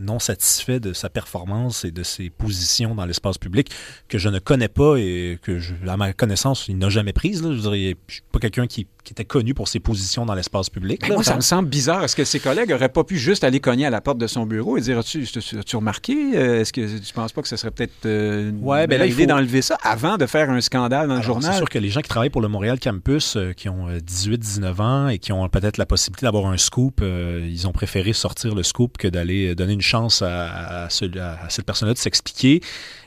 non 0.02 0.20
satisfait 0.20 0.80
de 0.80 0.94
sa 0.94 1.10
performance 1.10 1.86
et 1.86 1.92
de 1.92 2.04
ses 2.04 2.30
positions 2.30 2.94
dans 2.94 3.06
l'espace 3.06 3.38
public 3.38 3.72
que 4.08 4.18
je 4.18 4.30
ne 4.30 4.40
connais 4.40 4.68
pas 4.68 4.98
et 4.98 5.40
que, 5.42 5.60
à 5.88 5.98
ma 5.98 6.14
connaissance, 6.14 6.68
il 6.68 6.78
n'a 6.78 6.90
jamais 6.90 7.14
prise, 7.14 7.42
là, 7.42 7.54
je 7.54 7.60
dirais, 7.60 7.96
je 8.08 8.16
suis 8.16 8.24
pas 8.32 8.40
quelqu'un 8.40 8.68
qui, 8.68 8.88
qui 9.04 9.14
était 9.14 9.26
connu 9.26 9.54
pour 9.54 9.68
ses 9.68 9.80
positions 9.80 10.26
dans 10.26 10.36
l'espace 10.36 10.70
public. 10.70 11.08
moi, 11.10 11.24
ça 11.24 11.36
me 11.36 11.42
semble 11.42 11.70
bizarre. 11.70 12.04
Est-ce 12.04 12.16
que 12.16 12.24
ses 12.24 12.40
collègues 12.40 12.70
n'auraient 12.70 12.90
pas 12.90 13.04
pu 13.04 13.18
juste 13.18 13.44
aller 13.44 13.60
cogner 13.60 13.86
à 13.86 13.90
la 13.90 14.02
porte 14.02 14.20
de 14.20 14.28
son 14.28 14.46
bureau 14.46 14.78
et 14.78 14.82
dire 14.82 15.00
As-tu, 15.00 15.24
as-tu 15.24 15.76
remarqué 15.76 16.14
euh, 16.36 16.62
Est-ce 16.62 16.72
que 16.72 17.00
tu 17.00 17.14
penses 17.14 17.32
pas 17.32 17.42
que 17.42 17.48
ce 17.48 17.56
serait 17.56 17.72
peut-être 17.72 18.06
euh, 18.06 18.52
ouais, 18.62 18.88
ben 18.88 19.00
là, 19.00 19.06
il 19.06 19.14
faut... 19.14 19.26
d'enlever 19.26 19.62
ça 19.62 19.78
avant 19.84 20.18
de 20.18 20.26
faire 20.26 20.50
un 20.50 20.62
scandale 20.62 21.08
dans 21.08 21.16
le 21.16 21.22
journal 21.22 21.52
C'est 21.52 21.58
sûr 21.58 21.70
que 21.70 21.80
les 21.80 21.90
gens 21.90 22.02
qui 22.02 22.10
travaillent 22.10 22.30
pour 22.30 22.42
le 22.42 22.48
Montréal 22.48 22.80
Campus, 22.80 23.36
euh, 23.36 23.54
qui 23.54 23.70
ont 23.70 23.90
18-19 23.90 24.82
ans 24.82 25.08
et 25.08 25.18
qui 25.18 25.32
ont 25.32 25.48
peut-être 25.50 25.78
la 25.78 25.86
possibilité 25.86 26.26
d'avoir 26.26 26.48
un 26.48 26.58
scoop, 26.58 27.02
ils 27.04 27.68
ont 27.68 27.72
préféré 27.72 28.14
sortir 28.14 28.54
le 28.56 28.64
scoop 28.64 28.98
que 28.98 29.08
d'aller 29.08 29.56
donner 29.56 29.74
une 29.74 29.82
chance 29.82 30.22
à, 30.22 30.46
à, 30.48 30.86
à 30.86 30.90
cette 30.90 31.66
personne-là 31.66 31.94
de 31.94 32.00
s'expliquer. 32.00 32.62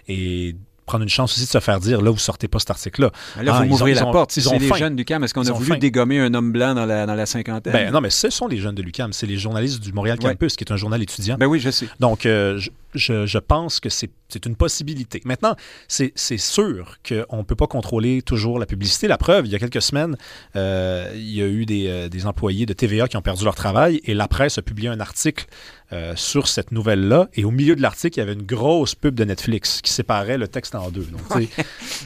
Et 0.08 0.56
prendre 0.86 1.02
une 1.02 1.08
chance 1.10 1.32
aussi 1.32 1.46
de 1.46 1.50
se 1.50 1.60
faire 1.60 1.80
dire 1.80 2.00
là, 2.00 2.10
vous 2.10 2.18
sortez 2.18 2.48
pas 2.48 2.58
cet 2.58 2.70
article-là. 2.70 3.10
Là, 3.42 3.54
faut 3.54 3.62
ah, 3.62 3.66
m'ouvrir 3.66 3.96
la 3.96 4.10
porte. 4.10 4.32
Si 4.32 4.42
c'est 4.42 4.58
les 4.58 4.74
jeunes 4.74 4.96
du 4.96 5.04
CAM, 5.04 5.24
est-ce 5.24 5.34
qu'on 5.34 5.46
a 5.46 5.52
voulu 5.52 5.78
dégommer 5.78 6.20
un 6.20 6.32
homme 6.34 6.52
blanc 6.52 6.74
dans 6.74 6.86
la, 6.86 7.06
dans 7.06 7.14
la 7.14 7.26
cinquantaine? 7.26 7.72
Ben, 7.72 7.92
non, 7.92 8.00
mais 8.00 8.10
ce 8.24 8.30
sont 8.30 8.46
les 8.46 8.58
jeunes 8.58 8.74
de 8.74 8.82
l'UCAM. 8.82 9.12
C'est 9.12 9.26
les 9.26 9.36
journalistes 9.36 9.80
du 9.80 9.92
Montréal 9.92 10.18
Campus, 10.18 10.56
qui 10.56 10.64
est 10.64 10.72
un 10.72 10.76
journal 10.76 11.02
étudiant. 11.02 11.36
Ben 11.38 11.46
oui, 11.46 11.60
je 11.60 11.70
sais. 11.70 11.88
Donc, 12.00 12.26
euh, 12.26 12.58
je, 12.94 13.26
je, 13.26 13.38
pense 13.38 13.80
que 13.80 13.88
c'est 13.88 14.10
une 14.44 14.56
possibilité. 14.56 15.20
Maintenant, 15.24 15.56
c'est 15.88 16.38
sûr 16.38 16.98
qu'on 17.08 17.38
ne 17.38 17.42
peut 17.42 17.54
pas 17.54 17.66
contrôler 17.66 18.22
toujours 18.22 18.58
la 18.58 18.66
publicité. 18.66 19.08
La 19.08 19.18
preuve, 19.18 19.46
il 19.46 19.52
y 19.52 19.54
a 19.54 19.58
quelques 19.58 19.82
semaines, 19.82 20.16
euh, 20.56 21.10
il 21.14 21.34
y 21.34 21.42
a 21.42 21.46
eu 21.46 21.66
des, 21.66 21.86
euh, 21.88 22.08
des, 22.08 22.26
employés 22.26 22.66
de 22.66 22.72
TVA 22.72 23.06
qui 23.08 23.16
ont 23.16 23.22
perdu 23.22 23.44
leur 23.44 23.54
travail 23.54 24.00
et 24.04 24.14
la 24.14 24.28
presse 24.28 24.58
a 24.58 24.62
publié 24.62 24.88
un 24.88 25.00
article 25.00 25.46
euh, 25.92 26.14
sur 26.16 26.48
cette 26.48 26.72
nouvelle-là. 26.72 27.28
Et 27.34 27.44
au 27.44 27.50
milieu 27.50 27.76
de 27.76 27.82
l'article, 27.82 28.18
il 28.18 28.20
y 28.20 28.22
avait 28.22 28.32
une 28.32 28.42
grosse 28.42 28.94
pub 28.94 29.14
de 29.14 29.22
Netflix 29.22 29.80
qui 29.82 29.92
séparait 29.92 30.38
le 30.38 30.48
texte 30.48 30.74
en 30.74 30.90
deux. 30.90 31.04
Donc, 31.04 31.20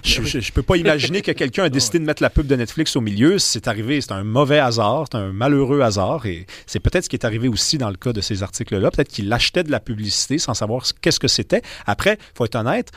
je 0.05 0.21
ne 0.21 0.53
peux 0.53 0.63
pas 0.63 0.77
imaginer 0.77 1.23
que 1.23 1.31
quelqu'un 1.31 1.65
a 1.65 1.69
décidé 1.69 2.01
de 2.01 2.05
mettre 2.05 2.23
la 2.23 2.29
pub 2.29 2.47
de 2.47 2.57
Netflix 2.57 2.97
au 2.97 3.01
milieu. 3.01 3.39
C'est 3.39 3.69
arrivé, 3.69 4.01
c'est 4.01 4.13
un 4.13 4.25
mauvais 4.25 4.59
hasard, 4.59 5.05
c'est 5.11 5.17
un 5.17 5.33
malheureux 5.33 5.81
hasard. 5.81 6.27
Et 6.27 6.47
c'est 6.67 6.81
peut-être 6.81 7.05
ce 7.05 7.09
qui 7.09 7.15
est 7.15 7.25
arrivé 7.25 7.47
aussi 7.47 7.79
dans 7.79 7.89
le 7.89 7.97
cas 7.97 8.13
de 8.13 8.21
ces 8.21 8.43
articles-là. 8.43 8.91
Peut-être 8.91 9.09
qu'il 9.09 9.33
achetait 9.33 9.63
de 9.63 9.71
la 9.71 9.81
publicité 9.81 10.39
sans 10.39 10.55
savoir 10.55 10.85
qu'est-ce 11.01 11.21
que 11.21 11.29
c'était. 11.29 11.63
Après, 11.87 12.08
il 12.13 12.37
faut 12.37 12.45
être 12.45 12.57
honnête, 12.57 12.91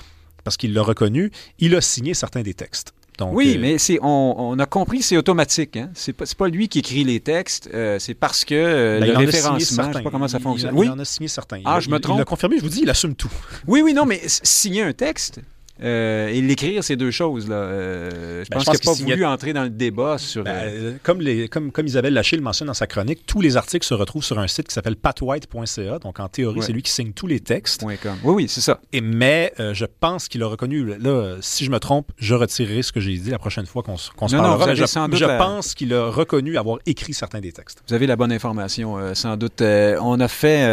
parce 0.44 0.58
qu'il 0.58 0.74
l'a 0.74 0.82
reconnu, 0.82 1.32
il 1.60 1.76
a 1.76 1.82
signé 1.82 2.14
certains 2.14 2.42
des 2.42 2.54
textes. 2.54 2.94
oui, 3.22 3.56
euh, 3.56 3.60
mais 3.62 3.78
c'est, 3.78 4.00
on, 4.02 4.58
a 4.58 4.66
compris, 4.66 5.02
c'est 5.02 5.18
automatique. 5.18 5.78
Hein? 5.78 5.90
C'est 5.94 6.14
pas, 6.14 6.26
pas 6.38 6.48
lui 6.48 6.68
qui 6.68 6.80
écrit 6.80 7.04
les 7.04 7.20
textes, 7.20 7.70
euh, 7.74 8.00
c'est 8.00 8.14
parce 8.14 8.46
que 8.46 8.56
euh, 8.56 9.00
ben, 9.00 9.08
le 9.08 9.18
référencement, 9.18 9.92
je 9.92 9.98
sais 9.98 10.04
pas 10.04 10.10
comment 10.10 10.28
ça 10.28 10.40
fonctionne. 10.40 10.74
Il, 10.76 10.80
oui, 10.80 10.86
il 10.88 10.92
en 10.92 11.00
a 11.00 11.06
signé 11.06 11.28
certains. 11.28 11.62
Ah, 11.66 11.80
je 11.80 11.90
me 11.90 12.00
trompe? 12.00 12.18
Il 12.18 12.20
l'a 12.20 12.26
confirmé, 12.26 12.58
je 12.58 12.64
vous 12.64 12.70
dis, 12.70 12.82
il 12.84 12.90
assume 12.90 13.16
tout. 13.16 13.32
Oui, 13.68 13.82
oui, 13.82 13.94
non, 13.94 14.06
mais 14.06 14.22
signer 14.26 14.84
un 14.84 14.94
texte, 14.94 15.40
euh, 15.84 16.28
et 16.28 16.42
l'écrire, 16.42 16.84
c'est 16.84 16.96
deux 16.96 17.12
choses. 17.12 17.50
Là. 17.50 17.56
Euh, 17.56 18.44
je 18.44 18.50
ben, 18.50 18.58
pense 18.58 18.66
qu'il 18.66 18.90
n'a 18.90 18.96
pas 18.96 19.04
voulu 19.04 19.26
entrer 19.26 19.54
dans 19.54 19.64
le 19.64 19.70
débat 19.70 20.18
sur. 20.18 20.44
Ben, 20.44 20.52
euh, 20.52 20.94
comme, 21.04 21.22
les, 21.22 21.48
comme, 21.48 21.72
comme 21.72 21.88
Isabelle 21.88 22.14
Lachille 22.14 22.38
le 22.38 22.44
mentionne 22.44 22.68
dans 22.68 22.74
sa 22.74 22.88
chronique, 22.88 23.26
tous 23.26 23.42
les 23.42 23.58
articles 23.58 23.86
se 23.86 23.94
retrouvent 23.94 24.24
sur 24.24 24.40
un 24.40 24.48
site 24.48 24.68
qui 24.68 24.74
s'appelle 24.74 24.96
patwhite.ca. 24.96 26.00
Donc, 26.00 26.20
en 26.20 26.28
théorie, 26.28 26.62
c'est 26.62 26.74
lui 26.74 26.84
qui 26.84 26.92
signe 26.92 27.14
tous 27.14 27.28
les 27.28 27.40
textes. 27.40 27.84
Oui, 27.84 27.96
oui, 28.24 28.48
c'est 28.48 28.62
ça. 28.62 28.80
Et, 28.94 29.02
mais 29.02 29.54
je 29.58 29.86
pense 29.86 30.28
qu'il 30.28 30.44
a 30.44 30.48
reconnu. 30.48 30.98
Là, 31.00 31.38
si 31.42 31.66
je 31.66 31.72
me 31.72 31.80
trompe, 31.80 32.12
je 32.18 32.36
retirerai 32.36 32.84
ce 32.84 32.92
que 32.92 33.00
j'ai 33.00 33.18
dit 33.18 33.30
la 33.30 33.40
prochaine 33.40 33.66
fois 33.66 33.84
qu'on 33.84 33.98
se 33.98 34.12
parlera. 34.12 34.68
Non, 34.68 34.76
je, 34.76 34.86
je 35.16 35.38
pense 35.38 35.74
qu'il 35.74 35.94
a 35.94 36.10
reconnu 36.10 36.58
avoir 36.58 36.80
écrit 36.86 37.14
certains 37.14 37.40
des 37.40 37.52
textes. 37.52 37.84
Vous 37.88 37.94
avez 37.94 38.08
la 38.08 38.16
bonne 38.16 38.32
information, 38.32 38.98
sans 39.16 39.38
doute. 39.38 39.62
on 39.62 40.20
a 40.20 40.28
fait 40.28 40.66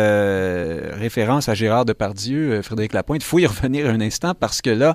référence 0.93 1.49
à 1.49 1.55
Gérard 1.55 1.85
Depardieu, 1.85 2.61
Frédéric 2.63 2.93
Lapointe. 2.93 3.23
Il 3.23 3.27
faut 3.27 3.39
y 3.39 3.47
revenir 3.47 3.87
un 3.89 4.01
instant 4.01 4.35
parce 4.35 4.61
que 4.61 4.71
là, 4.71 4.95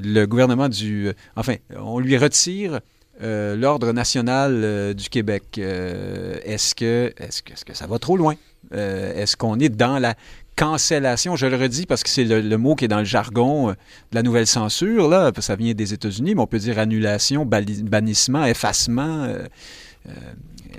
le 0.00 0.26
gouvernement 0.26 0.68
du... 0.68 1.10
Enfin, 1.36 1.56
on 1.76 1.98
lui 1.98 2.16
retire 2.16 2.80
euh, 3.22 3.54
l'ordre 3.54 3.92
national 3.92 4.52
euh, 4.64 4.92
du 4.92 5.08
Québec. 5.08 5.44
Euh, 5.58 6.36
est-ce 6.42 6.74
que, 6.74 7.12
est 7.16 7.30
-ce 7.30 7.42
que, 7.44 7.52
est 7.52 7.56
-ce 7.56 7.64
que 7.64 7.74
ça 7.74 7.86
va 7.86 7.98
trop 7.98 8.16
loin? 8.16 8.34
est-ce 8.72 9.36
qu'on 9.36 9.60
est 9.60 9.68
dans 9.68 9.98
la 10.00 10.14
cancellation, 10.56 11.36
je 11.36 11.46
le 11.46 11.56
redis 11.56 11.86
parce 11.86 12.02
que 12.02 12.08
c'est 12.08 12.24
le, 12.24 12.56
mot 12.56 12.74
qui 12.74 12.86
est 12.86 12.88
dans 12.88 12.98
le 12.98 13.04
jargon 13.04 13.68
de 13.68 13.76
la 14.14 14.22
nouvelle 14.22 14.46
censure, 14.46 15.06
là, 15.08 15.30
ça 15.38 15.54
vient 15.54 15.74
des 15.74 15.92
États-Unis, 15.92 16.34
mais 16.34 16.40
on 16.40 16.46
peut 16.46 16.58
dire 16.58 16.78
annulation, 16.78 17.44
bannissement, 17.44 18.44
effacement. 18.46 19.28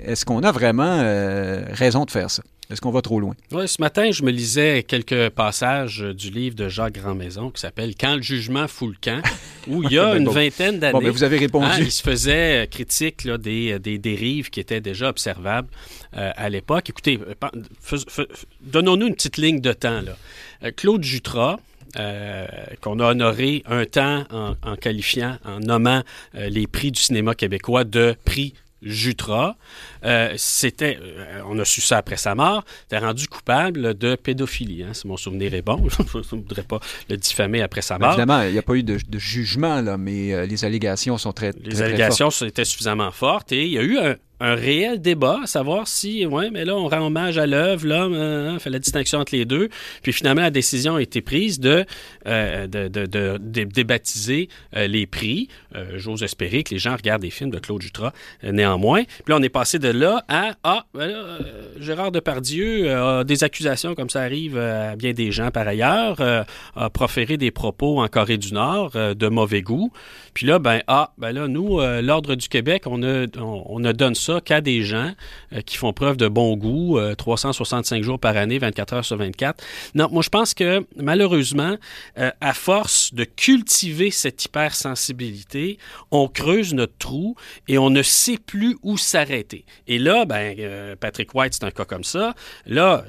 Est-ce 0.04 0.24
qu'on 0.26 0.42
a 0.42 0.52
vraiment 0.52 0.98
raison 1.72 2.04
de 2.04 2.10
faire 2.10 2.28
ça? 2.28 2.42
Est-ce 2.68 2.80
qu'on 2.80 2.90
va 2.90 3.00
trop 3.00 3.20
loin? 3.20 3.34
Oui, 3.52 3.68
ce 3.68 3.80
matin, 3.80 4.10
je 4.10 4.24
me 4.24 4.30
lisais 4.32 4.82
quelques 4.82 5.30
passages 5.30 6.00
du 6.00 6.30
livre 6.30 6.56
de 6.56 6.68
Jacques 6.68 6.94
Grandmaison 6.94 7.50
qui 7.50 7.60
s'appelle 7.60 7.94
Quand 7.98 8.16
le 8.16 8.22
jugement 8.22 8.66
fout 8.66 8.90
le 8.90 8.96
camp, 9.00 9.22
où 9.68 9.84
il 9.84 9.92
y 9.92 9.98
a 9.98 10.06
ben 10.14 10.22
une 10.22 10.28
vingtaine 10.28 10.80
d'années. 10.80 10.92
Bon, 10.92 11.00
ben, 11.00 11.10
vous 11.10 11.22
avez 11.22 11.38
répondu. 11.38 11.66
Hein, 11.66 11.78
il 11.78 11.92
se 11.92 12.02
faisait 12.02 12.64
euh, 12.64 12.66
critique 12.66 13.24
là, 13.24 13.38
des, 13.38 13.78
des, 13.78 13.98
dérives 13.98 14.50
qui 14.50 14.58
étaient 14.58 14.80
déjà 14.80 15.10
observables 15.10 15.68
euh, 16.16 16.32
à 16.34 16.48
l'époque. 16.48 16.90
Écoutez, 16.90 17.20
euh, 17.20 18.24
donnons-nous 18.62 19.06
une 19.06 19.14
petite 19.14 19.36
ligne 19.36 19.60
de 19.60 19.72
temps. 19.72 20.02
Là. 20.02 20.72
Claude 20.72 21.04
Jutras, 21.04 21.58
qu'on 22.80 22.98
a 22.98 23.10
honoré 23.10 23.62
un 23.66 23.84
temps 23.84 24.24
en, 24.30 24.54
en 24.62 24.76
qualifiant, 24.76 25.38
en 25.44 25.60
nommant 25.60 26.02
les 26.34 26.66
prix 26.66 26.90
du 26.90 27.00
cinéma 27.00 27.34
québécois 27.34 27.84
de 27.84 28.16
prix 28.24 28.54
Jutra, 28.82 29.56
euh, 30.04 30.34
c'était, 30.36 30.98
euh, 31.00 31.40
on 31.48 31.58
a 31.58 31.64
su 31.64 31.80
ça 31.80 31.96
après 31.98 32.16
sa 32.16 32.34
mort, 32.34 32.64
était 32.84 32.98
rendu 32.98 33.26
coupable 33.26 33.96
de 33.96 34.16
pédophilie. 34.16 34.82
Hein, 34.82 34.92
si 34.92 35.08
mon 35.08 35.16
souvenir 35.16 35.54
est 35.54 35.62
bon, 35.62 35.88
je 35.88 36.02
ne 36.36 36.42
voudrais 36.42 36.62
pas 36.62 36.80
le 37.08 37.16
diffamer 37.16 37.62
après 37.62 37.82
sa 37.82 37.98
mort. 37.98 38.10
évidemment, 38.10 38.42
il 38.42 38.52
n'y 38.52 38.58
a 38.58 38.62
pas 38.62 38.74
eu 38.74 38.82
de, 38.82 38.98
jugement, 39.18 39.80
là, 39.80 39.96
mais 39.96 40.32
euh, 40.32 40.46
les 40.46 40.64
allégations 40.64 41.16
sont 41.16 41.32
très, 41.32 41.52
Les 41.64 41.80
allégations 41.82 42.28
étaient 42.28 42.64
suffisamment 42.64 43.10
fortes 43.10 43.52
et 43.52 43.64
il 43.64 43.72
y 43.72 43.78
a 43.78 43.82
eu 43.82 43.98
un, 43.98 44.14
un 44.40 44.54
réel 44.54 45.00
débat 45.00 45.40
à 45.44 45.46
savoir 45.46 45.88
si, 45.88 46.26
ouais, 46.26 46.50
mais 46.50 46.64
là, 46.64 46.76
on 46.76 46.88
rend 46.88 47.06
hommage 47.06 47.38
à 47.38 47.46
l'œuvre, 47.46 47.86
là, 47.86 48.04
hein, 48.04 48.56
on 48.56 48.58
fait 48.58 48.70
la 48.70 48.78
distinction 48.78 49.18
entre 49.18 49.34
les 49.34 49.44
deux. 49.44 49.68
Puis 50.02 50.12
finalement, 50.12 50.42
la 50.42 50.50
décision 50.50 50.96
a 50.96 51.02
été 51.02 51.22
prise 51.22 51.58
de, 51.58 51.84
euh, 52.26 52.66
débaptiser 52.66 54.48
euh, 54.76 54.86
les 54.86 55.06
prix. 55.06 55.48
Euh, 55.74 55.92
j'ose 55.96 56.22
espérer 56.22 56.62
que 56.62 56.74
les 56.74 56.78
gens 56.78 56.96
regardent 56.96 57.22
des 57.22 57.30
films 57.30 57.50
de 57.50 57.58
Claude 57.58 57.80
Jutras, 57.80 58.12
néanmoins. 58.42 59.04
Puis 59.04 59.24
là, 59.28 59.36
on 59.38 59.42
est 59.42 59.48
passé 59.48 59.78
de 59.78 59.88
là 59.88 60.24
à, 60.28 60.54
ah, 60.64 60.84
ben 60.92 61.12
Gérard 61.80 62.12
Depardieu 62.12 62.90
a 62.90 63.24
des 63.24 63.44
accusations, 63.44 63.94
comme 63.94 64.10
ça 64.10 64.20
arrive 64.20 64.58
à 64.58 64.96
bien 64.96 65.12
des 65.12 65.32
gens 65.32 65.50
par 65.50 65.66
ailleurs, 65.66 66.20
a 66.20 66.90
proféré 66.90 67.36
des 67.36 67.50
propos 67.50 68.00
en 68.00 68.08
Corée 68.08 68.38
du 68.38 68.52
Nord 68.52 68.92
de 68.92 69.28
mauvais 69.28 69.62
goût. 69.62 69.92
Puis 70.34 70.46
là, 70.46 70.58
ben, 70.58 70.82
ah, 70.86 71.12
ben 71.18 71.32
là, 71.32 71.48
nous, 71.48 71.80
l'Ordre 71.80 72.34
du 72.34 72.48
Québec, 72.48 72.82
on 72.86 73.02
a, 73.02 73.26
on, 73.38 73.64
on 73.66 73.84
a 73.84 73.92
donné 73.92 74.14
ça 74.14 74.25
qu'à 74.44 74.60
des 74.60 74.82
gens 74.82 75.12
euh, 75.52 75.60
qui 75.60 75.76
font 75.76 75.92
preuve 75.92 76.16
de 76.16 76.28
bon 76.28 76.56
goût, 76.56 76.98
365 77.16 77.98
euh, 77.98 78.02
jours 78.02 78.18
par 78.18 78.36
année, 78.36 78.58
24 78.58 78.92
heures 78.94 79.04
sur 79.04 79.16
24. 79.16 79.62
Non, 79.94 80.08
moi 80.10 80.22
je 80.22 80.28
pense 80.28 80.54
que 80.54 80.86
malheureusement, 80.96 81.76
euh, 82.18 82.30
à 82.40 82.54
force 82.54 83.14
de 83.14 83.24
cultiver 83.24 84.10
cette 84.10 84.44
hypersensibilité, 84.44 85.78
on 86.10 86.28
creuse 86.28 86.74
notre 86.74 86.96
trou 86.98 87.36
et 87.68 87.78
on 87.78 87.90
ne 87.90 88.02
sait 88.02 88.38
plus 88.38 88.76
où 88.82 88.96
s'arrêter. 88.96 89.64
Et 89.86 89.98
là, 89.98 90.24
ben, 90.24 90.96
Patrick 90.96 91.34
White, 91.34 91.54
c'est 91.54 91.64
un 91.64 91.70
cas 91.70 91.84
comme 91.84 92.04
ça. 92.04 92.34
Là, 92.66 93.04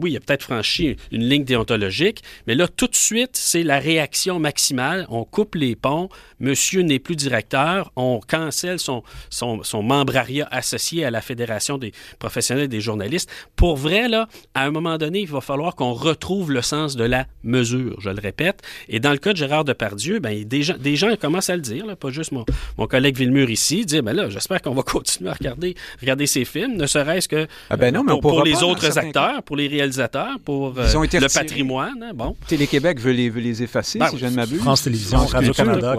oui, 0.00 0.12
il 0.12 0.16
a 0.16 0.20
peut-être 0.20 0.42
franchi 0.42 0.96
une 1.10 1.24
ligne 1.28 1.44
déontologique, 1.44 2.22
mais 2.46 2.54
là, 2.54 2.68
tout 2.68 2.86
de 2.86 2.94
suite, 2.94 3.36
c'est 3.36 3.62
la 3.62 3.78
réaction 3.78 4.38
maximale. 4.38 5.06
On 5.08 5.24
coupe 5.24 5.54
les 5.54 5.76
ponts. 5.76 6.08
Monsieur 6.40 6.82
n'est 6.82 6.98
plus 6.98 7.16
directeur. 7.16 7.92
On 7.96 8.20
cancelle 8.20 8.78
son, 8.78 9.02
son 9.30 9.82
membrariat 9.82 10.48
associé 10.62 11.04
à 11.04 11.10
la 11.10 11.20
Fédération 11.20 11.76
des 11.76 11.92
professionnels 12.18 12.68
des 12.68 12.80
journalistes. 12.80 13.28
Pour 13.56 13.76
vrai, 13.76 14.08
là, 14.08 14.28
à 14.54 14.64
un 14.64 14.70
moment 14.70 14.96
donné, 14.96 15.20
il 15.20 15.28
va 15.28 15.40
falloir 15.40 15.74
qu'on 15.74 15.92
retrouve 15.92 16.52
le 16.52 16.62
sens 16.62 16.94
de 16.94 17.04
la 17.04 17.26
mesure, 17.42 18.00
je 18.00 18.10
le 18.10 18.20
répète. 18.20 18.62
Et 18.88 19.00
dans 19.00 19.10
le 19.10 19.18
cas 19.18 19.32
de 19.32 19.38
Gérard 19.38 19.64
Depardieu, 19.64 20.20
ben, 20.20 20.44
des, 20.44 20.62
gens, 20.62 20.76
des 20.78 20.96
gens 20.96 21.14
commencent 21.20 21.50
à 21.50 21.56
le 21.56 21.62
dire, 21.62 21.84
là, 21.84 21.96
pas 21.96 22.10
juste 22.10 22.32
mon, 22.32 22.44
mon 22.78 22.86
collègue 22.86 23.16
Villemur 23.16 23.50
ici, 23.50 23.84
dire, 23.84 24.02
ben 24.02 24.14
là, 24.14 24.28
j'espère 24.30 24.62
qu'on 24.62 24.74
va 24.74 24.82
continuer 24.94 25.30
à 25.30 25.34
regarder, 25.34 25.74
regarder 26.00 26.26
ces 26.26 26.44
films, 26.44 26.76
ne 26.76 26.86
serait-ce 26.86 27.28
que 27.28 27.46
ah 27.70 27.76
ben 27.76 27.92
non, 27.92 28.04
mais 28.04 28.18
pour, 28.20 28.44
les 28.44 28.62
autres 28.62 28.98
acteurs, 28.98 29.42
pour 29.42 29.56
les 29.56 29.66
réalisateurs, 29.66 30.38
pour 30.44 30.74
euh, 30.78 30.86
le 30.92 31.34
patrimoine. 31.34 32.02
Hein, 32.02 32.12
bon. 32.14 32.36
Télé-Québec 32.46 33.00
veut 33.00 33.12
les, 33.12 33.30
veut 33.30 33.40
les 33.40 33.62
effacer, 33.62 33.98
ben 33.98 34.08
si 34.08 34.18
je 34.18 34.26
ne 34.26 34.30
m'abuse. 34.30 34.60
France 34.60 34.82
Télévisions, 34.82 35.26
Radio-Canada, 35.26 35.96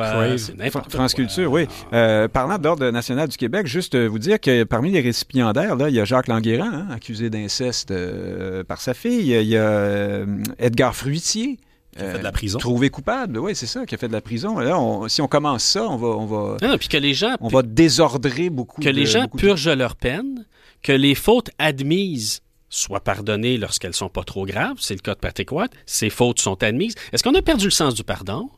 France 0.89 1.14
Culture, 1.14 1.51
oui. 1.51 1.68
Euh, 1.91 2.28
parlant 2.28 2.57
d'ordre 2.57 2.89
national 2.89 3.28
du 3.28 3.38
Québec, 3.38 3.68
juste 3.68 3.95
vous 3.95 4.20
dire 4.20 4.39
que 4.39 4.51
parmi 4.66 4.91
les 4.91 5.01
récipiendaires, 5.01 5.76
là, 5.76 5.89
il 5.89 5.95
y 5.95 5.99
a 5.99 6.06
Jacques 6.06 6.28
Languéran, 6.28 6.70
hein, 6.72 6.88
accusé 6.91 7.30
d'inceste 7.30 7.91
euh, 7.91 8.64
par 8.64 8.82
sa 8.82 8.93
fille. 8.93 9.32
Il 9.32 9.47
y 9.47 9.58
a, 9.58 9.62
euh, 9.62 10.26
Edgar 10.60 10.95
Fruitier. 10.95 11.60
Qui 11.95 12.01
a 12.01 12.12
fait 12.12 12.20
de 12.20 12.24
la 12.24 12.32
prison. 12.32 12.58
trouvé 12.58 12.89
coupable, 12.89 13.38
oui, 13.38 13.56
c'est 13.56 13.68
ça, 13.68 13.86
qui 13.86 13.93
a 13.93 13.99
fait 13.99 14.08
de 14.08 14.14
la 14.14 14.22
prison. 14.22 14.58
Là, 14.58 14.80
si 15.08 15.22
on 15.22 15.28
commence 15.28 15.64
ça, 15.64 15.88
on 15.88 15.97
va, 15.97 16.08
on 16.08 16.26
va, 16.26 16.58
ah, 16.64 16.78
puis 16.80 16.88
que 16.88 16.97
les 16.97 17.14
gens, 17.14 17.36
on 17.39 17.49
va 17.49 17.62
désordrer 17.62 18.49
beaucoup. 18.49 18.82
Que 18.82 18.89
les 18.89 19.06
gens 19.06 19.28
purgent 19.28 19.70
leur 19.70 19.95
peine, 19.95 20.43
que 20.82 20.91
les 20.91 21.14
fautes 21.14 21.51
admises 21.60 22.41
soient 22.70 23.04
pardonnées 23.04 23.58
lorsqu'elles 23.58 23.93
sont 23.93 24.10
pas 24.10 24.24
trop 24.24 24.47
graves. 24.47 24.78
C'est 24.80 24.95
le 24.95 25.01
cas 25.01 25.14
de 25.14 25.20
Patrick 25.20 25.51
Watt. 25.51 25.72
Ces 25.86 26.10
fautes 26.10 26.39
sont 26.39 26.64
admises. 26.64 26.95
Est-ce 27.12 27.24
qu'on 27.24 27.36
a 27.36 27.41
perdu 27.43 27.66
le 27.66 27.72
sens 27.72 27.93
du 27.93 28.04
pardon? 28.04 28.49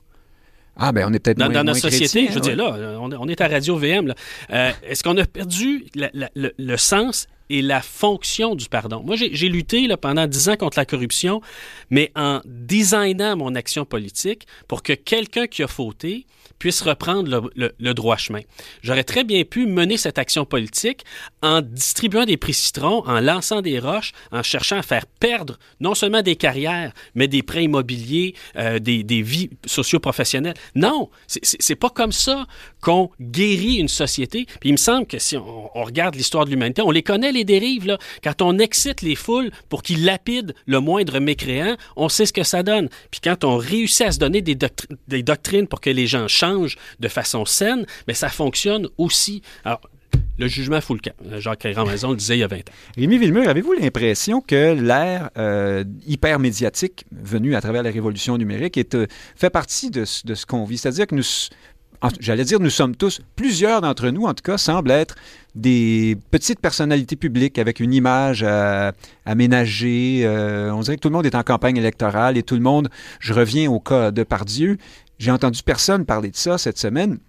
Ah, 0.77 0.91
ben 0.91 1.07
on 1.09 1.13
est 1.13 1.19
peut-être 1.19 1.37
dans, 1.37 1.49
dans 1.49 1.63
notre 1.63 1.79
société. 1.79 2.27
je 2.27 2.33
veux 2.33 2.41
dire, 2.41 2.55
là, 2.55 2.97
on, 2.99 3.27
est 3.27 3.39
à 3.41 3.47
Radio 3.47 3.77
VM. 3.77 4.13
Euh, 4.51 4.71
est-ce 4.83 5.03
qu'on 5.03 5.17
a 5.17 5.25
perdu 5.25 5.85
le, 5.95 6.77
sens 6.77 7.27
et 7.49 7.61
la 7.61 7.81
fonction 7.81 8.55
du 8.55 8.67
pardon? 8.67 9.01
Moi, 9.05 9.15
j'ai 9.15 9.49
lutté 9.49 9.87
là, 9.87 9.95
pendant 9.95 10.27
dix 10.27 10.49
ans 10.49 10.57
contre 10.57 10.77
la 10.77 10.85
corruption, 10.85 11.41
mais 11.89 12.11
en 12.15 12.41
designant 12.45 13.37
mon 13.37 13.55
action 13.55 13.85
politique 13.85 14.47
pour 14.67 14.83
que 14.83 14.93
quelqu'un 14.93 15.47
qui 15.47 15.63
a 15.63 15.67
fauté 15.67 16.25
puisse 16.59 16.81
reprendre 16.81 17.49
le, 17.55 17.93
droit 17.93 18.17
chemin. 18.17 18.41
J'aurais 18.81 19.03
très 19.03 19.23
bien 19.23 19.43
pu 19.43 19.65
mener 19.65 19.97
cette 19.97 20.17
action 20.17 20.45
politique 20.45 21.03
en 21.41 21.61
distribuant 21.61 22.25
des 22.25 22.37
prix 22.37 22.53
citrons, 22.53 23.03
en 23.05 23.19
lançant 23.19 23.61
des 23.61 23.79
roches, 23.79 24.11
en 24.31 24.43
cherchant 24.43 24.77
à 24.77 24.81
faire 24.81 25.05
perdre 25.05 25.57
non 25.79 25.95
seulement 25.95 26.21
des 26.21 26.35
carrières, 26.35 26.91
mais 27.13 27.27
des 27.27 27.43
prêts 27.43 27.63
immobiliers, 27.63 28.35
euh, 28.57 28.79
des, 28.79 29.21
vies 29.21 29.49
socio-professionnelles. 29.65 30.55
Non, 30.75 31.09
c'est 31.27 31.75
pas 31.75 31.89
comme 31.89 32.11
ça 32.11 32.45
qu'on 32.81 33.09
guérit 33.19 33.75
une 33.75 33.87
société. 33.87 34.45
Puis 34.59 34.69
il 34.69 34.73
me 34.73 34.77
semble 34.77 35.07
que 35.07 35.19
si 35.19 35.37
on, 35.37 35.69
regarde 35.73 36.15
l'histoire 36.15 36.45
de 36.45 36.49
l'humanité, 36.49 36.81
on 36.81 36.91
les 36.91 37.03
connaît 37.03 37.31
les 37.31 37.43
dérives. 37.43 37.97
Quand 38.23 38.41
on 38.41 38.59
excite 38.59 39.01
les 39.01 39.15
foules 39.15 39.51
pour 39.69 39.83
qu'ils 39.83 40.05
lapident 40.05 40.53
le 40.65 40.79
moindre 40.79 41.19
mécréant, 41.19 41.75
on 41.95 42.09
sait 42.09 42.25
ce 42.25 42.33
que 42.33 42.43
ça 42.43 42.63
donne. 42.63 42.89
Puis 43.11 43.21
quand 43.23 43.43
on 43.43 43.57
réussit 43.57 44.07
à 44.07 44.11
se 44.11 44.19
donner 44.19 44.41
des 44.41 45.23
doctrines 45.23 45.67
pour 45.67 45.81
que 45.81 45.89
les 45.89 46.07
gens 46.07 46.27
changent 46.27 46.44
de 46.99 47.07
façon 47.07 47.45
saine, 47.45 47.85
mais 48.07 48.13
ça 48.13 48.29
fonctionne 48.29 48.87
aussi. 48.97 49.41
Alors, 49.63 49.81
le 50.37 50.47
jugement 50.47 50.81
fout 50.81 50.99
le 51.01 51.09
camp. 51.09 51.39
Jacques 51.39 51.65
Maison 51.65 52.11
le 52.11 52.17
disait 52.17 52.37
il 52.37 52.39
y 52.39 52.43
a 52.43 52.47
20 52.47 52.57
ans. 52.57 52.73
Rémi 52.97 53.17
Villemur, 53.17 53.47
avez-vous 53.47 53.73
l'impression 53.73 54.41
que 54.41 54.73
l'ère 54.73 55.29
euh, 55.37 55.83
hyper 56.05 56.39
médiatique 56.39 57.05
venue 57.11 57.55
à 57.55 57.61
travers 57.61 57.83
la 57.83 57.91
révolution 57.91 58.37
numérique 58.37 58.79
euh, 58.93 59.07
fait 59.35 59.49
partie 59.49 59.89
de, 59.89 60.03
ce 60.05 60.45
qu'on 60.45 60.65
vit? 60.65 60.77
C'est-à-dire 60.77 61.07
que 61.07 61.15
nous, 61.15 61.23
j'allais 62.19 62.43
dire 62.43 62.59
nous 62.59 62.69
sommes 62.69 62.95
tous, 62.95 63.21
plusieurs 63.35 63.81
d'entre 63.81 64.09
nous 64.09 64.25
en 64.25 64.33
tout 64.33 64.43
cas, 64.43 64.57
semblent 64.57 64.91
être 64.91 65.15
des 65.55 66.17
petites 66.31 66.59
personnalités 66.59 67.15
publiques 67.15 67.57
avec 67.57 67.79
une 67.79 67.93
image 67.93 68.43
à, 68.43 68.91
aménager. 69.25 70.23
Euh, 70.25 70.71
on 70.73 70.81
dirait 70.81 70.97
que 70.97 71.01
tout 71.01 71.07
le 71.07 71.15
monde 71.15 71.25
est 71.25 71.35
en 71.35 71.43
campagne 71.43 71.77
électorale 71.77 72.37
et 72.37 72.43
tout 72.43 72.55
le 72.55 72.61
monde, 72.61 72.89
je 73.19 73.33
reviens 73.33 73.71
au 73.71 73.79
cas 73.79 74.11
de 74.11 74.23
Pardieu, 74.23 74.77
j'ai 75.17 75.31
entendu 75.31 75.61
personne 75.63 76.05
parler 76.05 76.31
de 76.31 76.35
ça 76.35 76.57
cette 76.57 76.77
semaine 76.77 77.19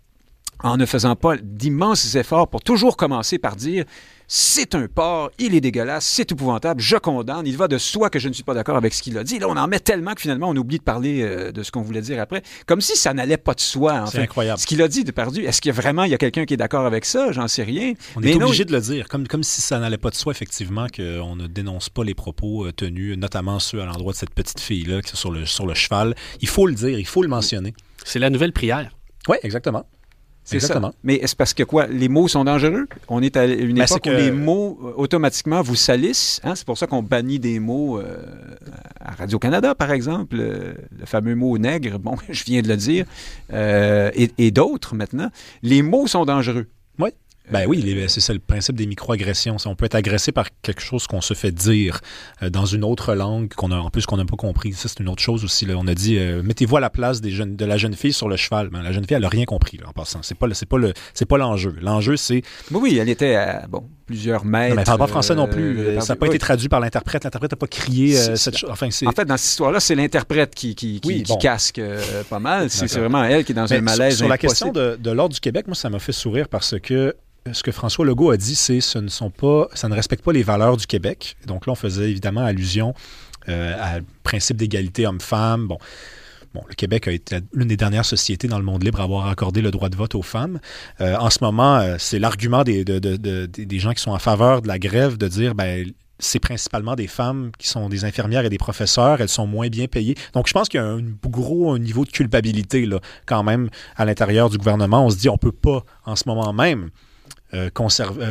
en 0.63 0.77
ne 0.77 0.87
faisant 0.87 1.17
pas 1.17 1.37
d'immenses 1.37 2.15
efforts 2.15 2.49
pour 2.49 2.63
toujours 2.63 2.97
commencer 2.97 3.39
par 3.39 3.57
dire 3.57 3.85
c'est 4.29 4.75
un 4.75 4.89
porc, 4.89 5.31
il 5.39 5.55
est 5.55 5.61
dégueulasse, 5.61 6.05
c'est 6.05 6.33
épouvantable, 6.33 6.81
je 6.81 6.97
condamne, 6.97 7.47
il 7.47 7.57
va 7.57 7.69
de 7.69 7.79
soi 7.79 8.11
que 8.11 8.19
je 8.19 8.29
ne 8.29 8.33
suis 8.33 8.43
pas 8.43 8.55
d'accord 8.55 8.77
avec 8.77 8.93
ce 8.93 9.03
qu'il 9.03 9.17
a 9.19 9.25
dit. 9.25 9.39
Là, 9.39 9.47
on 9.49 9.57
en 9.57 9.69
met 9.69 9.79
tellement 9.79 10.15
que 10.15 10.21
finalement, 10.21 10.49
on 10.49 10.57
oublie 10.57 10.79
de 10.79 10.83
parler 10.83 11.23
euh, 11.23 11.53
de 11.53 11.63
ce 11.63 11.71
qu'on 11.71 11.83
voulait 11.83 12.01
dire 12.01 12.21
après, 12.21 12.43
comme 12.67 12.81
si 12.81 12.97
ça 12.97 13.15
n'allait 13.15 13.37
pas 13.37 13.55
de 13.55 13.61
soi. 13.61 14.05
C'est 14.11 14.19
incroyable. 14.19 14.59
Ce 14.59 14.67
qu'il 14.67 14.83
a 14.83 14.89
dit 14.89 15.05
de 15.05 15.13
perdu, 15.13 15.45
est-ce 15.45 15.61
qu'il 15.61 15.69
y 15.69 15.73
a 15.73 15.81
vraiment 15.81 16.05
il 16.05 16.11
y 16.11 16.15
a 16.15 16.19
quelqu'un 16.19 16.45
qui 16.45 16.55
est 16.55 16.57
d'accord 16.57 16.87
avec 16.87 17.05
ça? 17.05 17.31
J'en 17.31 17.47
sais 17.47 17.63
rien. 17.63 17.93
On 18.17 18.23
est 18.23 18.35
obligé 18.35 18.65
de 18.65 18.73
le 18.73 18.81
dire, 18.81 19.09
comme, 19.09 19.29
comme 19.29 19.45
si 19.45 19.61
ça 19.61 19.79
n'allait 19.79 19.99
pas 19.99 20.11
de 20.11 20.17
soi, 20.17 20.33
effectivement, 20.33 20.87
qu'on 20.89 21.37
ne 21.37 21.47
dénonce 21.47 21.89
pas 21.89 22.03
les 22.03 22.15
propos 22.15 22.67
euh, 22.67 22.73
tenus, 22.73 23.17
notamment 23.17 23.61
ceux 23.61 23.81
à 23.81 23.87
l'endroit 23.87 24.13
de 24.13 24.19
cette 24.19 24.35
petite 24.35 24.61
fille-là 24.61 25.03
qui 25.03 25.13
est 25.13 25.17
sur 25.17 25.31
le, 25.31 25.47
sur 25.47 25.67
le 25.67 25.75
cheval. 25.75 26.17
Il 26.41 26.49
faut 26.49 26.67
le 26.67 26.75
dire, 26.75 26.99
il 26.99 27.07
faut 27.07 27.23
le 27.23 27.29
mentionner. 27.29 27.75
C'est 28.05 28.19
la 28.19 28.31
nouvelle 28.31 28.53
prière. 28.53 28.91
Oui, 29.29 29.37
exactement. 29.43 29.87
C'est 30.47 30.61
ça. 30.61 30.81
Mais 31.03 31.17
est-ce 31.17 31.35
parce 31.35 31.53
que 31.55 31.65
quoi? 31.65 31.89
Les 31.89 32.09
mots 32.09 32.29
sont 32.29 32.45
dangereux? 32.45 32.87
On 33.09 33.21
est 33.21 33.37
à 33.37 33.47
une 33.47 33.75
ben, 33.75 33.85
époque 33.85 34.07
où 34.07 34.11
les 34.11 34.31
mots, 34.31 34.79
euh, 34.83 34.93
automatiquement, 34.97 35.61
vous 35.61 35.75
salissent. 35.75 36.41
Hein? 36.45 36.55
C'est 36.55 36.65
pour 36.65 36.79
ça 36.79 36.87
qu'on 36.87 37.03
bannit 37.03 37.41
des 37.41 37.59
mots 37.59 37.99
euh, 37.99 38.17
à 39.01 39.13
Radio-Canada, 39.17 39.75
par 39.75 39.91
exemple. 39.91 40.37
Euh, 40.39 40.75
le, 40.97 41.05
fameux 41.05 41.35
mot 41.35 41.59
nègre, 41.59 41.99
bon, 41.99 42.15
je 42.31 42.45
viens 42.45 42.63
de 42.63 42.69
le 42.69 42.77
dire. 42.77 43.07
et, 43.53 44.51
d'autres, 44.53 44.95
maintenant. 44.95 45.31
Les 45.63 45.83
mots 45.83 46.07
sont 46.07 46.25
dangereux. 46.25 46.67
Oui. 47.49 47.53
Ben 47.53 47.67
oui, 47.69 48.05
c'est 48.09 48.33
le 48.33 48.39
principe 48.39 48.77
des 48.77 48.87
microagressions. 48.87 49.57
On 49.67 49.75
peut 49.75 49.85
être 49.85 49.95
agressé 49.95 50.33
par 50.33 50.47
quelque 50.63 50.81
chose 50.81 51.07
qu'on 51.07 51.21
se 51.21 51.35
fait 51.35 51.53
dire 51.53 52.01
euh, 52.43 52.51
dans 52.51 52.67
une 52.67 52.85
autre 52.85 53.15
langue, 53.15 53.53
qu'on 53.55 53.71
a 53.71 53.77
en 53.77 53.91
plus 53.91 54.07
qu'on 54.07 54.17
n'a 54.17 54.25
pas 54.25 54.37
compris. 54.37 54.73
Ça, 54.73 54.89
c'est 54.89 55.01
une 55.01 55.09
autre 55.09 55.23
chose 55.23 55.45
aussi. 55.45 55.67
On 55.75 55.87
a 55.87 55.95
dit, 55.95 56.19
euh, 56.19 56.43
mettez-vous 56.43 56.77
à 56.77 56.81
la 56.81 56.91
place 56.91 57.21
de 57.21 57.65
la 57.65 57.77
jeune 57.77 57.95
fille 57.95 58.13
sur 58.13 58.29
le 58.29 58.37
cheval. 58.37 58.69
Ben, 58.71 58.83
la 58.83 58.93
jeune 58.93 59.05
fille, 59.05 59.15
elle 59.17 59.23
n'a 59.23 59.29
rien 59.29 59.45
compris 59.45 59.79
en 59.87 59.93
passant. 59.93 60.21
C'est 60.23 60.35
pas, 60.35 60.47
c'est 60.53 60.67
pas 60.67 60.79
le, 60.79 60.93
l'enjeu. 61.37 61.75
L'enjeu, 61.81 62.17
c'est. 62.17 62.43
Oui, 62.71 62.81
oui, 62.83 62.99
elle 62.99 63.09
était 63.09 63.37
bon 63.69 63.89
plusieurs 64.07 64.45
mètres. 64.45 64.71
Non, 64.71 64.75
mais 64.77 64.83
elle 64.83 64.87
parle 64.87 64.99
pas 64.99 65.07
français 65.07 65.35
non 65.35 65.49
plus. 65.49 65.79
Euh, 65.79 66.01
ça 66.01 66.15
n'a 66.15 66.17
pas 66.17 66.27
été 66.27 66.39
traduit 66.39 66.69
par 66.69 66.81
l'interprète. 66.81 67.25
L'interprète 67.25 67.51
n'a 67.51 67.57
pas 67.57 67.67
crié 67.67 68.15
cette 68.37 68.57
chose. 68.57 68.71
Enfin, 68.71 68.89
en 68.89 69.13
fait, 69.13 69.25
dans 69.25 69.37
cette 69.37 69.51
histoire-là, 69.51 69.81
c'est 69.81 69.95
l'interprète 69.95 70.55
qui, 70.55 70.75
qui, 70.75 71.01
qui, 71.01 71.25
casque 71.41 71.81
pas 72.31 72.39
mal. 72.39 72.71
C'est 72.77 72.99
vraiment 72.99 73.25
elle 73.25 73.45
qui 73.45 73.53
est 73.53 73.55
dans 73.55 73.73
un 73.73 73.81
malaise. 73.81 74.19
Sur, 74.19 74.29
la 74.29 74.39
question 74.39 74.73
de, 74.73 74.97
de 75.01 75.11
l'ordre 75.11 75.35
du 75.35 75.41
Québec, 75.41 75.67
moi, 75.67 75.75
ça 75.75 75.91
m'a 75.91 75.99
fait 75.99 76.13
sourire 76.13 76.49
parce 76.49 76.79
que 76.81 77.15
ce 77.53 77.63
que 77.63 77.73
François 77.73 78.05
Legault 78.05 78.31
a 78.31 78.37
dit, 78.37 78.55
c'est 78.55 78.81
ce 78.81 78.99
ne 78.99 79.09
sont 79.09 79.31
pas, 79.31 79.69
ça 79.75 79.89
ne 79.89 79.95
respecte 79.95 80.25
pas 80.25 80.33
les 80.33 80.43
valeurs 80.43 80.77
du 80.77 80.87
Québec. 80.87 81.37
Donc 81.47 81.67
là, 81.67 81.73
on 81.73 81.77
faisait 81.77 82.11
évidemment 82.11 82.45
allusion 82.45 82.95
euh, 83.49 83.99
au 83.99 84.03
principe 84.23 84.57
d'égalité 84.57 85.07
homme-femme. 85.07 85.69
Bon. 85.69 85.79
Le 86.69 86.75
Québec 86.75 87.09
a 87.09 87.13
été 87.13 87.39
l'une 87.53 87.69
des 87.69 87.77
dernières 87.77 88.05
sociétés 88.05 88.49
dans 88.49 88.59
le 88.59 88.65
monde 88.65 88.83
libre 88.83 89.01
à 89.01 89.05
avoir 89.05 89.29
accordé 89.29 89.61
le 89.61 89.71
droit 89.71 89.89
de 89.89 89.97
vote 89.97 90.15
aux 90.15 90.23
femmes. 90.23 90.61
Euh, 91.01 91.17
en 91.17 91.31
ce 91.31 91.39
moment, 91.43 91.79
euh, 91.79 91.97
c'est 91.99 92.19
l'argument 92.19 92.65
des, 92.65 92.85
gens 93.79 93.93
qui 93.93 94.03
sont 94.03 94.13
en 94.13 94.19
faveur 94.19 94.63
de 94.63 94.69
la 94.69 94.79
grève 94.79 95.17
de 95.19 95.29
dire 95.29 95.55
ben, 95.55 95.91
c'est 96.19 96.41
principalement 96.41 96.95
des 96.95 97.07
femmes 97.07 97.51
qui 97.59 97.69
sont 97.69 97.89
des 97.89 98.05
infirmières 98.05 98.45
et 98.45 98.51
des 98.51 98.59
professeurs. 98.59 99.21
Elles 99.21 99.29
sont 99.29 99.47
moins 99.47 99.69
bien 99.69 99.87
payées. 99.87 100.17
Donc, 100.33 100.49
je 100.49 100.53
pense 100.53 100.69
qu'il 100.69 100.81
y 100.81 100.83
a 100.83 100.87
un 100.87 101.03
gros 101.25 101.79
niveau 101.79 102.05
de 102.05 102.11
culpabilité 102.11 102.89
quand 103.27 103.43
même 103.43 103.69
à 103.97 104.05
l'intérieur 104.05 104.49
du 104.49 104.57
gouvernement. 104.57 105.05
On 105.05 105.11
se 105.11 105.19
dit 105.19 105.29
on 105.29 105.39
peut 105.39 105.53
pas 105.53 105.85
en 106.05 106.17
ce 106.17 106.25
moment 106.27 106.53
même 106.53 106.91
euh, 107.55 107.71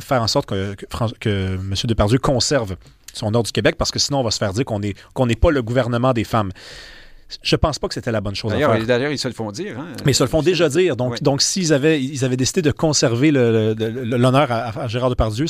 faire 0.02 0.22
en 0.22 0.28
sorte 0.28 0.48
que, 0.48 0.76
M. 1.56 1.74
Depardieu 1.86 2.18
conserve 2.20 2.76
son 3.14 3.28
ordre 3.34 3.46
du 3.46 3.52
Québec, 3.54 3.76
parce 3.78 3.92
que 3.92 4.00
sinon, 4.00 4.20
on 4.20 4.24
va 4.24 4.32
se 4.32 4.38
faire 4.38 4.52
dire 4.52 4.66
qu'on 4.66 5.26
n'est 5.26 5.36
pas 5.36 5.52
le 5.52 5.62
gouvernement 5.62 6.12
des 6.12 6.26
femmes. 6.26 6.52
Je 7.42 7.56
pense 7.56 7.80
pas 7.80 7.88
que 7.88 7.94
c'était 7.94 8.12
la 8.12 8.22
bonne 8.22 8.36
chose 8.36 8.54
à 8.54 8.58
faire. 8.58 8.86
D'ailleurs, 8.86 9.12
ils 9.12 9.18
se 9.18 9.28
le 9.28 9.34
font 9.34 9.52
dire. 9.52 9.80
Hein. 9.80 9.88
Mais 10.06 10.12
ils 10.12 10.16
se 10.16 10.24
le 10.24 10.30
font 10.30 10.42
déjà 10.42 10.70
dire. 10.70 10.96
Donc, 10.96 11.22
donc 11.24 11.42
s'ils 11.42 11.74
avaient, 11.74 12.02
ils 12.02 12.24
avaient 12.24 12.38
décidé 12.38 12.62
de 12.62 12.72
conserver 12.72 13.32
l'honneur 13.32 14.52
à, 14.52 14.88
Gérard 14.88 15.10
Depardieu, 15.10 15.46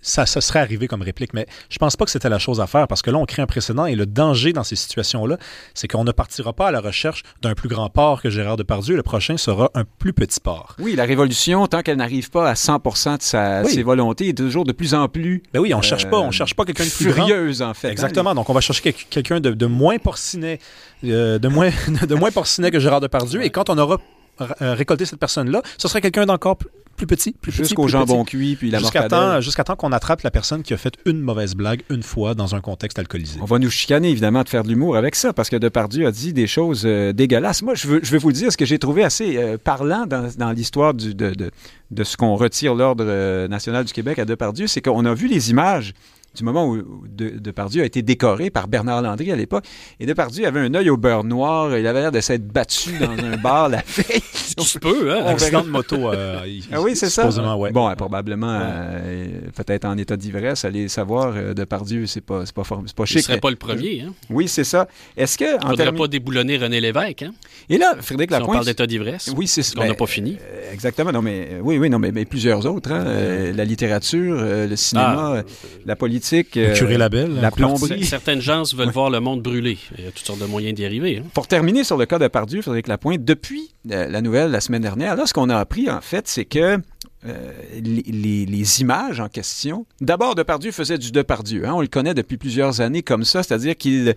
ça, 0.00 0.26
ça 0.26 0.40
serait 0.40 0.60
arrivé 0.60 0.88
comme 0.88 1.02
réplique. 1.02 1.34
Mais 1.34 1.46
je 1.68 1.78
pense 1.78 1.96
pas 1.96 2.04
que 2.04 2.10
c'était 2.10 2.28
la 2.28 2.38
chose 2.38 2.60
à 2.60 2.66
faire 2.66 2.88
parce 2.88 3.02
que 3.02 3.10
là, 3.10 3.18
on 3.18 3.26
crée 3.26 3.42
un 3.42 3.46
précédent 3.46 3.86
et 3.86 3.94
le 3.94 4.06
danger 4.06 4.52
dans 4.52 4.64
ces 4.64 4.76
situations-là, 4.76 5.38
c'est 5.74 5.88
qu'on 5.88 6.04
ne 6.04 6.12
partira 6.12 6.52
pas 6.52 6.68
à 6.68 6.70
la 6.70 6.80
recherche 6.80 7.22
d'un 7.42 7.54
plus 7.54 7.68
grand 7.68 7.90
port 7.90 8.22
que 8.22 8.30
Gérard 8.30 8.56
Depardieu. 8.56 8.96
Le 8.96 9.02
prochain 9.02 9.36
sera 9.36 9.70
un 9.74 9.84
plus 9.84 10.12
petit 10.12 10.40
port. 10.40 10.76
Oui, 10.78 10.96
la 10.96 11.04
révolution, 11.04 11.66
tant 11.66 11.82
qu'elle 11.82 11.98
n'arrive 11.98 12.30
pas 12.30 12.48
à 12.48 12.54
100% 12.54 13.18
de 13.18 13.22
sa, 13.22 13.64
ses 13.64 13.82
volontés, 13.82 14.28
est 14.28 14.38
toujours 14.38 14.64
de 14.64 14.72
plus 14.72 14.94
en 14.94 15.08
plus. 15.08 15.42
Ben 15.52 15.60
oui, 15.60 15.74
on 15.74 15.82
cherche 15.82 16.08
pas, 16.08 16.18
on 16.18 16.30
cherche 16.30 16.54
pas 16.54 16.64
quelqu'un 16.64 16.84
de 16.84 16.90
plus 16.90 17.12
furieuse 17.12 17.62
en 17.62 17.74
fait. 17.74 17.88
Hein, 17.88 17.92
Exactement. 17.92 18.34
Donc, 18.34 18.48
on 18.48 18.54
va 18.54 18.60
chercher 18.60 18.92
quelqu'un 18.92 19.40
de, 19.40 19.50
de 19.50 19.66
moins 19.66 19.98
porcinet 19.98 20.58
euh, 21.04 21.38
de, 21.38 21.48
moins, 21.48 21.70
de 22.08 22.14
moins 22.14 22.30
porcinet 22.30 22.70
que 22.70 22.80
Gérard 22.80 23.00
Depardieu. 23.00 23.44
Et 23.44 23.50
quand 23.50 23.70
on 23.70 23.78
aura 23.78 23.98
euh, 24.40 24.74
récolté 24.74 25.04
cette 25.04 25.18
personne-là, 25.18 25.62
ce 25.78 25.88
serait 25.88 26.00
quelqu'un 26.00 26.26
d'encore 26.26 26.58
plus 26.96 27.06
petit, 27.06 27.30
plus 27.30 27.52
petit. 27.52 27.58
Jusqu'au 27.58 27.86
jambon 27.86 28.24
cuit, 28.24 28.56
puis 28.56 28.70
la 28.70 28.80
Jusqu'à 28.80 29.08
temps, 29.08 29.40
jusqu'à 29.40 29.62
temps 29.62 29.76
qu'on 29.76 29.92
attrape 29.92 30.22
la 30.22 30.32
personne 30.32 30.64
qui 30.64 30.74
a 30.74 30.76
fait 30.76 30.94
une 31.06 31.20
mauvaise 31.20 31.54
blague 31.54 31.82
une 31.90 32.02
fois 32.02 32.34
dans 32.34 32.56
un 32.56 32.60
contexte 32.60 32.98
alcoolisé. 32.98 33.38
On 33.40 33.44
va 33.44 33.60
nous 33.60 33.70
chicaner, 33.70 34.10
évidemment, 34.10 34.42
de 34.42 34.48
faire 34.48 34.64
de 34.64 34.68
l'humour 34.68 34.96
avec 34.96 35.14
ça, 35.14 35.32
parce 35.32 35.48
que 35.48 35.56
Depardieu 35.56 36.08
a 36.08 36.10
dit 36.10 36.32
des 36.32 36.48
choses 36.48 36.82
euh, 36.84 37.12
dégueulasses. 37.12 37.62
Moi, 37.62 37.76
je, 37.76 37.86
veux, 37.86 38.00
je 38.02 38.10
vais 38.10 38.18
vous 38.18 38.32
dire 38.32 38.50
ce 38.50 38.56
que 38.56 38.64
j'ai 38.64 38.80
trouvé 38.80 39.04
assez 39.04 39.38
parlant 39.62 40.06
dans, 40.06 40.28
dans 40.36 40.50
l'histoire 40.50 40.94
de, 40.94 41.12
de, 41.12 41.50
de, 41.90 42.04
ce 42.04 42.16
qu'on 42.16 42.34
retire 42.34 42.74
l'Ordre 42.74 43.46
national 43.46 43.84
du 43.84 43.92
Québec 43.92 44.18
à 44.18 44.24
Depardieu, 44.24 44.66
c'est 44.66 44.80
qu'on 44.80 45.04
a 45.04 45.14
vu 45.14 45.28
les 45.28 45.50
images 45.50 45.94
du 46.38 46.44
moment 46.44 46.68
où 46.68 46.82
Depardieu 47.08 47.82
a 47.82 47.84
été 47.84 48.02
décoré 48.02 48.50
par 48.50 48.68
Bernard 48.68 49.02
Landry 49.02 49.32
à 49.32 49.36
l'époque. 49.36 49.64
Et 49.98 50.06
Depardieu 50.06 50.46
avait 50.46 50.60
un 50.60 50.72
œil 50.74 50.88
au 50.88 50.96
beurre 50.96 51.24
noir. 51.24 51.76
Il 51.76 51.86
avait 51.86 52.00
l'air 52.00 52.12
de 52.12 52.20
s'être 52.20 52.46
battu 52.46 52.96
dans 52.98 53.10
un 53.10 53.36
bar 53.42 53.68
la 53.68 53.82
veille. 53.86 54.22
Tu 54.56 54.78
peux, 54.78 55.12
hein? 55.12 55.24
Accident 55.26 55.62
de 55.62 55.68
moto. 55.68 56.12
Euh, 56.12 56.40
ah 56.72 56.80
oui, 56.80 56.94
c'est 56.94 57.10
ça. 57.10 57.28
Ouais. 57.56 57.72
Bon, 57.72 57.92
probablement, 57.96 58.58
euh, 58.60 59.26
peut-être 59.54 59.84
en 59.84 59.98
état 59.98 60.16
d'ivresse, 60.16 60.64
allez 60.64 60.88
savoir, 60.88 61.32
euh, 61.36 61.54
Depardieu, 61.54 62.06
c'est 62.06 62.20
pas, 62.20 62.44
pas, 62.54 62.62
pas 62.62 63.04
chic. 63.04 63.18
Il 63.18 63.22
serait 63.22 63.40
pas 63.40 63.50
le 63.50 63.56
premier, 63.56 64.02
hein? 64.02 64.14
Oui, 64.30 64.46
c'est 64.46 64.64
ça. 64.64 64.86
Est-ce 65.16 65.36
que... 65.36 65.56
On 65.64 65.70
ne 65.70 65.76
faudrait 65.76 65.92
pas 65.92 66.06
déboulonner 66.06 66.56
René 66.56 66.80
Lévesque, 66.80 67.22
hein? 67.22 67.32
Et 67.68 67.78
là, 67.78 67.96
Frédéric 68.00 68.30
Lapointe... 68.30 68.46
Si 68.46 68.50
on 68.50 68.54
parle 68.54 68.66
d'état 68.66 68.86
d'ivresse, 68.86 69.34
oui, 69.36 69.48
c'est 69.48 69.74
qu'on 69.74 69.86
n'a 69.86 69.94
pas 69.94 70.06
fini. 70.06 70.38
exactement. 70.72 71.10
Non, 71.10 71.22
mais, 71.22 71.58
oui, 71.62 71.78
oui, 71.78 71.90
non, 71.90 71.98
mais, 71.98 72.12
plusieurs 72.24 72.64
autres. 72.66 72.92
Hein? 72.92 73.52
la 73.54 73.64
littérature, 73.64 74.36
le 74.40 74.76
cinéma, 74.76 75.38
ah. 75.38 75.42
la 75.84 75.96
politique... 75.96 76.27
le 76.32 76.74
curé 76.74 76.96
Labelle. 76.96 77.34
La 77.40 77.50
plomberie. 77.50 78.04
Certaines 78.04 78.40
gens 78.40 78.62
veulent 78.74 78.90
voir 78.90 79.10
le 79.10 79.20
monde 79.20 79.42
brûler. 79.42 79.78
Il 79.98 80.04
y 80.04 80.08
a 80.08 80.10
toutes 80.10 80.26
sortes 80.26 80.40
de 80.40 80.46
moyens 80.46 80.74
d'y 80.74 80.84
arriver. 80.84 81.18
Hein. 81.18 81.28
Pour 81.34 81.46
terminer 81.46 81.84
sur 81.84 81.96
le 81.96 82.06
cas 82.06 82.18
de 82.18 82.28
Pardieu, 82.28 82.62
Frédéric 82.62 82.88
Lapointe, 82.88 83.24
depuis 83.24 83.70
la 83.84 84.20
nouvelle 84.20 84.50
la 84.50 84.60
semaine 84.60 84.82
dernière, 84.82 85.16
là, 85.16 85.26
ce 85.26 85.32
qu'on 85.32 85.48
a 85.48 85.56
appris, 85.56 85.90
en 85.90 86.00
fait, 86.00 86.28
c'est 86.28 86.44
que 86.44 86.80
euh, 87.26 87.52
les, 87.82 88.80
images 88.80 89.18
en 89.18 89.28
question. 89.28 89.86
D'abord, 90.00 90.36
Depardieu 90.36 90.70
faisait 90.70 90.98
du 90.98 91.10
Depardieu. 91.10 91.66
Hein, 91.66 91.72
on 91.74 91.80
le 91.80 91.88
connaît 91.88 92.14
depuis 92.14 92.36
plusieurs 92.36 92.80
années 92.80 93.02
comme 93.02 93.24
ça, 93.24 93.42
c'est-à-dire 93.42 93.76
qu'il 93.76 94.14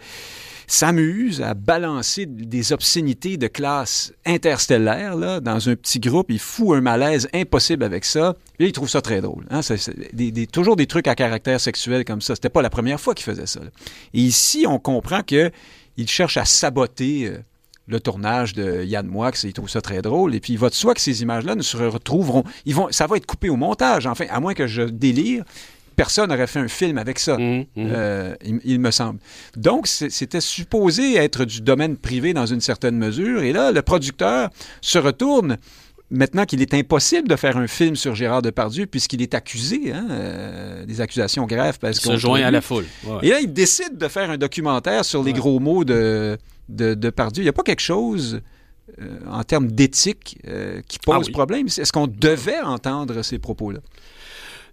s'amuse 0.72 1.42
à 1.42 1.54
balancer 1.54 2.26
des 2.26 2.72
obscénités 2.72 3.38
de 3.38 3.48
classe 3.48 4.14
interstellaire 4.26 5.16
là, 5.16 5.40
dans 5.40 5.70
un 5.70 5.76
petit 5.76 6.00
groupe. 6.00 6.28
Il 6.30 6.40
fout 6.40 6.78
un 6.78 6.82
malaise 6.82 7.28
impossible 7.34 7.84
avec 7.84 8.06
ça. 8.06 8.36
Et 8.60 8.66
il 8.66 8.72
trouve 8.72 8.90
ça 8.90 9.02
très 9.02 9.22
drôle. 9.22 9.46
Hein? 9.50 9.62
toujours 10.52 10.76
des 10.76 10.88
trucs 10.88 11.08
à 11.08 11.16
caractère 11.16 11.60
sexuel 11.60 12.06
comme 12.06 12.22
ça. 12.22 12.36
C'était 12.36 12.50
pas 12.50 12.62
la 12.62 12.70
première 12.70 13.00
fois 13.00 13.14
qu'il 13.14 13.26
faisait 13.26 13.48
ça. 13.48 13.60
Et 14.14 14.20
ici, 14.20 14.66
on 14.68 14.80
comprend 14.80 15.24
que 15.24 15.52
il 15.98 16.08
cherche 16.08 16.38
à 16.38 16.46
saboter 16.46 17.28
euh, 17.28 17.38
le 17.88 18.00
tournage 18.00 18.54
de 18.54 18.84
Yann 18.84 19.06
Moix, 19.06 19.32
il 19.44 19.54
trouve 19.54 19.70
ça 19.70 19.82
très 19.82 20.02
drôle. 20.02 20.34
Et 20.36 20.40
puis, 20.40 20.54
il 20.54 20.60
va 20.60 20.70
de 20.70 20.74
soi 20.74 20.94
que 20.94 21.02
ces 21.02 21.22
images-là 21.22 21.56
ne 21.56 21.62
se 21.62 21.76
retrouveront. 21.76 22.44
Ça 22.92 23.08
va 23.08 23.18
être 23.18 23.26
coupé 23.26 23.50
au 23.50 23.58
montage, 23.58 24.08
enfin, 24.08 24.26
à 24.30 24.40
moins 24.40 24.54
que 24.54 24.68
je 24.68 24.84
délire 24.84 25.44
personne 25.96 26.30
n'aurait 26.30 26.48
fait 26.48 26.60
un 26.60 26.68
film 26.68 26.98
avec 26.98 27.20
ça, 27.20 27.38
mmh, 27.38 27.60
mmh. 27.60 27.66
Euh, 27.78 28.36
il, 28.64 28.80
me 28.80 28.92
semble. 28.92 29.20
Donc, 29.56 29.88
c'était 29.88 30.42
supposé 30.42 31.16
être 31.16 31.46
du 31.46 31.62
domaine 31.62 31.98
privé 31.98 32.34
dans 32.34 32.46
une 32.46 32.62
certaine 32.62 32.98
mesure. 32.98 33.44
Et 33.44 33.54
là, 33.54 33.72
le 33.72 33.82
producteur 33.82 34.50
se 34.82 34.98
retourne 34.98 35.58
maintenant 36.10 36.46
qu'il 36.46 36.62
est 36.62 36.74
impossible 36.74 37.28
de 37.28 37.36
faire 37.36 37.58
un 37.58 37.68
film 37.68 37.96
sur 37.96 38.16
Gérard 38.16 38.42
Depardieu 38.42 38.86
puisqu'il 38.86 39.22
est 39.22 39.34
accusé, 39.34 39.94
hein, 39.94 40.08
euh, 40.12 40.86
des 40.86 41.02
accusations 41.02 41.46
graves. 41.46 41.80
Parce 41.80 41.98
il 41.98 42.12
se 42.12 42.18
joint 42.18 42.42
à 42.42 42.52
la 42.52 42.62
foule. 42.62 42.86
Et 43.22 43.30
là, 43.30 43.40
il 43.40 43.52
décide 43.52 43.98
de 43.98 44.08
faire 44.08 44.30
un 44.30 44.38
documentaire 44.38 45.06
sur 45.06 45.24
les 45.24 45.34
gros 45.34 45.60
mots 45.60 45.84
de, 45.84 46.38
de 46.70 46.94
Depardieu. 46.94 47.42
Il 47.42 47.46
n'y 47.46 47.50
a 47.50 47.54
pas 47.54 47.64
quelque 47.64 47.82
chose... 47.82 48.42
Euh, 49.00 49.20
en 49.30 49.44
termes 49.46 49.72
d'éthique 49.72 50.40
qui 50.90 51.00
pose 51.00 51.28
ah 51.30 51.32
problème? 51.32 51.68
Est-ce 51.68 51.94
qu'on 51.94 52.08
devait 52.08 52.60
entendre 52.60 53.22
ces 53.22 53.40
propos-là? 53.40 53.80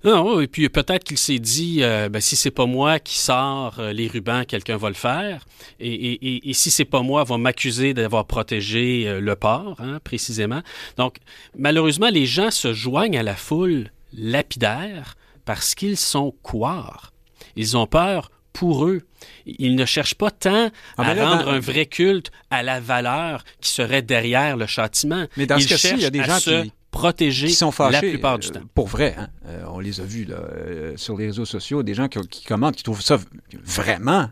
Non, 0.04 0.40
et 0.40 0.46
puis 0.46 0.68
peut-être 0.68 1.04
qu'il 1.04 1.18
s'est 1.18 1.38
dit, 1.38 1.78
euh, 1.82 2.08
ben, 2.08 2.20
si 2.20 2.36
c'est 2.36 2.50
pas 2.50 2.66
moi 2.66 2.98
qui 3.00 3.18
sors 3.18 3.78
euh, 3.78 3.92
les 3.92 4.06
rubans, 4.06 4.44
quelqu'un 4.44 4.76
va 4.76 4.88
le 4.88 4.94
faire. 4.94 5.44
Et, 5.80 5.92
et, 5.92 6.50
et, 6.50 6.52
si 6.52 6.70
c'est 6.70 6.84
pas 6.84 7.02
moi, 7.02 7.24
va 7.24 7.36
m'accuser 7.36 7.94
d'avoir 7.94 8.26
protégé 8.26 9.08
euh, 9.08 9.20
le 9.20 9.34
port, 9.34 9.76
hein, 9.80 9.98
précisément. 10.04 10.62
Donc, 10.96 11.16
malheureusement, 11.56 12.10
les 12.10 12.26
gens 12.26 12.50
se 12.50 12.72
joignent 12.72 13.18
à 13.18 13.22
la 13.22 13.34
foule 13.34 13.90
lapidaire 14.16 15.16
parce 15.44 15.74
qu'ils 15.74 15.96
sont 15.96 16.32
couards. 16.42 17.12
Ils 17.56 17.76
ont 17.76 17.86
peur 17.86 18.30
pour 18.52 18.86
eux. 18.86 19.02
Ils 19.46 19.76
ne 19.76 19.84
cherchent 19.84 20.14
pas 20.14 20.30
tant 20.30 20.70
ah, 20.96 21.02
à 21.02 21.14
rendre 21.14 21.48
un 21.48 21.60
vrai 21.60 21.86
culte 21.86 22.30
à 22.50 22.62
la 22.62 22.80
valeur 22.80 23.44
qui 23.60 23.70
serait 23.70 24.02
derrière 24.02 24.56
le 24.56 24.66
châtiment. 24.66 25.26
Mais 25.36 25.46
dans 25.46 25.58
ce 25.58 25.68
cas-ci, 25.68 25.94
il 25.94 26.00
y 26.00 26.04
a 26.04 26.10
des 26.10 26.24
gens 26.24 26.38
qui 26.38 26.72
protégés 26.98 27.48
sont 27.48 27.70
fâchés, 27.70 27.92
la 27.92 28.00
plupart 28.00 28.38
du 28.38 28.48
euh, 28.48 28.52
temps. 28.52 28.60
pour 28.74 28.88
vrai, 28.88 29.14
hein? 29.18 29.28
Euh, 29.46 29.62
on 29.72 29.78
les 29.78 30.00
a 30.00 30.04
vus 30.04 30.24
là, 30.24 30.36
euh, 30.36 30.92
sur 30.96 31.16
les 31.16 31.26
réseaux 31.26 31.44
sociaux, 31.44 31.82
des 31.82 31.94
gens 31.94 32.08
qui, 32.08 32.44
commentent, 32.44 32.76
qui 32.76 32.82
trouvent 32.82 33.02
ça 33.02 33.18
vraiment 33.64 34.30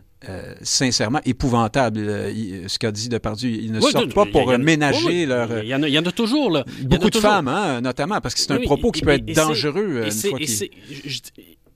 sincèrement 0.61 1.21
épouvantable, 1.23 1.99
ce 1.99 2.77
qu'a 2.79 2.91
dit 2.91 3.07
Depardieu. 3.07 3.49
Ils 3.49 3.71
ne 3.71 3.79
sortent 3.79 4.13
pas 4.13 4.25
pour 4.25 4.57
ménager 4.57 5.25
leur... 5.25 5.63
Il 5.63 5.69
y, 5.69 5.75
en 5.75 5.83
a, 5.83 5.87
il 5.87 5.93
y, 5.93 5.99
en 5.99 6.05
a, 6.05 6.11
toujours, 6.11 6.51
là. 6.51 6.65
Beaucoup 6.81 7.09
de 7.09 7.19
femmes, 7.19 7.47
hein, 7.47 7.79
notamment, 7.79 8.19
parce 8.19 8.33
que 8.33 8.41
c'est 8.41 8.51
un 8.51 8.59
propos 8.59 8.91
qui 8.91 9.01
peut 9.01 9.11
être 9.11 9.25
dangereux. 9.25 10.03
une 10.05 10.11
fois 10.11 10.39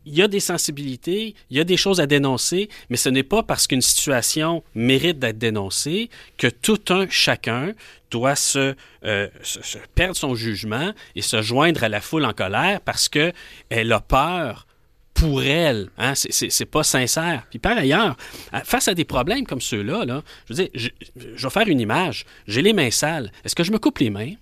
il 0.05 0.15
y 0.15 0.21
a 0.21 0.27
des 0.27 0.39
sensibilités, 0.39 1.35
il 1.49 1.57
y 1.57 1.59
a 1.59 1.63
des 1.63 1.77
choses 1.77 1.99
à 1.99 2.07
dénoncer, 2.07 2.69
mais 2.89 2.97
ce 2.97 3.09
n'est 3.09 3.23
pas 3.23 3.43
parce 3.43 3.67
qu'une 3.67 3.81
situation 3.81 4.63
mérite 4.73 5.19
d'être 5.19 5.37
dénoncée 5.37 6.09
que 6.37 6.47
tout 6.47 6.81
un 6.89 7.07
chacun 7.09 7.73
doit 8.09 8.35
se, 8.35 8.75
euh, 9.05 9.27
perdre 9.95 10.15
son 10.15 10.35
jugement 10.35 10.93
et 11.15 11.21
se 11.21 11.41
joindre 11.41 11.83
à 11.83 11.89
la 11.89 12.01
foule 12.01 12.25
en 12.25 12.33
colère 12.33 12.81
parce 12.81 13.09
que 13.09 13.31
elle 13.69 13.91
a 13.93 13.99
peur 13.99 14.67
pour 15.13 15.43
elle. 15.43 15.89
Hein? 15.97 16.13
C'est 16.15 16.65
pas 16.65 16.83
sincère. 16.83 17.43
Puis 17.49 17.59
par 17.59 17.77
ailleurs, 17.77 18.17
face 18.63 18.87
à 18.87 18.93
des 18.93 19.05
problèmes 19.05 19.45
comme 19.45 19.61
ceux-là, 19.61 20.03
là, 20.03 20.23
je 20.49 20.53
veux 20.53 20.63
dire, 20.63 20.91
je 21.35 21.47
vais 21.47 21.49
faire 21.51 21.67
une 21.67 21.79
image. 21.79 22.25
J'ai 22.47 22.61
les 22.61 22.73
mains 22.73 22.91
sales. 22.91 23.31
Est-ce 23.45 23.55
que 23.55 23.63
je 23.63 23.71
me 23.71 23.77
coupe 23.77 23.99
les 23.99 24.09
mains? 24.09 24.33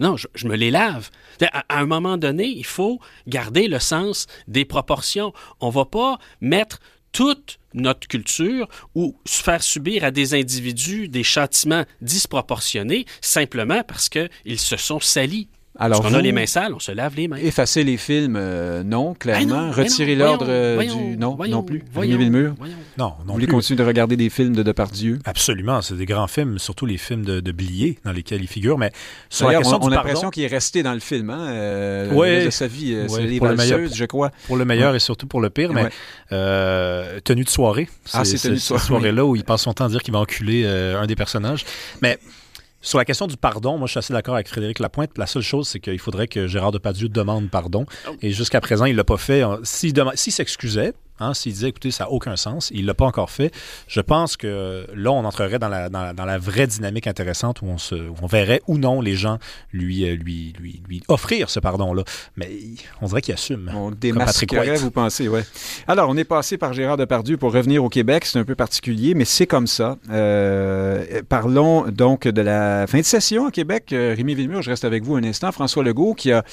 Non, 0.00 0.16
je, 0.16 0.48
me 0.48 0.56
les 0.56 0.70
lave. 0.70 1.10
À, 1.52 1.78
un 1.78 1.86
moment 1.86 2.16
donné, 2.16 2.46
il 2.46 2.64
faut 2.64 3.00
garder 3.26 3.68
le 3.68 3.78
sens 3.78 4.26
des 4.48 4.64
proportions. 4.64 5.32
On 5.60 5.68
ne 5.68 5.72
va 5.72 5.84
pas 5.84 6.18
mettre 6.40 6.80
toute 7.12 7.58
notre 7.74 8.08
culture 8.08 8.66
ou 8.94 9.16
faire 9.26 9.62
subir 9.62 10.02
à 10.02 10.10
des 10.10 10.34
individus 10.34 11.08
des 11.08 11.22
châtiments 11.22 11.84
disproportionnés 12.00 13.04
simplement 13.20 13.82
parce 13.86 14.08
qu'ils 14.08 14.58
se 14.58 14.76
sont 14.76 15.00
salis. 15.00 15.48
Alors, 15.78 16.02
Parce 16.02 16.12
qu'on 16.12 16.18
a 16.18 16.22
les 16.22 16.32
mains 16.32 16.46
sales, 16.46 16.74
on 16.74 16.80
se 16.80 16.90
lave 16.90 17.14
les 17.14 17.28
mains. 17.28 17.36
Effacer 17.36 17.84
les 17.84 17.96
films, 17.96 18.36
euh, 18.36 18.82
non, 18.82 19.14
clairement. 19.14 19.70
Retirer 19.70 20.16
l'ordre 20.16 20.46
euh, 20.48 20.82
du... 20.82 21.16
Non, 21.16 21.38
non 21.48 21.62
plus. 21.62 21.84
Voyons, 21.92 22.18
le 22.18 22.24
mur. 22.24 22.54
Non, 22.98 23.04
non 23.06 23.14
Vous 23.24 23.32
voulez 23.34 23.46
continuer 23.46 23.78
de 23.78 23.84
regarder 23.84 24.16
des 24.16 24.30
films 24.30 24.54
de 24.54 24.64
Depardieu? 24.64 25.20
Absolument. 25.24 25.80
C'est 25.80 25.94
des 25.94 26.06
grands 26.06 26.26
films, 26.26 26.58
surtout 26.58 26.86
les 26.86 26.98
films 26.98 27.24
de, 27.24 27.38
de 27.38 27.52
Blier 27.52 27.98
dans 28.04 28.10
lesquels 28.10 28.42
il 28.42 28.48
figure. 28.48 28.78
Mais 28.78 28.90
sur 29.28 29.48
la 29.48 29.58
question 29.58 29.78
on, 29.80 29.86
on 29.86 29.92
a 29.92 29.96
l'impression 29.96 30.30
qu'il 30.30 30.42
est 30.42 30.48
resté 30.48 30.82
dans 30.82 30.92
le 30.92 31.00
film, 31.00 31.30
hein? 31.30 31.48
Euh, 31.50 32.10
oui. 32.12 32.44
de 32.46 32.50
sa 32.50 32.66
vie. 32.66 32.96
c'est 33.08 33.22
les 33.22 33.38
valseuses, 33.38 33.94
je 33.94 34.04
crois. 34.06 34.32
Pour 34.48 34.56
le 34.56 34.64
meilleur 34.64 34.96
et 34.96 35.00
surtout 35.00 35.28
pour 35.28 35.40
le 35.40 35.50
pire. 35.50 35.72
Mais 35.72 35.88
tenue 37.24 37.44
de 37.44 37.48
soirée. 37.48 37.88
Ah, 38.12 38.24
c'est 38.24 38.38
tenue 38.38 38.56
de 38.56 38.60
soirée. 38.60 38.84
soirée-là 38.84 39.24
où 39.24 39.36
il 39.36 39.44
passe 39.44 39.62
son 39.62 39.72
temps 39.72 39.84
à 39.84 39.88
dire 39.88 40.02
qu'il 40.02 40.12
va 40.12 40.18
enculer 40.18 40.66
un 40.66 41.06
des 41.06 41.16
personnages. 41.16 41.64
Mais 42.02 42.18
sur 42.80 42.98
la 42.98 43.04
question 43.04 43.26
du 43.26 43.36
pardon, 43.36 43.76
moi, 43.76 43.86
je 43.86 43.92
suis 43.92 43.98
assez 43.98 44.12
d'accord 44.12 44.34
avec 44.34 44.48
Frédéric 44.48 44.78
Lapointe. 44.78 45.16
La 45.18 45.26
seule 45.26 45.42
chose, 45.42 45.68
c'est 45.68 45.80
qu'il 45.80 45.98
faudrait 45.98 46.28
que 46.28 46.46
Gérard 46.46 46.72
Depardieu 46.72 47.08
demande 47.08 47.50
pardon. 47.50 47.84
Oh. 48.08 48.16
Et 48.22 48.30
jusqu'à 48.30 48.60
présent, 48.60 48.86
il 48.86 48.92
ne 48.92 48.96
l'a 48.96 49.04
pas 49.04 49.18
fait. 49.18 49.42
S'il 49.64 49.92
s'excusait, 50.14 50.94
Hein, 51.20 51.34
S'il 51.34 51.52
disait, 51.52 51.68
écoutez, 51.68 51.90
ça 51.90 52.04
n'a 52.04 52.10
aucun 52.10 52.36
sens, 52.36 52.70
il 52.74 52.82
ne 52.82 52.86
l'a 52.86 52.94
pas 52.94 53.04
encore 53.04 53.30
fait, 53.30 53.52
je 53.86 54.00
pense 54.00 54.36
que 54.36 54.86
là, 54.94 55.12
on 55.12 55.24
entrerait 55.24 55.58
dans 55.58 55.68
la, 55.68 55.88
dans, 55.88 56.24
la 56.24 56.38
vraie 56.38 56.66
dynamique 56.66 57.06
intéressante 57.06 57.62
où 57.62 57.66
on, 57.66 57.78
se, 57.78 57.94
on 58.22 58.26
verrait 58.26 58.62
ou 58.66 58.78
non 58.78 59.00
les 59.00 59.14
gens 59.14 59.38
lui, 59.72 60.04
euh, 60.04 60.14
lui, 60.14 60.54
lui, 60.58 60.82
lui 60.88 61.02
offrir 61.08 61.50
ce 61.50 61.60
pardon-là. 61.60 62.04
Mais 62.36 62.50
on 63.00 63.06
dirait 63.06 63.22
qu'il 63.22 63.34
assume. 63.34 63.70
On 63.74 63.90
démasquerait, 63.90 64.76
vous 64.76 64.90
pensez, 64.90 65.28
ouais. 65.28 65.44
Alors, 65.86 66.08
on 66.08 66.16
est 66.16 66.24
passé 66.24 66.56
par 66.56 66.72
Gérard 66.72 66.96
Depardieu 66.96 67.36
pour 67.36 67.52
revenir 67.52 67.84
au 67.84 67.88
Québec. 67.88 68.24
C'est 68.24 68.38
un 68.38 68.44
peu 68.44 68.54
particulier, 68.54 69.14
mais 69.14 69.24
c'est 69.24 69.46
comme 69.46 69.66
ça. 69.66 69.96
Euh, 70.10 71.22
parlons 71.28 71.88
donc 71.88 72.26
de 72.26 72.42
la 72.42 72.86
fin 72.86 72.98
de 72.98 73.04
session 73.04 73.46
au 73.46 73.50
Québec. 73.50 73.92
Euh, 73.92 74.14
Rémi 74.16 74.34
Villemur, 74.34 74.62
je 74.62 74.70
reste 74.70 74.84
avec 74.84 75.04
vous 75.04 75.16
un 75.16 75.24
instant. 75.24 75.52
François 75.52 75.82
Legault 75.82 76.14
qui 76.14 76.32
a 76.32 76.44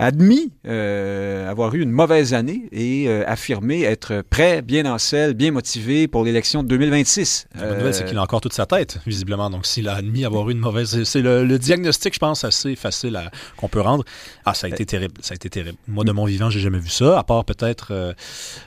admis 0.00 0.50
euh, 0.66 1.48
avoir 1.48 1.74
eu 1.74 1.82
une 1.82 1.90
mauvaise 1.90 2.32
année 2.32 2.68
et 2.72 3.06
euh, 3.08 3.22
affirmé 3.26 3.82
être 3.82 4.22
prêt, 4.28 4.62
bien 4.62 4.90
en 4.90 4.96
selle, 4.96 5.34
bien 5.34 5.50
motivé 5.50 6.08
pour 6.08 6.24
l'élection 6.24 6.62
de 6.62 6.68
2026. 6.68 7.48
La 7.54 7.66
bonne 7.66 7.78
nouvelle, 7.78 7.94
c'est 7.94 8.06
qu'il 8.06 8.16
a 8.16 8.22
encore 8.22 8.40
toute 8.40 8.54
sa 8.54 8.64
tête, 8.64 8.98
visiblement. 9.06 9.50
Donc, 9.50 9.66
s'il 9.66 9.88
a 9.88 9.96
admis 9.96 10.24
avoir 10.24 10.48
eu 10.48 10.52
une 10.52 10.58
mauvaise... 10.58 11.04
C'est 11.04 11.20
le, 11.20 11.58
diagnostic, 11.58 12.14
je 12.14 12.18
pense, 12.18 12.44
assez 12.44 12.76
facile 12.76 13.30
qu'on 13.58 13.68
peut 13.68 13.82
rendre. 13.82 14.04
Ah, 14.46 14.54
ça 14.54 14.68
a 14.68 14.70
été 14.70 14.86
terrible. 14.86 15.14
Ça 15.20 15.32
a 15.32 15.36
été 15.36 15.50
terrible. 15.50 15.76
Moi, 15.86 16.04
de 16.04 16.12
mon 16.12 16.24
vivant, 16.24 16.48
j'ai 16.48 16.60
jamais 16.60 16.78
vu 16.78 16.88
ça, 16.88 17.18
à 17.18 17.22
part 17.22 17.44
peut-être 17.44 18.14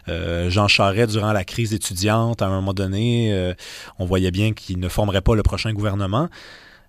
euh, 0.08 0.50
Jean 0.52 0.68
Charest 0.68 1.12
durant 1.12 1.34
la 1.34 1.44
crise 1.44 1.74
étudiante. 1.74 2.44
À 2.44 2.46
un 2.46 2.52
moment 2.52 2.74
donné, 2.74 3.54
on 3.98 4.06
voyait 4.06 4.32
bien 4.32 4.54
qu'il 4.54 4.80
ne 4.80 4.88
formerait 4.88 5.22
pas 5.22 5.34
le 5.34 5.42
prochain 5.42 5.74
gouvernement. 5.74 6.30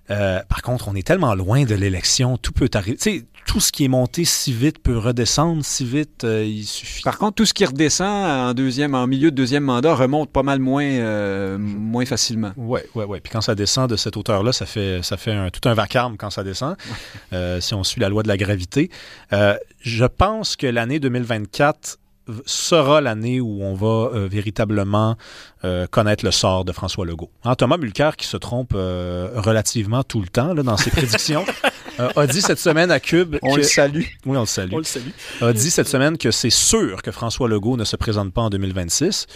Par 0.08 0.62
contre, 0.62 0.88
on 0.88 0.94
est 0.94 1.06
tellement 1.06 1.34
loin 1.34 1.64
de 1.64 1.74
l'élection, 1.74 2.36
tout 2.36 2.52
peut 2.52 2.70
arriver 2.74 3.24
tout 3.46 3.60
ce 3.60 3.72
qui 3.72 3.84
est 3.84 3.88
monté 3.88 4.24
si 4.24 4.52
vite 4.52 4.78
peut 4.78 4.98
redescendre 4.98 5.64
si 5.64 5.84
vite. 5.84 6.24
Euh, 6.24 6.44
il 6.44 6.64
suffit. 6.64 7.02
Par 7.02 7.18
contre, 7.18 7.34
tout 7.34 7.44
ce 7.44 7.54
qui 7.54 7.64
redescend 7.64 8.08
en 8.08 8.54
deuxième, 8.54 8.94
en 8.94 9.06
milieu 9.06 9.30
de 9.30 9.36
deuxième 9.36 9.64
mandat 9.64 9.94
remonte 9.94 10.30
pas 10.30 10.42
mal 10.42 10.58
moins, 10.58 10.84
euh, 10.84 11.58
moins 11.58 12.06
facilement. 12.06 12.52
Oui, 12.56 12.80
oui, 12.94 13.04
oui. 13.06 13.20
Puis 13.20 13.32
quand 13.32 13.40
ça 13.40 13.54
descend 13.54 13.88
de 13.88 13.96
cette 13.96 14.16
hauteur-là, 14.16 14.52
ça 14.52 14.66
fait, 14.66 15.02
ça 15.02 15.16
fait 15.16 15.32
un, 15.32 15.50
tout 15.50 15.68
un 15.68 15.74
vacarme 15.74 16.16
quand 16.16 16.30
ça 16.30 16.42
descend, 16.42 16.76
euh, 17.32 17.60
si 17.60 17.74
on 17.74 17.84
suit 17.84 18.00
la 18.00 18.08
loi 18.08 18.22
de 18.22 18.28
la 18.28 18.36
gravité. 18.36 18.90
je 19.30 20.04
pense 20.04 20.56
que 20.56 20.66
l'année 20.66 21.00
2024 21.00 21.98
sera 22.46 23.00
l'année 23.00 23.40
où 23.40 23.62
on 23.62 23.74
va 23.74 24.10
euh, 24.14 24.28
véritablement 24.30 25.16
euh, 25.64 25.86
connaître 25.86 26.24
le 26.24 26.30
sort 26.30 26.64
de 26.64 26.72
François 26.72 27.04
Legault. 27.04 27.30
Hein, 27.44 27.54
Thomas 27.54 27.76
Mulcair, 27.76 28.16
qui 28.16 28.26
se 28.26 28.36
trompe 28.36 28.72
euh, 28.74 29.30
relativement 29.36 30.02
tout 30.02 30.20
le 30.20 30.28
temps 30.28 30.54
là, 30.54 30.62
dans 30.62 30.76
ses 30.76 30.90
prédictions, 30.90 31.44
a 31.98 32.26
dit 32.26 32.40
cette 32.40 32.58
semaine 32.58 32.90
à 32.90 33.00
Cube... 33.00 33.36
On 33.42 33.56
le 33.56 33.62
salue. 33.62 34.04
Oui, 34.26 34.36
on 34.36 34.40
le 34.40 34.46
salue. 34.46 34.72
On 34.72 34.78
le 34.78 34.84
salue. 34.84 35.10
A 35.40 35.52
dit 35.52 35.70
cette 35.70 35.88
semaine 35.88 36.18
que 36.18 36.30
c'est 36.30 36.50
sûr 36.50 37.02
que 37.02 37.10
François 37.10 37.48
Legault 37.48 37.76
ne 37.76 37.84
se 37.84 37.96
présente 37.96 38.32
pas 38.32 38.42
en 38.42 38.50
2026 38.50 39.26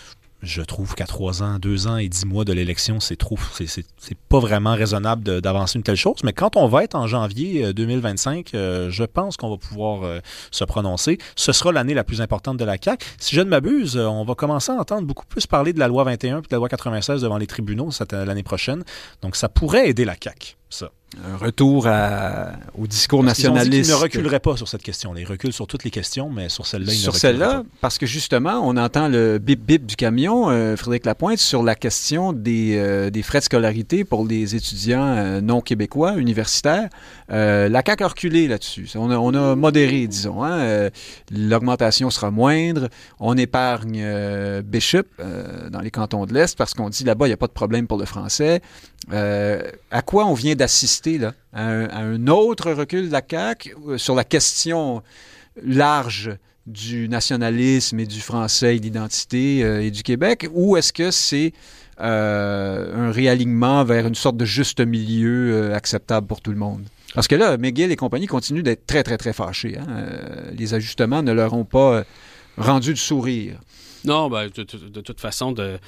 je 0.43 0.63
trouve 0.63 0.95
qu'à 0.95 1.07
trois 1.07 1.43
ans, 1.43 1.59
deux 1.59 1.87
ans 1.87 1.97
et 1.97 2.09
dix 2.09 2.25
mois 2.25 2.45
de 2.45 2.53
l'élection, 2.53 3.01
c'est 3.01 3.17
trop, 3.17 3.37
c'est 3.57 4.19
pas 4.29 4.39
vraiment 4.39 4.75
raisonnable 4.75 5.41
d'avancer 5.41 5.79
une 5.79 5.83
telle 5.83 5.97
chose. 5.97 6.17
Mais 6.23 6.33
quand 6.33 6.57
on 6.57 6.69
va 6.69 6.85
être 6.85 6.95
en 6.95 7.07
janvier 7.07 7.73
2025, 7.73 8.55
euh, 8.55 8.59
euh, 8.59 8.91
je 8.91 9.05
pense 9.05 9.37
qu'on 9.37 9.51
va 9.51 9.57
pouvoir 9.57 10.05
euh, 10.05 10.21
se 10.51 10.65
prononcer. 10.65 11.19
Ce 11.37 11.53
sera 11.53 11.73
l'année 11.73 11.95
la 11.95 12.05
plus 12.05 12.21
importante 12.21 12.57
de 12.57 12.65
la 12.65 12.77
CAQ. 12.81 13.05
Si 13.19 13.35
je 13.35 13.41
ne 13.41 13.49
m'abuse, 13.49 13.97
on 13.97 14.25
va 14.25 14.35
commencer 14.35 14.71
à 14.73 14.77
entendre 14.77 15.07
beaucoup 15.07 15.27
plus 15.27 15.47
parler 15.47 15.73
de 15.73 15.79
la 15.79 15.89
loi 15.89 16.05
21 16.05 16.39
et 16.39 16.41
de 16.43 16.47
la 16.51 16.59
loi 16.59 16.69
96 16.69 17.23
devant 17.23 17.39
les 17.39 17.47
tribunaux 17.47 17.91
l'année 18.13 18.43
prochaine. 18.43 18.85
Donc, 19.23 19.37
ça 19.37 19.49
pourrait 19.49 19.89
aider 19.89 20.05
la 20.05 20.15
CAQ, 20.21 20.57
ça 20.71 20.91
un 21.25 21.37
retour 21.37 21.89
au 22.77 22.87
discours 22.87 23.25
nationaliste. 23.25 23.89
Ils, 23.89 23.95
ne 23.95 23.97
reculerait 23.97 24.41
pas 24.41 24.57
sur 24.57 24.69
cette 24.69 24.83
question. 24.83 25.15
Ils 25.17 25.25
reculent 25.25 25.53
sur 25.53 25.67
toutes 25.67 25.85
les 25.85 25.91
questions, 25.91 26.29
mais 26.29 26.49
sur 26.49 26.67
celle-là, 26.67 26.93
ils 26.93 26.99
sur 26.99 27.17
celle-là, 27.17 27.63
parce 27.81 27.97
que 27.99 28.07
justement, 28.07 28.61
on 28.63 28.77
entend 28.77 29.09
le 29.09 29.39
bip-bip 29.39 29.87
du 29.87 29.97
camion, 29.97 30.51
euh, 30.51 30.77
Frédéric 30.77 31.07
Lapointe, 31.07 31.39
sur 31.39 31.63
la 31.63 31.75
question 31.75 32.33
des, 32.33 32.77
euh, 32.77 33.11
des, 33.11 33.23
frais 33.23 33.39
de 33.39 33.45
scolarité 33.45 34.05
pour 34.05 34.27
les 34.27 34.55
étudiants 34.55 35.07
euh, 35.07 35.41
non 35.41 35.61
québécois, 35.61 36.17
universitaires. 36.17 36.89
la 37.29 37.83
CAQ 37.85 38.05
a 38.05 38.09
reculé 38.09 38.49
là-dessus. 38.49 38.91
On 38.95 39.11
a, 39.11 39.17
on 39.17 39.33
a, 39.35 39.57
modéré, 39.57 40.07
disons. 40.07 40.45
Hein. 40.45 40.91
L'augmentation 41.31 42.11
sera 42.11 42.31
moindre. 42.31 42.89
On 43.19 43.37
épargne 43.37 44.63
Bishop 44.63 45.05
dans 45.71 45.81
les 45.81 45.91
cantons 45.91 46.27
de 46.27 46.35
l'Est 46.35 46.57
parce 46.57 46.75
qu'on 46.75 46.91
dit 46.91 47.05
là-bas, 47.05 47.27
il 47.27 47.31
n'y 47.31 47.35
a 47.35 47.39
pas 47.39 47.47
de 47.47 47.53
problème 47.53 47.87
pour 47.87 47.99
le 47.99 48.05
français. 48.05 48.61
à 49.11 50.03
quoi 50.03 50.27
on 50.27 50.35
vient 50.35 50.55
d'assister 50.59 51.19
à, 51.55 51.63
un, 51.63 52.27
autre 52.27 52.73
recul 52.73 53.09
de 53.09 53.13
la 53.13 53.23
CAQ 53.29 53.75
euh, 53.87 53.99
sur 53.99 54.15
la 54.15 54.25
question 54.25 55.03
large 55.65 56.37
du 56.67 57.09
nationalisme 57.09 57.99
et 58.01 58.07
du 58.07 58.21
français 58.21 58.77
et 58.77 58.81
d'identité 58.81 59.65
euh, 59.65 59.83
et 59.83 59.91
du 59.91 60.03
Québec, 60.03 60.47
ou 60.53 60.77
est-ce 60.77 60.93
que 60.93 61.11
c'est 61.11 61.55
euh, 62.01 63.09
un 63.09 63.11
réalignement 63.11 63.85
vers 63.85 64.07
une 64.07 64.15
sorte 64.15 64.37
de 64.37 64.45
juste 64.45 64.81
milieu 64.81 65.73
acceptable 65.73 66.27
pour 66.27 66.43
tout 66.43 66.51
le 66.51 66.59
monde? 66.59 66.83
Parce 67.15 67.27
que 67.27 67.35
là, 67.35 67.57
McGill 67.57 67.91
et 67.91 67.97
compagnie 67.97 68.27
continuent 68.27 68.63
d'être 68.63 68.87
très, 68.87 69.03
très, 69.03 69.17
très 69.17 69.33
fâchés. 69.33 69.79
Hein. 69.79 69.87
les 70.53 70.75
ajustements 70.75 71.23
ne 71.23 71.33
leur 71.33 71.55
ont 71.55 71.65
pas 71.65 72.05
rendu 72.59 72.91
le 72.91 72.97
sourire. 72.97 73.59
Non, 74.05 74.29
ben, 74.29 74.49
de, 74.49 74.63
toute 75.01 75.21
façon, 75.21 75.53
de, 75.53 75.79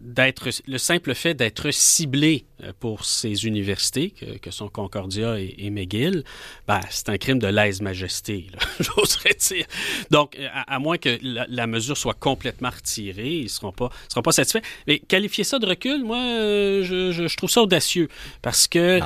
d'être 0.00 0.48
le 0.66 0.78
simple 0.78 1.14
fait 1.14 1.34
d'être 1.34 1.70
ciblé 1.70 2.46
euh, 2.62 2.72
pour 2.80 3.04
ces 3.04 3.44
universités, 3.44 4.14
que, 4.40 4.50
sont 4.50 4.68
Concordia 4.68 5.38
et, 5.38 5.68
McGill, 5.68 6.24
ben, 6.66 6.80
c'est 6.88 7.10
un 7.10 7.18
crime 7.18 7.38
de 7.38 7.48
lèse-majesté, 7.48 8.46
j'oserais 8.80 9.36
dire. 9.38 9.66
Donc, 10.10 10.38
à, 10.66 10.78
moins 10.78 10.96
que 10.96 11.18
la, 11.22 11.66
mesure 11.66 11.98
soit 11.98 12.14
complètement 12.14 12.70
retirée, 12.70 13.40
ils 13.40 13.42
ne 13.44 13.48
seront 13.48 13.72
pas, 13.72 13.90
seront 14.08 14.22
pas 14.22 14.32
satisfaits. 14.32 14.62
Mais 14.86 15.00
qualifier 15.00 15.44
ça 15.44 15.58
de 15.58 15.66
recul, 15.66 16.02
moi, 16.02 16.16
euh, 16.16 16.82
je, 16.82 17.36
trouve 17.36 17.50
ça 17.50 17.60
audacieux, 17.62 18.08
parce 18.40 18.66
que 18.68 19.00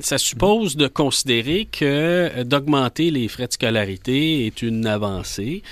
ça, 0.00 0.18
suppose 0.18 0.76
de 0.76 0.86
considérer 0.86 1.64
que 1.64 1.84
euh, 1.84 2.44
d'augmenter 2.44 3.10
les 3.10 3.26
frais 3.26 3.48
de 3.48 3.52
scolarité 3.52 4.46
est 4.46 4.62
une 4.62 4.86
avancée 4.86 5.62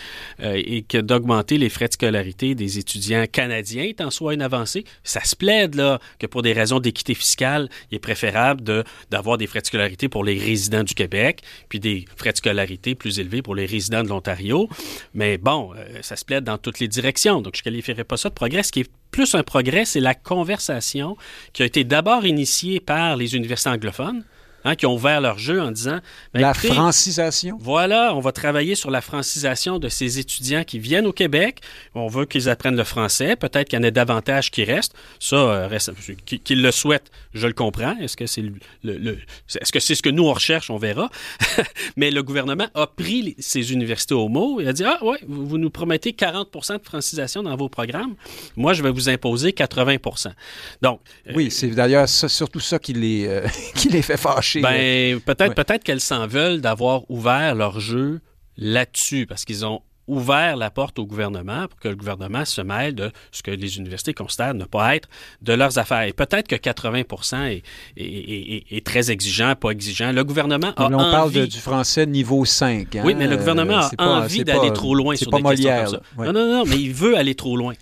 et 0.43 0.82
que 0.82 0.99
d'augmenter 0.99 1.59
les 1.59 1.68
frais 1.75 1.89
de 1.89 1.93
scolarité 1.93 2.55
des 2.55 2.79
étudiants 2.79 3.27
canadiens 3.31 3.85
est 3.85 4.01
en 4.01 4.11
soi 4.11 4.35
une 4.35 4.43
avancée. 4.43 4.85
Ça 5.03 5.22
se 5.25 5.37
plaide, 5.37 5.75
là, 5.75 6.01
que 6.18 6.27
pour 6.27 6.43
des 6.43 6.53
raisons 6.53 6.81
d'équité 6.81 7.14
fiscale, 7.14 7.68
il 7.91 7.97
est 7.97 8.01
préférable 8.01 8.85
d'avoir 9.11 9.39
des 9.39 9.47
frais 9.47 9.61
de 9.61 9.66
scolarité 9.66 10.09
pour 10.09 10.25
les 10.25 10.39
résidents 10.39 10.85
du 10.85 10.95
Québec, 10.95 11.43
puis 11.68 11.81
des 11.81 12.05
frais 12.16 12.33
de 12.33 12.39
scolarité 12.39 12.95
plus 12.95 13.18
élevés 13.18 13.43
pour 13.43 13.55
les 13.55 13.66
résidents 13.66 14.03
de 14.03 14.09
l'Ontario. 14.09 14.68
Mais 15.12 15.39
bon, 15.39 15.72
euh, 15.77 15.99
ça 16.03 16.16
se 16.16 16.25
plaide 16.25 16.45
dans 16.45 16.59
toutes 16.59 16.79
les 16.79 16.89
directions. 16.89 17.43
Donc, 17.43 17.57
je 17.57 17.61
ne 17.61 17.64
qualifierais 17.64 18.05
pas 18.05 18.16
ça 18.16 18.29
de 18.29 18.35
progrès. 18.35 18.62
Ce 18.62 18.72
qui 18.72 18.81
est 18.81 18.91
plus 19.11 19.35
un 19.35 19.43
progrès, 19.43 19.85
c'est 19.85 20.01
la 20.01 20.14
conversation 20.14 21.16
qui 21.53 21.62
a 21.62 21.66
été 21.66 21.85
d'abord 21.85 22.27
initiée 22.27 22.81
par 22.81 23.16
les 23.16 23.37
universités 23.37 23.70
anglophones, 23.70 24.25
Hein, 24.66 24.76
qui 24.76 24.86
ont 24.86 24.94
ouvert 24.94 25.20
leur 25.20 25.38
jeu 25.38 25.60
en 25.60 25.70
disant... 25.70 26.00
Ben, 26.32 26.40
la 26.40 26.54
francisation. 26.54 27.58
Voilà, 27.60 28.14
on 28.14 28.20
va 28.20 28.32
travailler 28.32 28.74
sur 28.74 28.90
la 28.90 29.02
francisation 29.02 29.78
de 29.78 29.90
ces 29.90 30.18
étudiants 30.18 30.64
qui 30.64 30.78
viennent 30.78 31.04
au 31.04 31.12
Québec. 31.12 31.60
On 31.94 32.08
veut 32.08 32.24
qu'ils 32.24 32.48
apprennent 32.48 32.76
le 32.76 32.84
français. 32.84 33.36
Peut-être 33.36 33.68
qu'il 33.68 33.78
y 33.78 33.80
en 33.80 33.84
a 33.84 33.90
davantage 33.90 34.50
qui 34.50 34.64
restent. 34.64 34.94
Ça, 35.20 35.36
euh, 35.36 35.78
qu'ils 36.24 36.62
le 36.62 36.70
souhaitent, 36.70 37.10
je 37.34 37.46
le 37.46 37.52
comprends. 37.52 37.94
Est-ce 37.98 38.16
que 38.16 38.26
c'est 38.26 38.42
le, 38.82 39.18
est-ce 39.60 39.70
que 39.70 39.80
c'est 39.80 39.94
ce 39.94 40.02
que 40.02 40.08
nous 40.08 40.24
on 40.24 40.32
recherche? 40.32 40.70
On 40.70 40.78
verra. 40.78 41.10
Mais 41.98 42.10
le 42.10 42.22
gouvernement 42.22 42.68
a 42.74 42.86
pris 42.86 43.36
ces 43.38 43.70
universités 43.70 44.14
au 44.14 44.28
mot 44.28 44.62
et 44.62 44.68
a 44.68 44.72
dit 44.72 44.84
ah 44.84 44.98
ouais, 45.04 45.18
vous, 45.28 45.58
nous 45.58 45.70
promettez 45.70 46.12
40% 46.12 46.78
de 46.78 46.84
francisation 46.84 47.42
dans 47.42 47.56
vos 47.56 47.68
programmes. 47.68 48.14
Moi, 48.56 48.72
je 48.72 48.82
vais 48.82 48.90
vous 48.90 49.10
imposer 49.10 49.50
80%. 49.50 50.32
Donc 50.80 51.00
oui, 51.34 51.50
c'est 51.50 51.68
d'ailleurs 51.68 52.08
surtout 52.08 52.60
ça 52.60 52.78
qui 52.78 52.94
les 52.94 53.26
euh, 53.26 53.46
qui 53.74 53.90
les 53.90 54.00
fait 54.00 54.16
fâcher 54.16 54.53
marché. 54.61 55.14
Ben, 55.14 55.20
peut-être 55.20 55.55
peut-être 55.55 55.84
qu'elles 55.84 56.00
s'en 56.00 56.26
veulent 56.26 56.61
d'avoir 56.61 57.11
ouvert 57.11 57.55
leur 57.55 57.80
jeu 57.80 58.20
là-dessus, 58.57 59.26
parce 59.26 59.44
qu'ils 59.44 59.64
ont 59.64 59.82
ouvert 60.07 60.57
la 60.57 60.70
porte 60.70 60.98
au 60.98 61.07
gouvernement 61.07 61.66
pour 61.66 61.78
que 61.78 61.88
le 61.88 61.96
gouvernement 61.96 62.44
se 62.44 62.61
mêle 62.61 62.94
de 62.94 63.11
ce 63.32 63.42
que 63.42 63.50
les 63.50 63.78
universités 63.78 64.12
considèrent 64.12 64.55
ne 64.55 64.64
pas 64.64 64.96
être 64.96 65.09
de 65.42 65.52
leurs 65.52 65.78
affaires. 65.78 66.02
Et 66.02 66.12
peut-être 66.12 66.46
que 66.46 66.57
80 66.57 67.05
est, 67.46 67.62
est, 67.96 68.86
très 68.86 69.11
exigeant, 69.11 69.55
pas 69.55 69.70
exigeant. 69.70 70.12
Le 70.12 70.24
gouvernement 70.24 70.72
a 70.76 70.86
on 70.86 70.90
parle 70.90 71.32
du 71.32 71.59
français 71.59 72.07
niveau 72.07 72.44
5. 72.44 72.96
Hein? 72.96 73.02
Oui, 73.05 73.14
mais 73.14 73.26
le 73.26 73.36
gouvernement 73.36 73.88
a 73.96 74.07
envie 74.07 74.44
d'aller 74.44 74.72
trop 74.72 74.94
loin 74.94 75.16
sur 75.16 75.30
pas 75.30 75.38
des 75.38 75.42
Molière, 75.42 75.80
questions 75.80 76.00
comme 76.16 76.26
ça. 76.26 76.32
Non, 76.32 76.38
non, 76.38 76.59
non, 76.59 76.64
mais 76.66 76.76
il 76.76 76.92
veut 76.92 77.16
aller 77.16 77.34
trop 77.34 77.57
loin. 77.57 77.74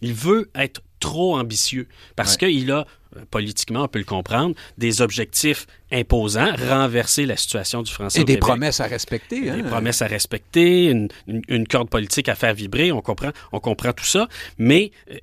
Il 0.00 0.14
veut 0.14 0.50
être 0.54 0.82
trop 1.00 1.38
ambitieux 1.38 1.86
parce 2.16 2.36
qu'il 2.36 2.70
a 2.72 2.78
euh, 2.78 2.84
politiquement, 3.30 3.84
on 3.84 3.88
peut 3.88 3.98
le 3.98 4.04
comprendre, 4.04 4.54
des 4.76 5.00
objectifs 5.02 5.66
imposants, 5.92 6.54
renverser 6.68 7.26
la 7.26 7.36
situation 7.36 7.82
du 7.82 7.92
français. 7.92 8.20
Et 8.20 8.24
des 8.24 8.36
promesses 8.36 8.80
à 8.80 8.86
respecter. 8.86 9.50
Hein? 9.50 9.56
Des 9.56 9.62
promesses 9.62 10.02
à 10.02 10.06
respecter, 10.06 10.86
une, 11.26 11.66
corde 11.68 11.88
politique 11.88 12.28
à 12.28 12.34
faire 12.34 12.54
vibrer, 12.54 12.92
on 12.92 13.00
comprend, 13.00 13.30
on 13.52 13.60
comprend 13.60 13.92
tout 13.92 14.04
ça, 14.04 14.28
mais 14.58 14.92
euh, 15.10 15.16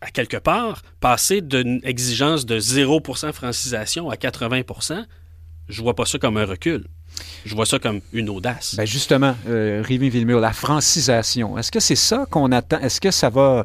à 0.00 0.10
quelque 0.10 0.36
part, 0.36 0.82
passer 1.00 1.40
d'une 1.40 1.80
exigence 1.84 2.46
de 2.46 2.58
0 2.58 3.02
francisation 3.32 4.10
à 4.10 4.16
80% 4.16 5.04
je 5.68 5.82
vois 5.82 5.94
pas 5.94 6.04
ça 6.04 6.18
comme 6.18 6.36
un 6.36 6.44
recul. 6.44 6.84
Je 7.46 7.54
vois 7.54 7.66
ça 7.66 7.78
comme 7.78 8.00
une 8.12 8.28
audace. 8.28 8.74
Ben 8.74 8.86
justement, 8.86 9.36
euh, 9.48 9.82
Rémi 9.86 10.10
Villemur, 10.10 10.40
la 10.40 10.52
francisation, 10.52 11.56
est-ce 11.56 11.70
que 11.70 11.80
c'est 11.80 11.96
ça 11.96 12.26
qu'on 12.30 12.50
attend? 12.52 12.80
Est-ce 12.80 13.00
que 13.00 13.10
ça 13.10 13.30
va 13.30 13.40
euh, 13.40 13.62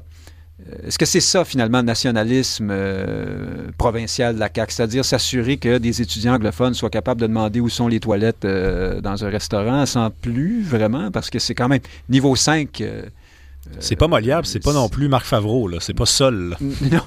est-ce 0.86 0.97
que 0.97 1.05
c'est 1.05 1.20
ça, 1.20 1.45
finalement, 1.45 1.80
le 1.80 1.86
nationalisme 1.86 2.70
euh, 2.72 3.70
provincial 3.78 4.36
de 4.36 4.39
la 4.39 4.49
CAQ? 4.53 4.74
C'est-à-dire 4.74 5.05
s'assurer 5.05 5.57
que 5.57 5.78
des 5.78 6.01
étudiants 6.01 6.36
anglophones 6.36 6.74
soient 6.74 6.89
capables 6.89 7.22
de 7.22 7.28
demander 7.28 7.60
où 7.60 7.70
sont 7.70 7.88
les 7.88 7.99
toilettes 7.99 8.45
euh, 8.45 9.01
dans 9.01 9.26
un 9.26 9.30
restaurant 9.30 9.86
sans 9.86 10.10
plus, 10.10 10.64
vraiment? 10.64 11.12
Parce 11.12 11.30
que 11.30 11.39
c'est 11.39 11.55
quand 11.55 11.70
même 11.70 11.82
niveau 12.10 12.36
5 12.36 12.84
c'est 13.80 13.95
pas 13.95 14.07
Molière, 14.07 14.41
c'est 14.43 14.63
pas 14.63 14.74
non 14.74 14.89
plus 14.89 15.07
Marc 15.07 15.26
Favreau, 15.26 15.67
là. 15.67 15.78
C'est 15.80 15.93
pas 15.93 16.05
Sol. 16.05 16.55
Non. 16.91 17.01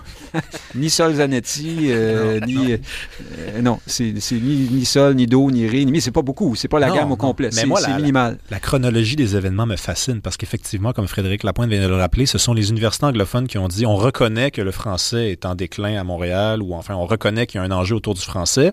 ni 0.75 0.91
Sol 0.91 1.15
Zanetti, 1.15 1.89
euh, 1.91 2.41
ni. 2.41 2.73
Euh, 2.73 3.63
non, 3.63 3.81
c'est 3.87 4.13
ni, 4.33 4.69
ni, 4.71 4.85
Sol, 4.85 5.15
ni 5.15 5.27
Do, 5.27 5.51
ni 5.51 5.67
Ré, 5.67 5.85
ni 5.85 5.93
Mi. 5.93 6.01
C'est 6.01 6.11
pas 6.11 6.23
beaucoup. 6.23 6.55
C'est 6.55 6.69
pas 6.69 6.79
la 6.79 6.91
gamme 6.91 7.13
au 7.13 7.17
complet. 7.17 7.51
C'est 7.51 7.67
minimal. 7.67 8.39
La, 8.51 8.61
chronologie 8.61 9.17
des 9.17 9.37
événements 9.37 9.67
me 9.67 9.77
fascine 9.77 10.21
parce 10.21 10.37
qu'effectivement, 10.37 10.93
comme 10.93 11.09
Frédéric 11.09 11.43
Lapointe 11.43 11.71
vient 11.71 11.83
de 11.83 11.89
le 11.89 11.97
rappeler, 11.97 12.27
ce 12.27 12.39
sont 12.39 12.55
les 12.55 12.71
universités 12.71 13.07
anglophones 13.07 13.49
qui 13.49 13.59
ont 13.59 13.69
dit 13.69 13.87
on 13.87 13.97
reconnaît 13.97 14.51
que 14.51 14.63
le 14.63 14.71
français 14.71 15.31
est 15.31 15.45
en 15.45 15.55
déclin 15.55 15.99
à 15.99 16.05
Montréal 16.05 16.63
ou 16.63 16.75
enfin 16.75 16.95
on 16.95 17.07
reconnaît 17.07 17.47
qu'il 17.47 17.61
y 17.61 17.63
a 17.63 17.67
un 17.67 17.73
enjeu 17.73 17.97
autour 17.97 18.15
du 18.15 18.23
français. 18.23 18.73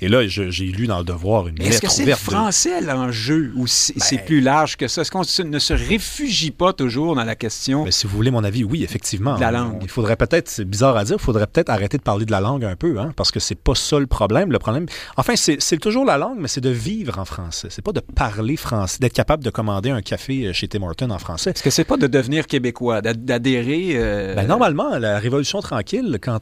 Et 0.00 0.08
là, 0.08 0.26
j'ai 0.26 0.64
lu 0.64 0.86
dans 0.86 0.98
le 0.98 1.04
devoir 1.04 1.48
une 1.48 1.56
lettre 1.56 1.70
Est-ce 1.70 1.80
que 1.80 1.90
c'est 1.90 2.04
le 2.04 2.14
français 2.14 2.80
l'enjeu 2.80 3.52
ou 3.56 3.66
c'est 3.66 3.94
ben 4.16 4.24
plus 4.24 4.40
large 4.40 4.76
que 4.76 4.86
ça? 4.86 5.02
Est-ce 5.02 5.10
qu'on 5.10 5.22
ne 5.44 5.58
se 5.58 5.72
réfugie 5.72 6.52
pas 6.52 6.72
toujours 6.72 7.16
dans 7.16 7.24
la 7.24 7.34
question? 7.34 7.82
Ben, 7.84 7.90
si 7.90 8.06
vous 8.06 8.16
voulez 8.16 8.30
mon 8.30 8.44
avis, 8.44 8.62
oui, 8.62 8.84
effectivement. 8.84 9.36
la 9.38 9.50
langue? 9.50 9.80
Il 9.82 9.88
faudrait 9.88 10.16
peut-être, 10.16 10.48
c'est 10.48 10.64
bizarre 10.64 10.96
à 10.96 11.04
dire, 11.04 11.16
il 11.18 11.22
faudrait 11.22 11.48
peut-être 11.48 11.70
arrêter 11.70 11.98
de 11.98 12.02
parler 12.02 12.26
de 12.26 12.30
la 12.30 12.40
langue 12.40 12.64
un 12.64 12.76
peu, 12.76 13.00
hein, 13.00 13.12
parce 13.16 13.32
que 13.32 13.40
c'est 13.40 13.56
pas 13.56 13.74
ça 13.74 13.98
le 13.98 14.06
problème. 14.06 14.52
Le 14.52 14.60
problème, 14.60 14.86
enfin, 15.16 15.34
c'est 15.36 15.78
toujours 15.78 16.04
la 16.04 16.16
langue, 16.16 16.38
mais 16.38 16.48
c'est 16.48 16.60
de 16.60 16.70
vivre 16.70 17.18
en 17.18 17.24
français. 17.24 17.68
C'est 17.70 17.82
pas 17.82 17.92
de 17.92 18.00
parler 18.00 18.56
français, 18.56 18.98
d'être 19.00 19.12
capable 19.12 19.42
de 19.42 19.50
commander 19.50 19.90
un 19.90 20.02
café 20.02 20.46
euh, 20.46 20.52
chez 20.52 20.68
Tim 20.68 20.82
Hortons 20.82 21.10
en 21.10 21.18
français. 21.18 21.50
Est-ce 21.50 21.62
que 21.62 21.70
c'est 21.70 21.84
pas 21.84 21.96
de 21.96 22.06
devenir 22.06 22.46
québécois, 22.46 23.02
d'adhérer? 23.02 23.92
Euh, 23.94 24.34
ben, 24.34 24.46
normalement, 24.46 24.96
la 24.98 25.18
Révolution 25.18 25.60
tranquille, 25.60 26.18
quand 26.22 26.38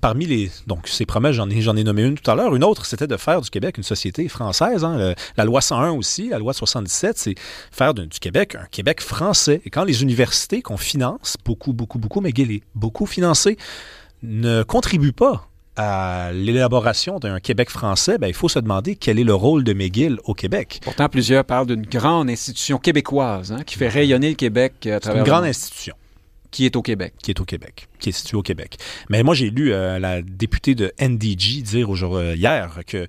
parmi 0.00 0.26
les. 0.26 0.50
Donc, 0.66 0.88
ces 0.88 1.06
promesses, 1.06 1.34
j'en 1.34 1.48
ai, 1.50 1.60
j'en 1.60 1.76
ai 1.76 1.84
nommé 1.84 2.02
une 2.02 2.18
tout 2.18 2.30
à 2.30 2.34
l'heure. 2.34 2.54
Une 2.54 2.64
autre, 2.64 2.86
c'était 2.86 3.06
de 3.06 3.16
faire 3.16 3.40
du 3.40 3.50
Québec 3.50 3.76
une 3.78 3.84
société 3.84 4.28
française. 4.28 4.84
Hein. 4.84 5.14
la 5.36 5.44
loi 5.44 5.60
101 5.60 5.90
aussi, 5.92 6.28
la 6.28 6.38
loi 6.38 6.52
77, 6.52 7.18
c'est 7.18 7.34
faire 7.70 7.94
du 7.94 8.06
Québec 8.20 8.56
un 8.56 8.66
Québec 8.70 9.00
français. 9.00 9.60
Et 9.64 9.70
quand 9.70 9.84
les 9.84 10.02
universités 10.02 10.62
qu'on 10.62 10.76
finance, 10.76 11.36
beaucoup, 11.44 11.72
beaucoup, 11.72 11.98
beaucoup, 11.98 12.20
mais 12.20 12.32
beaucoup 12.74 13.06
financées, 13.06 13.56
ne 14.22 14.62
contribuent 14.62 15.12
pas 15.12 15.48
à 15.76 16.30
l'élaboration 16.32 17.18
d'un 17.18 17.40
Québec 17.40 17.70
français, 17.70 18.18
ben, 18.18 18.26
il 18.26 18.34
faut 18.34 18.48
se 18.48 18.58
demander 18.58 18.96
quel 18.96 19.18
est 19.18 19.24
le 19.24 19.34
rôle 19.34 19.64
de 19.64 19.72
McGill 19.72 20.18
au 20.24 20.34
Québec. 20.34 20.80
Pourtant, 20.82 21.08
plusieurs 21.08 21.44
parlent 21.44 21.66
d'une 21.66 21.86
grande 21.86 22.28
institution 22.28 22.78
québécoise 22.78 23.52
hein, 23.52 23.62
qui 23.64 23.76
fait 23.76 23.88
rayonner 23.88 24.30
le 24.30 24.34
Québec 24.34 24.86
à 24.86 25.00
travers. 25.00 25.22
Une 25.22 25.28
grande 25.28 25.44
institution. 25.44 25.94
Qui 26.50 26.66
est 26.66 26.76
au 26.76 26.82
Québec. 26.82 27.14
Qui 27.22 27.30
est 27.30 27.40
au 27.40 27.44
Québec 27.44 27.89
qui 28.00 28.08
est 28.08 28.12
situé 28.12 28.36
au 28.36 28.42
Québec. 28.42 28.76
Mais 29.08 29.22
moi, 29.22 29.34
j'ai 29.34 29.50
lu 29.50 29.72
euh, 29.72 29.98
la 29.98 30.22
députée 30.22 30.74
de 30.74 30.92
NDG 31.00 31.62
dire 31.62 31.90
aujourd'hui, 31.90 32.34
hier 32.34 32.80
que 32.86 33.06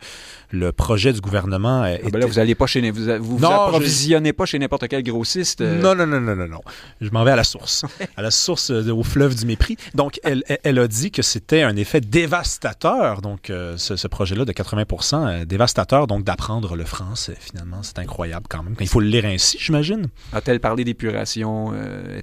le 0.52 0.72
projet 0.72 1.14
du 1.14 1.22
gouvernement. 1.22 1.84
Ah 1.84 2.10
ben 2.12 2.20
là, 2.20 2.26
vous 2.26 2.36
n'allez 2.36 2.56
pas 2.56 2.68
chez 2.68 2.92
vous, 2.92 3.04
vous, 3.20 3.38
vous 3.38 3.46
approvisionnez 3.46 4.34
pas 4.34 4.46
chez 4.46 4.60
n'importe 4.60 4.88
quel 4.88 5.04
grossiste. 5.04 5.62
Euh. 5.62 5.82
Non, 5.82 5.96
non, 5.96 6.06
non, 6.06 6.20
non, 6.20 6.36
non, 6.36 6.48
non. 6.48 6.62
Je 7.00 7.10
m'en 7.12 7.24
vais 7.24 7.32
à 7.32 7.36
la 7.36 7.44
source, 7.44 7.86
à 8.18 8.22
la 8.22 8.32
source 8.32 8.70
au 8.70 9.04
fleuve 9.04 9.36
du 9.36 9.46
mépris. 9.46 9.78
Donc, 9.96 10.20
elle, 10.24 10.44
elle 10.64 10.80
a 10.80 10.88
dit 10.88 11.12
que 11.12 11.22
c'était 11.22 11.64
un 11.64 11.76
effet 11.76 12.02
dévastateur. 12.02 13.22
Donc, 13.22 13.50
euh, 13.50 13.78
ce, 13.78 14.08
projet-là 14.08 14.46
de 14.46 14.52
80% 14.52 15.46
dévastateur, 15.46 16.08
donc 16.08 16.24
d'apprendre 16.24 16.76
le 16.76 16.84
français. 16.84 17.38
Finalement, 17.40 17.82
c'est 17.82 18.00
incroyable 18.00 18.46
quand 18.50 18.64
même. 18.64 18.76
Il 18.80 18.88
faut 18.88 19.00
le 19.00 19.08
lire 19.08 19.26
ainsi, 19.26 19.58
j'imagine. 19.60 20.08
A-t-elle 20.34 20.60
parlé 20.60 20.84
d'épuration 20.84 21.74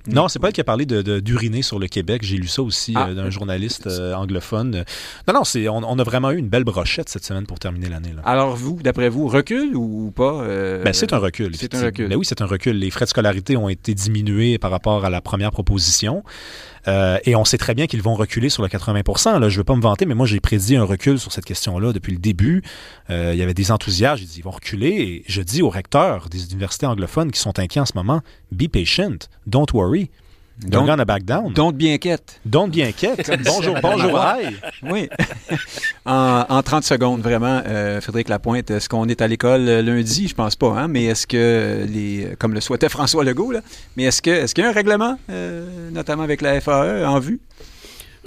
Non, 0.06 0.28
c'est 0.28 0.38
pas 0.38 0.48
elle 0.48 0.52
qui 0.52 0.60
a 0.60 0.64
parlé 0.64 0.84
de 0.84 1.20
d'uriner 1.20 1.62
sur 1.62 1.78
le 1.78 1.86
Québec. 1.86 2.22
J'ai 2.22 2.36
lu 2.36 2.48
ça 2.48 2.57
aussi 2.62 2.94
ah. 2.96 3.08
euh, 3.08 3.14
d'un 3.14 3.30
journaliste 3.30 3.86
euh, 3.86 4.14
anglophone. 4.14 4.84
Non, 5.26 5.34
non, 5.34 5.44
c'est, 5.44 5.68
on, 5.68 5.98
a 5.98 6.02
vraiment 6.04 6.30
eu 6.30 6.38
une 6.38 6.48
belle 6.48 6.64
brochette 6.64 7.08
cette 7.08 7.24
semaine 7.24 7.46
pour 7.46 7.58
terminer 7.58 7.88
l'année. 7.88 8.10
Alors 8.24 8.56
vous, 8.56 8.78
d'après 8.82 9.08
vous, 9.08 9.28
recul 9.28 9.74
ou 9.74 10.10
pas? 10.10 10.42
Euh, 10.42 10.82
ben, 10.82 10.92
c'est 10.92 11.12
un 11.12 11.18
recul. 11.18 11.54
C'est 11.56 11.74
un 11.74 11.84
recul. 11.84 12.08
Ben 12.08 12.16
oui, 12.16 12.24
c'est 12.24 12.42
un 12.42 12.46
recul. 12.46 12.78
Les 12.78 12.90
frais 12.90 13.04
de 13.04 13.10
scolarité 13.10 13.56
ont 13.56 13.68
été 13.68 13.94
diminués 13.94 14.58
par 14.58 14.70
rapport 14.70 15.04
à 15.04 15.10
la 15.10 15.20
première 15.20 15.50
proposition. 15.50 16.22
et 16.86 17.36
on 17.36 17.44
sait 17.44 17.58
très 17.58 17.74
bien 17.74 17.86
qu'ils 17.86 18.02
vont 18.02 18.14
reculer 18.14 18.48
sur 18.48 18.62
le 18.62 18.68
80 18.68 19.02
là, 19.38 19.48
Je 19.48 19.54
ne 19.54 19.58
veux 19.58 19.64
pas 19.64 19.76
me 19.76 19.82
vanter, 19.82 20.06
mais 20.06 20.14
moi, 20.14 20.26
j'ai 20.26 20.40
prédit 20.40 20.76
un 20.76 20.84
recul 20.84 21.18
sur 21.18 21.32
cette 21.32 21.44
question-là 21.44 21.92
depuis 21.92 22.12
le 22.12 22.18
début. 22.18 22.62
il 23.10 23.34
y 23.34 23.42
avait 23.42 23.54
des 23.54 23.70
enthousiastes. 23.70 24.20
J'ai 24.20 24.26
dit, 24.26 24.38
ils 24.38 24.44
vont 24.44 24.50
reculer. 24.50 24.88
Et 24.88 25.24
je 25.26 25.42
dis 25.42 25.62
aux 25.62 25.70
recteurs 25.70 26.28
des 26.28 26.50
universités 26.50 26.86
anglophones 26.86 27.30
qui 27.30 27.40
sont 27.40 27.58
inquiets 27.58 27.80
en 27.80 27.86
ce 27.86 27.94
moment, 27.94 28.22
be 28.52 28.68
patient, 28.68 29.18
don't 29.46 29.66
worry. 29.74 30.10
Don't, 30.66 30.86
gonna 30.86 31.04
back 31.04 31.24
down. 31.24 31.52
Don't 31.52 31.72
be 31.72 31.84
inquiète. 31.84 32.40
Don't 32.44 32.68
be 32.68 32.80
inquiète. 32.80 33.30
bonjour, 33.44 33.76
bonjour. 33.80 34.20
Oui. 34.82 35.08
en, 36.04 36.46
en, 36.48 36.62
30 36.62 36.82
secondes, 36.82 37.20
vraiment, 37.20 37.62
euh, 37.64 38.00
Frédéric 38.00 38.28
Lapointe, 38.28 38.70
est-ce 38.70 38.88
qu'on 38.88 39.06
est 39.08 39.22
à 39.22 39.28
l'école 39.28 39.68
euh, 39.68 39.82
lundi? 39.82 40.26
Je 40.26 40.34
pense 40.34 40.56
pas, 40.56 40.70
hein? 40.70 40.88
Mais 40.88 41.04
est-ce 41.04 41.28
que, 41.28 41.86
les, 41.88 42.30
comme 42.40 42.54
le 42.54 42.60
souhaitait 42.60 42.88
François 42.88 43.22
Legault, 43.22 43.52
là, 43.52 43.60
mais 43.96 44.04
est-ce 44.04 44.20
que 44.20 44.30
est-ce 44.30 44.54
qu'il 44.54 44.64
y 44.64 44.66
a 44.66 44.70
un 44.70 44.74
règlement, 44.74 45.18
euh, 45.30 45.90
notamment 45.92 46.24
avec 46.24 46.42
la 46.42 46.60
FAE, 46.60 47.06
en 47.06 47.20
vue? 47.20 47.40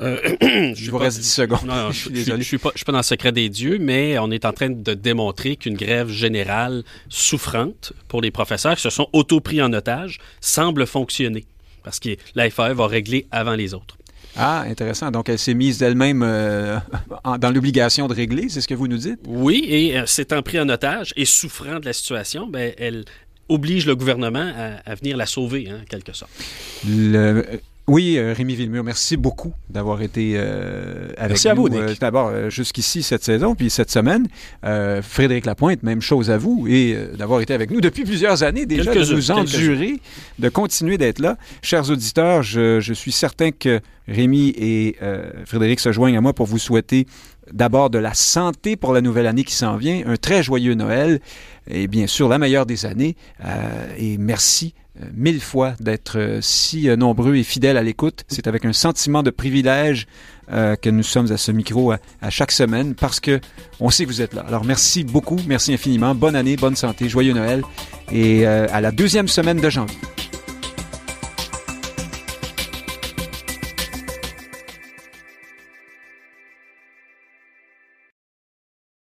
Euh, 0.02 0.18
je 0.74 0.90
vous 0.90 0.98
reste 0.98 1.20
10 1.20 1.30
secondes. 1.30 1.66
Non, 1.66 1.92
je, 1.92 2.10
je, 2.14 2.38
je, 2.38 2.42
suis 2.42 2.58
pas, 2.58 2.72
je 2.74 2.78
suis 2.78 2.86
pas 2.86 2.94
dans 2.94 3.00
le 3.00 3.04
secret 3.04 3.34
des 3.34 3.50
dieux, 3.50 3.78
mais 3.78 4.18
on 4.20 4.32
est 4.32 4.46
en 4.46 4.54
train 4.54 4.70
de 4.70 4.94
démontrer 4.94 5.58
qu'une 5.58 5.76
grève 5.76 6.08
générale 6.08 6.84
souffrante 7.10 7.92
pour 8.08 8.22
les 8.22 8.32
professeurs 8.32 8.76
qui 8.76 8.82
se 8.82 8.90
sont 8.90 9.10
auto-pris 9.12 9.62
en 9.62 9.74
otage 9.74 10.20
semble 10.40 10.88
fonctionner 10.88 11.46
parce 11.84 12.00
que 12.00 12.10
la 12.36 12.50
FAE 12.50 12.74
va 12.74 12.88
régler 12.88 13.28
avant 13.32 13.56
les 13.56 13.74
autres. 13.74 13.98
Ah, 14.36 14.62
intéressant. 14.62 15.12
Donc, 15.12 15.30
elle 15.30 15.40
s'est 15.40 15.54
mise 15.54 15.78
d'elle-même 15.78 16.24
euh, 16.24 16.78
dans 17.40 17.52
l'obligation 17.52 18.08
de 18.08 18.14
régler, 18.14 18.50
c'est 18.50 18.62
ce 18.62 18.68
que 18.68 18.74
vous 18.74 18.88
nous 18.88 18.98
dites? 18.98 19.20
Oui, 19.28 19.66
et 19.68 19.98
euh, 19.98 20.06
s'étant 20.06 20.42
pris 20.42 20.60
en 20.60 20.70
otage 20.70 21.14
et 21.18 21.26
souffrant 21.26 21.80
de 21.80 21.86
la 21.86 21.94
situation, 21.94 22.48
ben, 22.48 22.74
elle 22.78 23.04
oblige 23.50 23.86
le 23.86 23.96
gouvernement 23.96 24.54
à, 24.86 24.96
venir 24.96 25.18
la 25.18 25.26
sauver, 25.26 25.70
hein, 25.70 25.80
en 25.82 25.86
quelque 25.86 26.14
sorte. 26.14 26.32
Le, 26.88 27.60
oui, 27.92 28.18
euh, 28.18 28.34
Rémi 28.34 28.56
Villemur, 28.56 28.86
merci 28.86 29.18
beaucoup 29.18 29.52
d'avoir 29.70 30.02
été 30.02 30.36
euh, 30.36 31.10
avec 31.18 31.32
merci 31.32 31.50
à 31.50 31.54
vous, 31.54 31.68
euh, 31.68 31.94
D'abord, 32.00 32.50
jusqu'ici 32.50 33.04
cette 33.04 33.26
saison, 33.26 33.54
puis 33.54 33.70
cette 33.70 33.92
semaine. 33.92 34.28
Frédéric 35.02 35.46
Lapointe, 35.46 35.84
même 35.84 36.02
chose 36.02 36.32
à 36.32 36.38
vous, 36.38 36.68
et 36.70 36.98
d'avoir 37.18 37.42
été 37.42 37.54
avec 37.54 37.70
nous 37.70 37.82
depuis 37.82 38.06
plusieurs 38.06 38.44
années 38.44 38.66
déjà, 38.66 38.96
de 38.96 39.14
nous 39.14 39.32
endurer, 39.32 40.00
de 40.39 40.48
continuer 40.48 40.98
d'être 40.98 41.20
là. 41.20 41.38
Chers 41.62 41.89
auditeurs, 41.89 42.44
je, 42.44 42.80
je, 42.80 42.94
suis 42.94 43.12
certain 43.12 43.52
que 43.52 43.82
Rémi 44.08 44.54
et 44.58 44.96
Frédéric 45.46 45.82
se 45.82 45.92
joignent 45.92 46.18
à 46.18 46.22
moi 46.22 46.32
pour 46.32 46.46
vous 46.46 46.60
souhaiter 46.60 47.08
d'abord 47.52 47.89
de 47.89 47.98
la 47.98 48.14
santé 48.14 48.78
pour 48.78 48.94
la 48.94 49.02
nouvelle 49.02 49.28
année 49.28 49.44
qui 49.44 49.54
s'en 49.54 49.76
vient, 49.76 50.04
un 50.06 50.16
très 50.16 50.44
joyeux 50.44 50.76
Noël, 50.76 51.20
et 51.70 51.88
bien 51.88 52.08
sûr 52.08 52.30
la 52.30 52.38
meilleure 52.38 52.66
des 52.66 52.86
années. 52.86 53.18
et 53.98 54.18
merci 54.18 54.74
mille 55.14 55.41
fois 55.41 55.74
d'être 55.80 56.18
euh, 56.18 56.39
si 56.41 56.89
euh, 56.89 56.95
nombreux 56.95 57.36
et 57.36 57.43
fidèles 57.43 57.78
à 57.78 57.84
l'écoute. 57.84 58.24
C'est 58.28 58.47
avec 58.47 58.66
un 58.66 58.74
sentiment 58.74 59.24
de 59.24 59.30
privilège 59.30 60.08
que 60.82 60.89
nous 60.89 61.04
sommes 61.04 61.32
à 61.32 61.38
ce 61.38 61.54
micro 61.54 61.93
à, 61.93 62.30
chaque 62.30 62.52
semaine 62.52 62.93
parce 62.93 63.22
que 63.22 63.39
on 63.80 63.89
sait 63.89 64.04
que 64.04 64.10
vous 64.10 64.22
êtes 64.22 64.34
là. 64.34 64.43
Alors 64.45 64.66
merci 64.66 65.06
beaucoup, 65.06 65.38
merci 65.47 65.74
infiniment. 65.74 66.14
Bonne 66.14 66.36
année, 66.36 66.58
bonne 66.58 66.76
santé, 66.76 67.08
joyeux 67.08 67.32
Noël 67.32 67.62
et 68.12 68.45
à 68.45 68.82
la 68.82 68.91
deuxième 68.91 69.30
semaine 69.30 69.62
de 69.62 69.70
janvier. 69.70 69.95